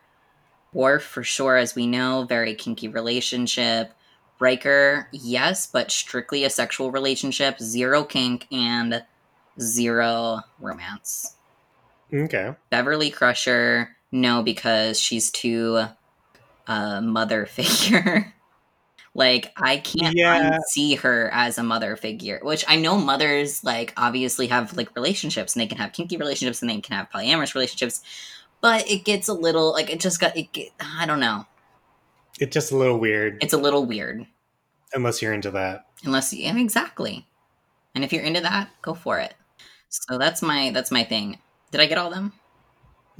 Worf, 0.73 1.03
for 1.03 1.23
sure, 1.23 1.57
as 1.57 1.75
we 1.75 1.87
know, 1.87 2.25
very 2.27 2.53
kinky 2.53 2.87
relationship. 2.87 3.93
Riker, 4.39 5.07
yes, 5.11 5.65
but 5.65 5.89
strictly 5.89 6.43
a 6.43 6.49
sexual 6.49 6.91
relationship, 6.91 7.59
zero 7.59 8.03
kink 8.03 8.45
and 8.51 9.03
zero 9.59 10.41
romance. 10.59 11.35
Okay. 12.13 12.53
Beverly 12.69 13.09
Crusher, 13.09 13.96
no, 14.11 14.43
because 14.43 14.99
she's 14.99 15.31
too 15.31 15.85
uh, 16.67 17.01
mother 17.01 17.45
figure. 17.47 18.33
Like 19.17 19.51
I 19.57 19.77
can't 19.77 20.15
yeah. 20.15 20.59
see 20.69 20.93
her 20.95 21.31
as 21.33 21.57
a 21.57 21.63
mother 21.63 21.95
figure, 21.95 22.39
which 22.43 22.63
I 22.67 22.75
know 22.75 22.99
mothers 22.99 23.63
like 23.63 23.91
obviously 23.97 24.45
have 24.47 24.77
like 24.77 24.95
relationships 24.95 25.55
and 25.55 25.61
they 25.61 25.67
can 25.67 25.79
have 25.79 25.91
kinky 25.91 26.17
relationships 26.17 26.61
and 26.61 26.69
they 26.69 26.79
can 26.81 26.95
have 26.95 27.09
polyamorous 27.09 27.55
relationships, 27.55 28.03
but 28.61 28.87
it 28.87 29.05
gets 29.05 29.27
a 29.27 29.33
little 29.33 29.71
like 29.71 29.89
it 29.89 29.99
just 29.99 30.19
got 30.19 30.37
it. 30.37 30.53
Get, 30.53 30.69
I 30.79 31.07
don't 31.07 31.19
know. 31.19 31.47
It's 32.39 32.53
just 32.53 32.71
a 32.71 32.77
little 32.77 32.99
weird. 32.99 33.39
It's 33.41 33.53
a 33.53 33.57
little 33.57 33.87
weird. 33.87 34.27
Unless 34.93 35.23
you're 35.23 35.33
into 35.33 35.49
that. 35.49 35.87
Unless 36.03 36.31
yeah, 36.33 36.55
exactly. 36.55 37.25
And 37.95 38.03
if 38.03 38.13
you're 38.13 38.23
into 38.23 38.41
that, 38.41 38.69
go 38.83 38.93
for 38.93 39.17
it. 39.17 39.33
So 39.89 40.19
that's 40.19 40.43
my 40.43 40.69
that's 40.71 40.91
my 40.91 41.03
thing. 41.03 41.39
Did 41.71 41.81
I 41.81 41.87
get 41.87 41.97
all 41.97 42.11
them? 42.11 42.33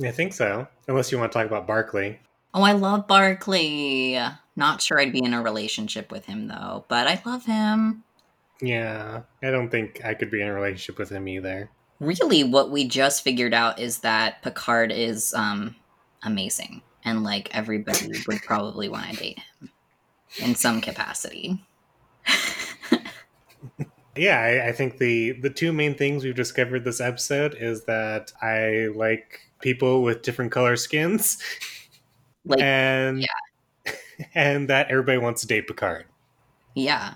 I 0.03 0.11
think 0.11 0.33
so. 0.33 0.67
Unless 0.87 1.11
you 1.11 1.17
want 1.17 1.31
to 1.31 1.37
talk 1.37 1.47
about 1.47 1.67
Barclay. 1.67 2.19
Oh, 2.53 2.63
I 2.63 2.73
love 2.73 3.07
Barclay. 3.07 4.19
Not 4.55 4.81
sure 4.81 4.99
I'd 4.99 5.11
be 5.11 5.23
in 5.23 5.33
a 5.33 5.41
relationship 5.41 6.11
with 6.11 6.25
him 6.25 6.47
though, 6.47 6.85
but 6.87 7.07
I 7.07 7.21
love 7.25 7.45
him. 7.45 8.03
Yeah, 8.61 9.21
I 9.43 9.51
don't 9.51 9.69
think 9.69 10.03
I 10.03 10.13
could 10.13 10.31
be 10.31 10.41
in 10.41 10.47
a 10.47 10.53
relationship 10.53 10.97
with 10.97 11.09
him 11.09 11.27
either. 11.27 11.69
Really, 11.99 12.43
what 12.43 12.71
we 12.71 12.87
just 12.87 13.23
figured 13.23 13.53
out 13.53 13.79
is 13.79 13.99
that 13.99 14.41
Picard 14.41 14.91
is 14.91 15.33
um, 15.33 15.75
amazing, 16.23 16.81
and 17.05 17.23
like 17.23 17.55
everybody 17.55 18.11
would 18.27 18.41
probably 18.41 18.89
want 18.89 19.11
to 19.11 19.15
date 19.15 19.39
him 19.59 19.69
in 20.39 20.55
some 20.55 20.81
capacity. 20.81 21.63
yeah, 24.15 24.39
I, 24.39 24.69
I, 24.69 24.71
think 24.71 24.97
the 24.97 25.33
the 25.33 25.49
two 25.49 25.71
main 25.71 25.95
things 25.95 26.23
we've 26.23 26.35
discovered 26.35 26.83
this 26.83 26.99
episode 26.99 27.55
is 27.59 27.85
that 27.85 28.31
I 28.41 28.89
like 28.95 29.46
people 29.59 30.03
with 30.03 30.21
different 30.21 30.51
color 30.51 30.75
skins, 30.75 31.37
like, 32.45 32.61
and 32.61 33.21
yeah 33.21 33.27
and 34.35 34.69
that 34.69 34.89
everybody 34.89 35.17
wants 35.17 35.41
to 35.41 35.47
date 35.47 35.67
Picard. 35.67 36.05
Yeah. 36.75 37.15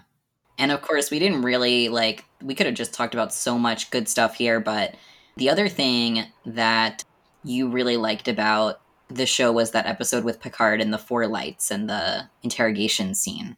And 0.58 0.72
of 0.72 0.82
course, 0.82 1.12
we 1.12 1.20
didn't 1.20 1.42
really 1.42 1.90
like, 1.90 2.26
we 2.42 2.56
could 2.56 2.66
have 2.66 2.76
just 2.76 2.94
talked 2.94 3.14
about 3.14 3.34
so 3.34 3.58
much 3.58 3.92
good 3.92 4.08
stuff 4.08 4.36
here, 4.36 4.60
but 4.60 4.96
the 5.38 5.50
other 5.50 5.68
thing 5.68 6.26
that 6.46 7.04
you 7.44 7.70
really 7.70 7.98
liked 7.98 8.28
about 8.28 8.82
the 9.10 9.26
show 9.26 9.52
was 9.52 9.72
that 9.72 9.88
episode 9.88 10.24
with 10.24 10.40
Picard 10.40 10.82
and 10.82 10.94
the 10.94 10.98
four 10.98 11.28
lights 11.28 11.72
and 11.72 11.90
the 11.90 12.30
interrogation 12.44 13.16
scene. 13.16 13.58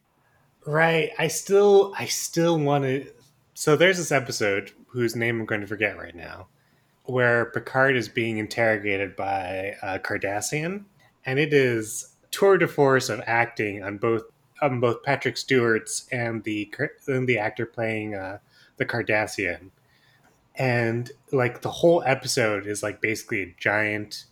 Right. 0.66 1.10
I 1.18 1.28
still, 1.28 1.94
I 1.98 2.06
still 2.06 2.58
want 2.58 2.84
to. 2.84 3.06
So 3.52 3.76
there's 3.76 3.98
this 3.98 4.12
episode 4.12 4.72
whose 4.88 5.14
name 5.14 5.40
I'm 5.40 5.46
going 5.46 5.60
to 5.60 5.66
forget 5.66 5.98
right 5.98 6.14
now, 6.14 6.48
where 7.04 7.46
Picard 7.46 7.96
is 7.96 8.08
being 8.08 8.38
interrogated 8.38 9.14
by 9.16 9.76
a 9.82 9.98
Cardassian, 9.98 10.84
and 11.26 11.38
it 11.38 11.52
is 11.52 12.14
tour 12.30 12.58
de 12.58 12.66
force 12.66 13.08
of 13.08 13.20
acting 13.26 13.82
on 13.82 13.98
both 13.98 14.22
on 14.62 14.80
both 14.80 15.02
Patrick 15.02 15.36
Stewart's 15.36 16.06
and 16.10 16.42
the 16.44 16.72
and 17.06 17.28
the 17.28 17.38
actor 17.38 17.66
playing 17.66 18.14
uh, 18.14 18.38
the 18.76 18.86
Cardassian, 18.86 19.70
and 20.56 21.10
like 21.32 21.62
the 21.62 21.70
whole 21.70 22.02
episode 22.06 22.66
is 22.66 22.82
like 22.82 23.00
basically 23.00 23.42
a 23.42 23.54
giant 23.58 24.24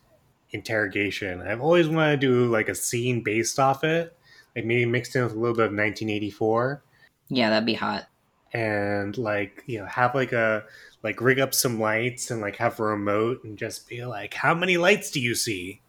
interrogation. 0.50 1.42
I've 1.42 1.60
always 1.60 1.88
wanted 1.88 2.20
to 2.20 2.26
do 2.26 2.46
like 2.50 2.68
a 2.68 2.74
scene 2.74 3.22
based 3.22 3.58
off 3.58 3.84
it, 3.84 4.16
like 4.56 4.64
maybe 4.64 4.86
mixed 4.86 5.16
in 5.16 5.24
with 5.24 5.32
a 5.32 5.38
little 5.38 5.56
bit 5.56 5.66
of 5.66 5.72
1984. 5.72 6.82
Yeah, 7.28 7.50
that'd 7.50 7.66
be 7.66 7.74
hot. 7.74 8.06
And 8.53 9.16
like 9.16 9.62
you 9.66 9.78
know, 9.78 9.86
have 9.86 10.14
like 10.14 10.32
a 10.32 10.64
like 11.03 11.20
rig 11.20 11.40
up 11.40 11.55
some 11.55 11.80
lights 11.80 12.30
and 12.30 12.40
like 12.40 12.57
have 12.57 12.78
a 12.78 12.84
remote 12.84 13.44
and 13.44 13.59
just 13.59 13.88
be 13.88 14.05
like, 14.05 14.34
how 14.34 14.55
many 14.55 14.76
lights 14.76 15.11
do 15.11 15.20
you 15.20 15.34
see? 15.34 15.80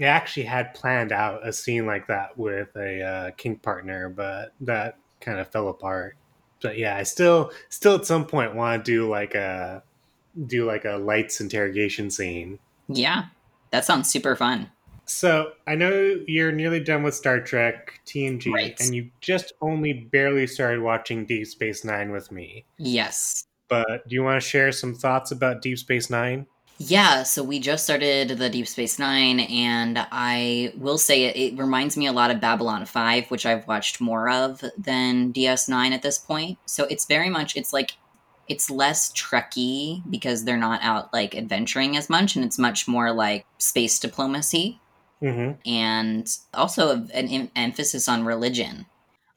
I 0.00 0.04
actually 0.04 0.46
had 0.46 0.74
planned 0.74 1.12
out 1.12 1.46
a 1.46 1.52
scene 1.52 1.86
like 1.86 2.08
that 2.08 2.36
with 2.36 2.74
a 2.76 3.02
uh, 3.02 3.30
kink 3.36 3.62
partner, 3.62 4.08
but 4.08 4.52
that 4.62 4.98
kind 5.20 5.38
of 5.38 5.48
fell 5.48 5.68
apart. 5.68 6.16
But 6.60 6.78
yeah, 6.78 6.96
I 6.96 7.04
still 7.04 7.52
still 7.68 7.94
at 7.96 8.06
some 8.06 8.26
point 8.26 8.54
want 8.54 8.84
to 8.84 8.90
do 8.90 9.08
like 9.08 9.34
a 9.34 9.82
do 10.46 10.64
like 10.64 10.84
a 10.84 10.96
lights 10.96 11.40
interrogation 11.40 12.10
scene. 12.10 12.58
Yeah, 12.88 13.26
that 13.70 13.84
sounds 13.84 14.10
super 14.10 14.34
fun. 14.34 14.70
So 15.06 15.52
I 15.66 15.74
know 15.74 16.18
you're 16.26 16.52
nearly 16.52 16.80
done 16.80 17.02
with 17.02 17.14
Star 17.14 17.40
Trek 17.40 18.00
TNG, 18.06 18.52
right. 18.52 18.80
and 18.80 18.94
you 18.94 19.10
just 19.20 19.52
only 19.60 19.92
barely 19.92 20.46
started 20.46 20.80
watching 20.80 21.26
Deep 21.26 21.46
Space 21.46 21.84
Nine 21.84 22.10
with 22.10 22.32
me. 22.32 22.64
Yes. 22.78 23.46
But 23.68 24.06
do 24.08 24.14
you 24.14 24.22
want 24.22 24.40
to 24.42 24.48
share 24.48 24.72
some 24.72 24.94
thoughts 24.94 25.30
about 25.30 25.62
Deep 25.62 25.78
Space 25.78 26.10
Nine? 26.10 26.46
Yeah, 26.78 27.22
so 27.22 27.44
we 27.44 27.60
just 27.60 27.84
started 27.84 28.30
the 28.30 28.50
Deep 28.50 28.66
Space 28.66 28.98
Nine, 28.98 29.40
and 29.40 30.06
I 30.10 30.72
will 30.76 30.98
say 30.98 31.24
it, 31.24 31.36
it, 31.36 31.58
reminds 31.58 31.96
me 31.96 32.06
a 32.06 32.12
lot 32.12 32.32
of 32.32 32.40
Babylon 32.40 32.84
5, 32.84 33.30
which 33.30 33.46
I've 33.46 33.66
watched 33.68 34.00
more 34.00 34.28
of 34.28 34.64
than 34.76 35.32
DS9 35.32 35.92
at 35.92 36.02
this 36.02 36.18
point. 36.18 36.58
So 36.66 36.84
it's 36.84 37.04
very 37.04 37.30
much, 37.30 37.56
it's 37.56 37.72
like, 37.72 37.92
it's 38.48 38.70
less 38.70 39.12
Trekky 39.12 40.02
because 40.10 40.44
they're 40.44 40.56
not 40.56 40.82
out 40.82 41.12
like 41.12 41.36
adventuring 41.36 41.96
as 41.96 42.10
much, 42.10 42.34
and 42.34 42.44
it's 42.44 42.58
much 42.58 42.88
more 42.88 43.12
like 43.12 43.46
space 43.58 44.00
diplomacy. 44.00 44.80
Mm-hmm. 45.22 45.68
And 45.68 46.28
also 46.52 46.92
an 46.92 47.28
em- 47.28 47.50
emphasis 47.56 48.08
on 48.08 48.24
religion. 48.24 48.86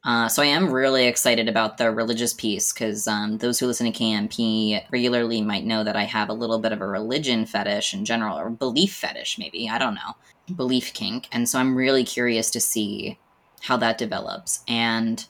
Uh, 0.03 0.29
so 0.29 0.41
I 0.41 0.45
am 0.45 0.71
really 0.71 1.05
excited 1.05 1.49
about 1.49 1.77
the 1.77 1.91
religious 1.91 2.33
piece 2.33 2.71
because 2.71 3.07
um, 3.07 3.39
those 3.39 3.59
who 3.59 3.67
listen 3.67 3.91
to 3.91 3.97
KNP 3.97 4.85
regularly 4.89 5.41
might 5.41 5.65
know 5.65 5.83
that 5.83 5.97
I 5.97 6.03
have 6.03 6.29
a 6.29 6.33
little 6.33 6.59
bit 6.59 6.71
of 6.71 6.81
a 6.81 6.87
religion 6.87 7.45
fetish 7.45 7.93
in 7.93 8.05
general, 8.05 8.37
or 8.37 8.49
belief 8.49 8.93
fetish, 8.93 9.37
maybe. 9.37 9.69
I 9.69 9.77
don't 9.77 9.95
know. 9.95 10.15
Belief 10.55 10.93
kink. 10.93 11.27
And 11.31 11.49
so 11.49 11.59
I'm 11.59 11.75
really 11.75 12.05
curious 12.05 12.49
to 12.51 12.61
see 12.61 13.19
how 13.61 13.75
that 13.77 13.97
develops. 13.97 14.63
And 14.65 15.25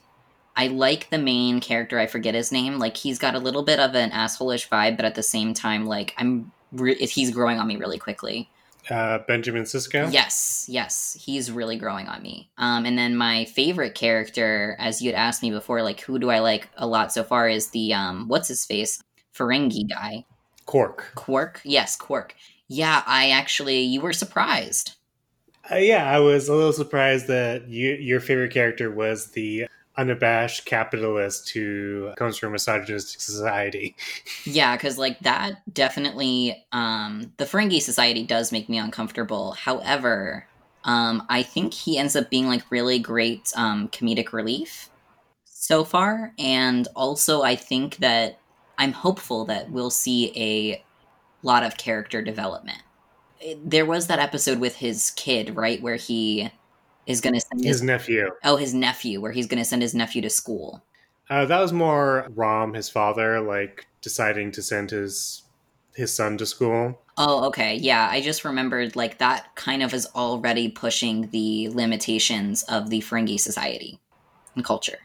I 0.56 0.68
like 0.68 1.10
the 1.10 1.18
main 1.18 1.60
character. 1.60 1.98
I 1.98 2.06
forget 2.06 2.34
his 2.34 2.52
name. 2.52 2.78
Like 2.78 2.96
he's 2.96 3.18
got 3.18 3.34
a 3.34 3.40
little 3.40 3.62
bit 3.62 3.80
of 3.80 3.94
an 3.94 4.10
assholeish 4.10 4.68
vibe, 4.68 4.96
but 4.96 5.04
at 5.04 5.14
the 5.14 5.22
same 5.22 5.54
time, 5.54 5.86
like 5.86 6.14
I'm 6.18 6.52
re- 6.72 6.94
he's 6.94 7.30
growing 7.30 7.58
on 7.58 7.66
me 7.66 7.76
really 7.76 7.98
quickly. 7.98 8.50
Uh, 8.90 9.18
Benjamin 9.26 9.64
Sisko. 9.64 10.10
Yes, 10.12 10.66
yes, 10.68 11.16
he's 11.20 11.50
really 11.50 11.76
growing 11.76 12.08
on 12.08 12.22
me. 12.22 12.50
Um, 12.56 12.86
and 12.86 12.96
then 12.98 13.16
my 13.16 13.44
favorite 13.44 13.94
character, 13.94 14.76
as 14.78 15.02
you 15.02 15.12
had 15.12 15.18
asked 15.18 15.42
me 15.42 15.50
before, 15.50 15.82
like 15.82 16.00
who 16.00 16.18
do 16.18 16.30
I 16.30 16.38
like 16.38 16.68
a 16.76 16.86
lot 16.86 17.12
so 17.12 17.22
far, 17.22 17.48
is 17.48 17.68
the 17.68 17.92
um, 17.92 18.28
what's 18.28 18.48
his 18.48 18.64
face, 18.64 19.02
Ferengi 19.34 19.88
guy, 19.88 20.24
Quark. 20.64 21.12
Quark. 21.14 21.60
Yes, 21.64 21.96
Quark. 21.96 22.34
Yeah, 22.68 23.02
I 23.06 23.30
actually 23.30 23.80
you 23.80 24.00
were 24.00 24.12
surprised. 24.12 24.96
Uh, 25.70 25.76
yeah, 25.76 26.10
I 26.10 26.18
was 26.18 26.48
a 26.48 26.54
little 26.54 26.72
surprised 26.72 27.26
that 27.26 27.68
you, 27.68 27.94
your 27.94 28.20
favorite 28.20 28.52
character 28.52 28.90
was 28.90 29.32
the 29.32 29.66
unabashed 29.98 30.64
capitalist 30.64 31.50
who 31.50 32.12
comes 32.16 32.38
from 32.38 32.50
a 32.50 32.52
misogynistic 32.52 33.20
society. 33.20 33.96
Yeah, 34.44 34.76
because 34.76 34.96
like 34.96 35.18
that 35.20 35.62
definitely, 35.74 36.64
um, 36.72 37.32
the 37.36 37.44
Ferengi 37.44 37.82
society 37.82 38.24
does 38.24 38.50
make 38.50 38.68
me 38.68 38.78
uncomfortable. 38.78 39.52
However, 39.52 40.46
um, 40.84 41.26
I 41.28 41.42
think 41.42 41.74
he 41.74 41.98
ends 41.98 42.16
up 42.16 42.30
being 42.30 42.46
like 42.46 42.70
really 42.70 42.98
great 42.98 43.52
um, 43.56 43.88
comedic 43.88 44.32
relief 44.32 44.88
so 45.44 45.84
far, 45.84 46.32
and 46.38 46.88
also 46.96 47.42
I 47.42 47.56
think 47.56 47.96
that 47.96 48.38
I'm 48.78 48.92
hopeful 48.92 49.44
that 49.46 49.70
we'll 49.70 49.90
see 49.90 50.32
a 50.34 50.82
lot 51.42 51.62
of 51.62 51.76
character 51.76 52.22
development. 52.22 52.82
There 53.64 53.86
was 53.86 54.06
that 54.06 54.18
episode 54.18 54.60
with 54.60 54.76
his 54.76 55.10
kid, 55.10 55.56
right, 55.56 55.82
where 55.82 55.96
he 55.96 56.50
is 57.08 57.20
going 57.20 57.34
to 57.34 57.40
send 57.40 57.64
his, 57.64 57.76
His 57.76 57.82
nephew. 57.82 58.30
oh 58.44 58.56
his 58.56 58.74
nephew, 58.74 59.20
where 59.20 59.32
he's 59.32 59.46
going 59.46 59.58
to 59.58 59.64
send 59.64 59.82
his 59.82 59.94
nephew 59.94 60.22
to 60.22 60.30
school. 60.30 60.82
Uh, 61.30 61.44
that 61.44 61.60
was 61.60 61.72
more 61.72 62.26
Rom, 62.34 62.74
his 62.74 62.88
father, 62.88 63.40
like 63.40 63.86
deciding 64.00 64.52
to 64.52 64.62
send 64.62 64.90
his 64.90 65.42
his 65.94 66.14
son 66.14 66.38
to 66.38 66.46
school. 66.46 67.00
Oh, 67.16 67.46
okay. 67.46 67.74
Yeah, 67.74 68.08
I 68.08 68.20
just 68.20 68.44
remembered 68.44 68.94
like 68.94 69.18
that 69.18 69.56
kind 69.56 69.82
of 69.82 69.92
is 69.92 70.06
already 70.14 70.68
pushing 70.68 71.28
the 71.30 71.68
limitations 71.70 72.62
of 72.64 72.90
the 72.90 73.00
Ferengi 73.00 73.40
society 73.40 73.98
and 74.54 74.64
culture. 74.64 74.98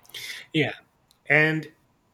Yeah. 0.54 0.74
And 1.28 1.68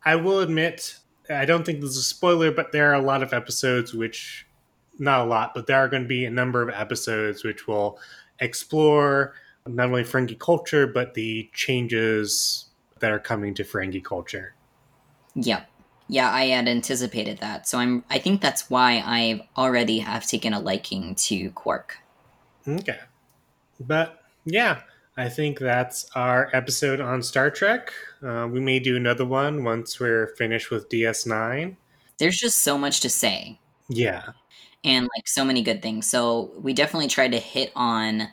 I 0.05 0.15
will 0.15 0.39
admit, 0.39 0.95
I 1.29 1.43
don't 1.43 1.65
think 1.65 1.81
this 1.81 1.89
is 1.89 1.97
a 1.97 2.03
spoiler, 2.03 2.51
but 2.51 2.71
there 2.71 2.89
are 2.91 2.93
a 2.93 3.01
lot 3.01 3.21
of 3.21 3.33
episodes 3.33 3.93
which, 3.93 4.47
not 4.97 5.19
a 5.19 5.25
lot, 5.25 5.51
but 5.53 5.67
there 5.67 5.77
are 5.77 5.89
going 5.89 6.03
to 6.03 6.07
be 6.07 6.23
a 6.23 6.29
number 6.29 6.61
of 6.61 6.69
episodes 6.73 7.43
which 7.43 7.67
will 7.67 7.99
explore 8.39 9.33
not 9.67 9.87
only 9.87 10.03
Ferengi 10.03 10.37
culture, 10.39 10.87
but 10.87 11.13
the 11.13 11.49
changes 11.53 12.65
that 12.99 13.11
are 13.11 13.19
coming 13.19 13.53
to 13.55 13.63
Ferengi 13.63 14.03
culture. 14.03 14.53
Yep. 15.35 15.69
Yeah, 16.07 16.31
I 16.31 16.45
had 16.45 16.67
anticipated 16.67 17.37
that. 17.39 17.67
So 17.67 17.77
I'm 17.77 18.03
I 18.09 18.17
think 18.19 18.41
that's 18.41 18.69
why 18.69 19.03
I 19.05 19.47
already 19.57 19.99
have 19.99 20.25
taken 20.27 20.53
a 20.53 20.59
liking 20.59 21.15
to 21.15 21.51
Quark. 21.51 21.97
Okay. 22.67 22.97
But 23.79 24.23
yeah, 24.45 24.81
I 25.17 25.29
think 25.29 25.59
that's 25.59 26.09
our 26.15 26.49
episode 26.53 26.99
on 26.99 27.21
Star 27.21 27.51
Trek. 27.51 27.93
Uh, 28.23 28.47
we 28.51 28.59
may 28.59 28.79
do 28.79 28.95
another 28.95 29.25
one 29.25 29.63
once 29.63 29.99
we're 29.99 30.27
finished 30.35 30.71
with 30.71 30.89
DS9. 30.89 31.75
There's 32.17 32.37
just 32.37 32.63
so 32.63 32.77
much 32.77 32.99
to 33.01 33.09
say 33.09 33.59
Yeah. 33.87 34.31
and 34.83 35.07
like 35.15 35.27
so 35.27 35.45
many 35.45 35.61
good 35.61 35.81
things. 35.81 36.09
So 36.09 36.51
we 36.59 36.73
definitely 36.73 37.07
tried 37.07 37.31
to 37.33 37.39
hit 37.39 37.71
on 37.75 38.27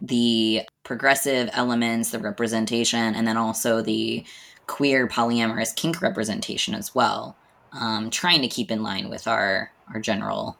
the 0.00 0.62
progressive 0.84 1.50
elements, 1.52 2.10
the 2.10 2.18
representation, 2.18 3.14
and 3.14 3.26
then 3.26 3.36
also 3.36 3.82
the 3.82 4.24
queer 4.66 5.06
polyamorous 5.06 5.74
kink 5.74 6.02
representation 6.02 6.74
as 6.74 6.94
well. 6.94 7.36
Um, 7.72 8.10
trying 8.10 8.42
to 8.42 8.48
keep 8.48 8.70
in 8.70 8.82
line 8.82 9.08
with 9.08 9.26
our 9.26 9.70
our 9.92 10.00
general. 10.00 10.56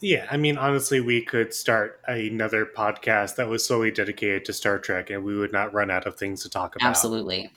Yeah, 0.00 0.26
I 0.30 0.38
mean, 0.38 0.56
honestly, 0.56 1.00
we 1.00 1.20
could 1.22 1.52
start 1.52 2.00
another 2.06 2.64
podcast 2.64 3.36
that 3.36 3.48
was 3.48 3.64
solely 3.64 3.90
dedicated 3.90 4.46
to 4.46 4.52
Star 4.54 4.78
Trek, 4.78 5.10
and 5.10 5.22
we 5.22 5.36
would 5.36 5.52
not 5.52 5.74
run 5.74 5.90
out 5.90 6.06
of 6.06 6.16
things 6.16 6.42
to 6.42 6.48
talk 6.48 6.74
about. 6.74 6.88
Absolutely. 6.88 7.50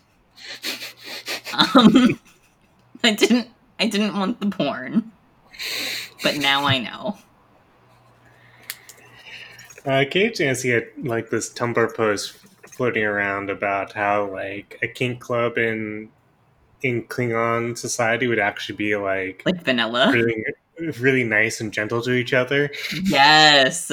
Um, 1.74 2.20
I 3.02 3.14
didn't, 3.14 3.48
I 3.78 3.86
didn't 3.86 4.16
want 4.16 4.40
the 4.40 4.46
porn, 4.46 5.10
but 6.22 6.36
now 6.36 6.66
I 6.66 6.78
know. 6.78 7.18
Uh, 9.84 10.04
Kate 10.10 10.34
Jancy 10.34 10.74
had 10.74 10.88
like 11.06 11.30
this 11.30 11.50
Tumblr 11.52 11.94
post 11.96 12.36
floating 12.80 13.04
around 13.04 13.50
about 13.50 13.92
how 13.92 14.24
like 14.32 14.78
a 14.82 14.88
kink 14.88 15.20
club 15.20 15.58
in 15.58 16.08
in 16.80 17.02
Klingon 17.02 17.76
society 17.76 18.26
would 18.26 18.38
actually 18.38 18.74
be 18.76 18.96
like 18.96 19.42
Like 19.44 19.62
vanilla. 19.62 20.10
really 20.10 20.42
really 20.98 21.22
nice 21.24 21.60
and 21.60 21.70
gentle 21.74 22.00
to 22.00 22.12
each 22.12 22.32
other. 22.32 22.70
Yes. 23.04 23.92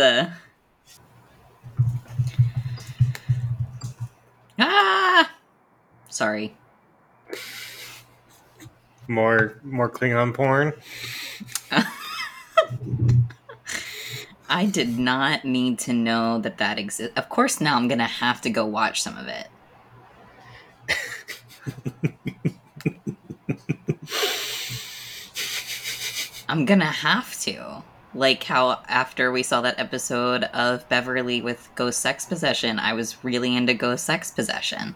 Ah. 4.57 5.31
Sorry. 6.07 6.55
More 9.09 9.59
more 9.63 9.89
Klingon 9.89 10.33
porn. 10.33 10.71
I 14.49 14.65
did 14.65 14.97
not 14.97 15.43
need 15.43 15.79
to 15.79 15.93
know 15.93 16.39
that 16.39 16.57
that 16.57 16.79
exists. 16.79 17.17
Of 17.17 17.29
course, 17.29 17.59
now 17.59 17.75
I'm 17.75 17.87
gonna 17.87 18.05
have 18.05 18.41
to 18.41 18.49
go 18.49 18.65
watch 18.65 19.01
some 19.01 19.17
of 19.17 19.27
it. 19.27 19.47
I'm 26.49 26.65
gonna 26.65 26.85
have 26.85 27.37
to. 27.41 27.83
Like 28.13 28.43
how 28.43 28.81
after 28.87 29.31
we 29.31 29.43
saw 29.43 29.61
that 29.61 29.79
episode 29.79 30.45
of 30.45 30.87
Beverly 30.87 31.41
with 31.41 31.69
ghost 31.75 31.99
sex 31.99 32.25
possession, 32.25 32.79
I 32.79 32.93
was 32.93 33.23
really 33.23 33.55
into 33.55 33.73
ghost 33.73 34.05
sex 34.05 34.31
possession. 34.31 34.95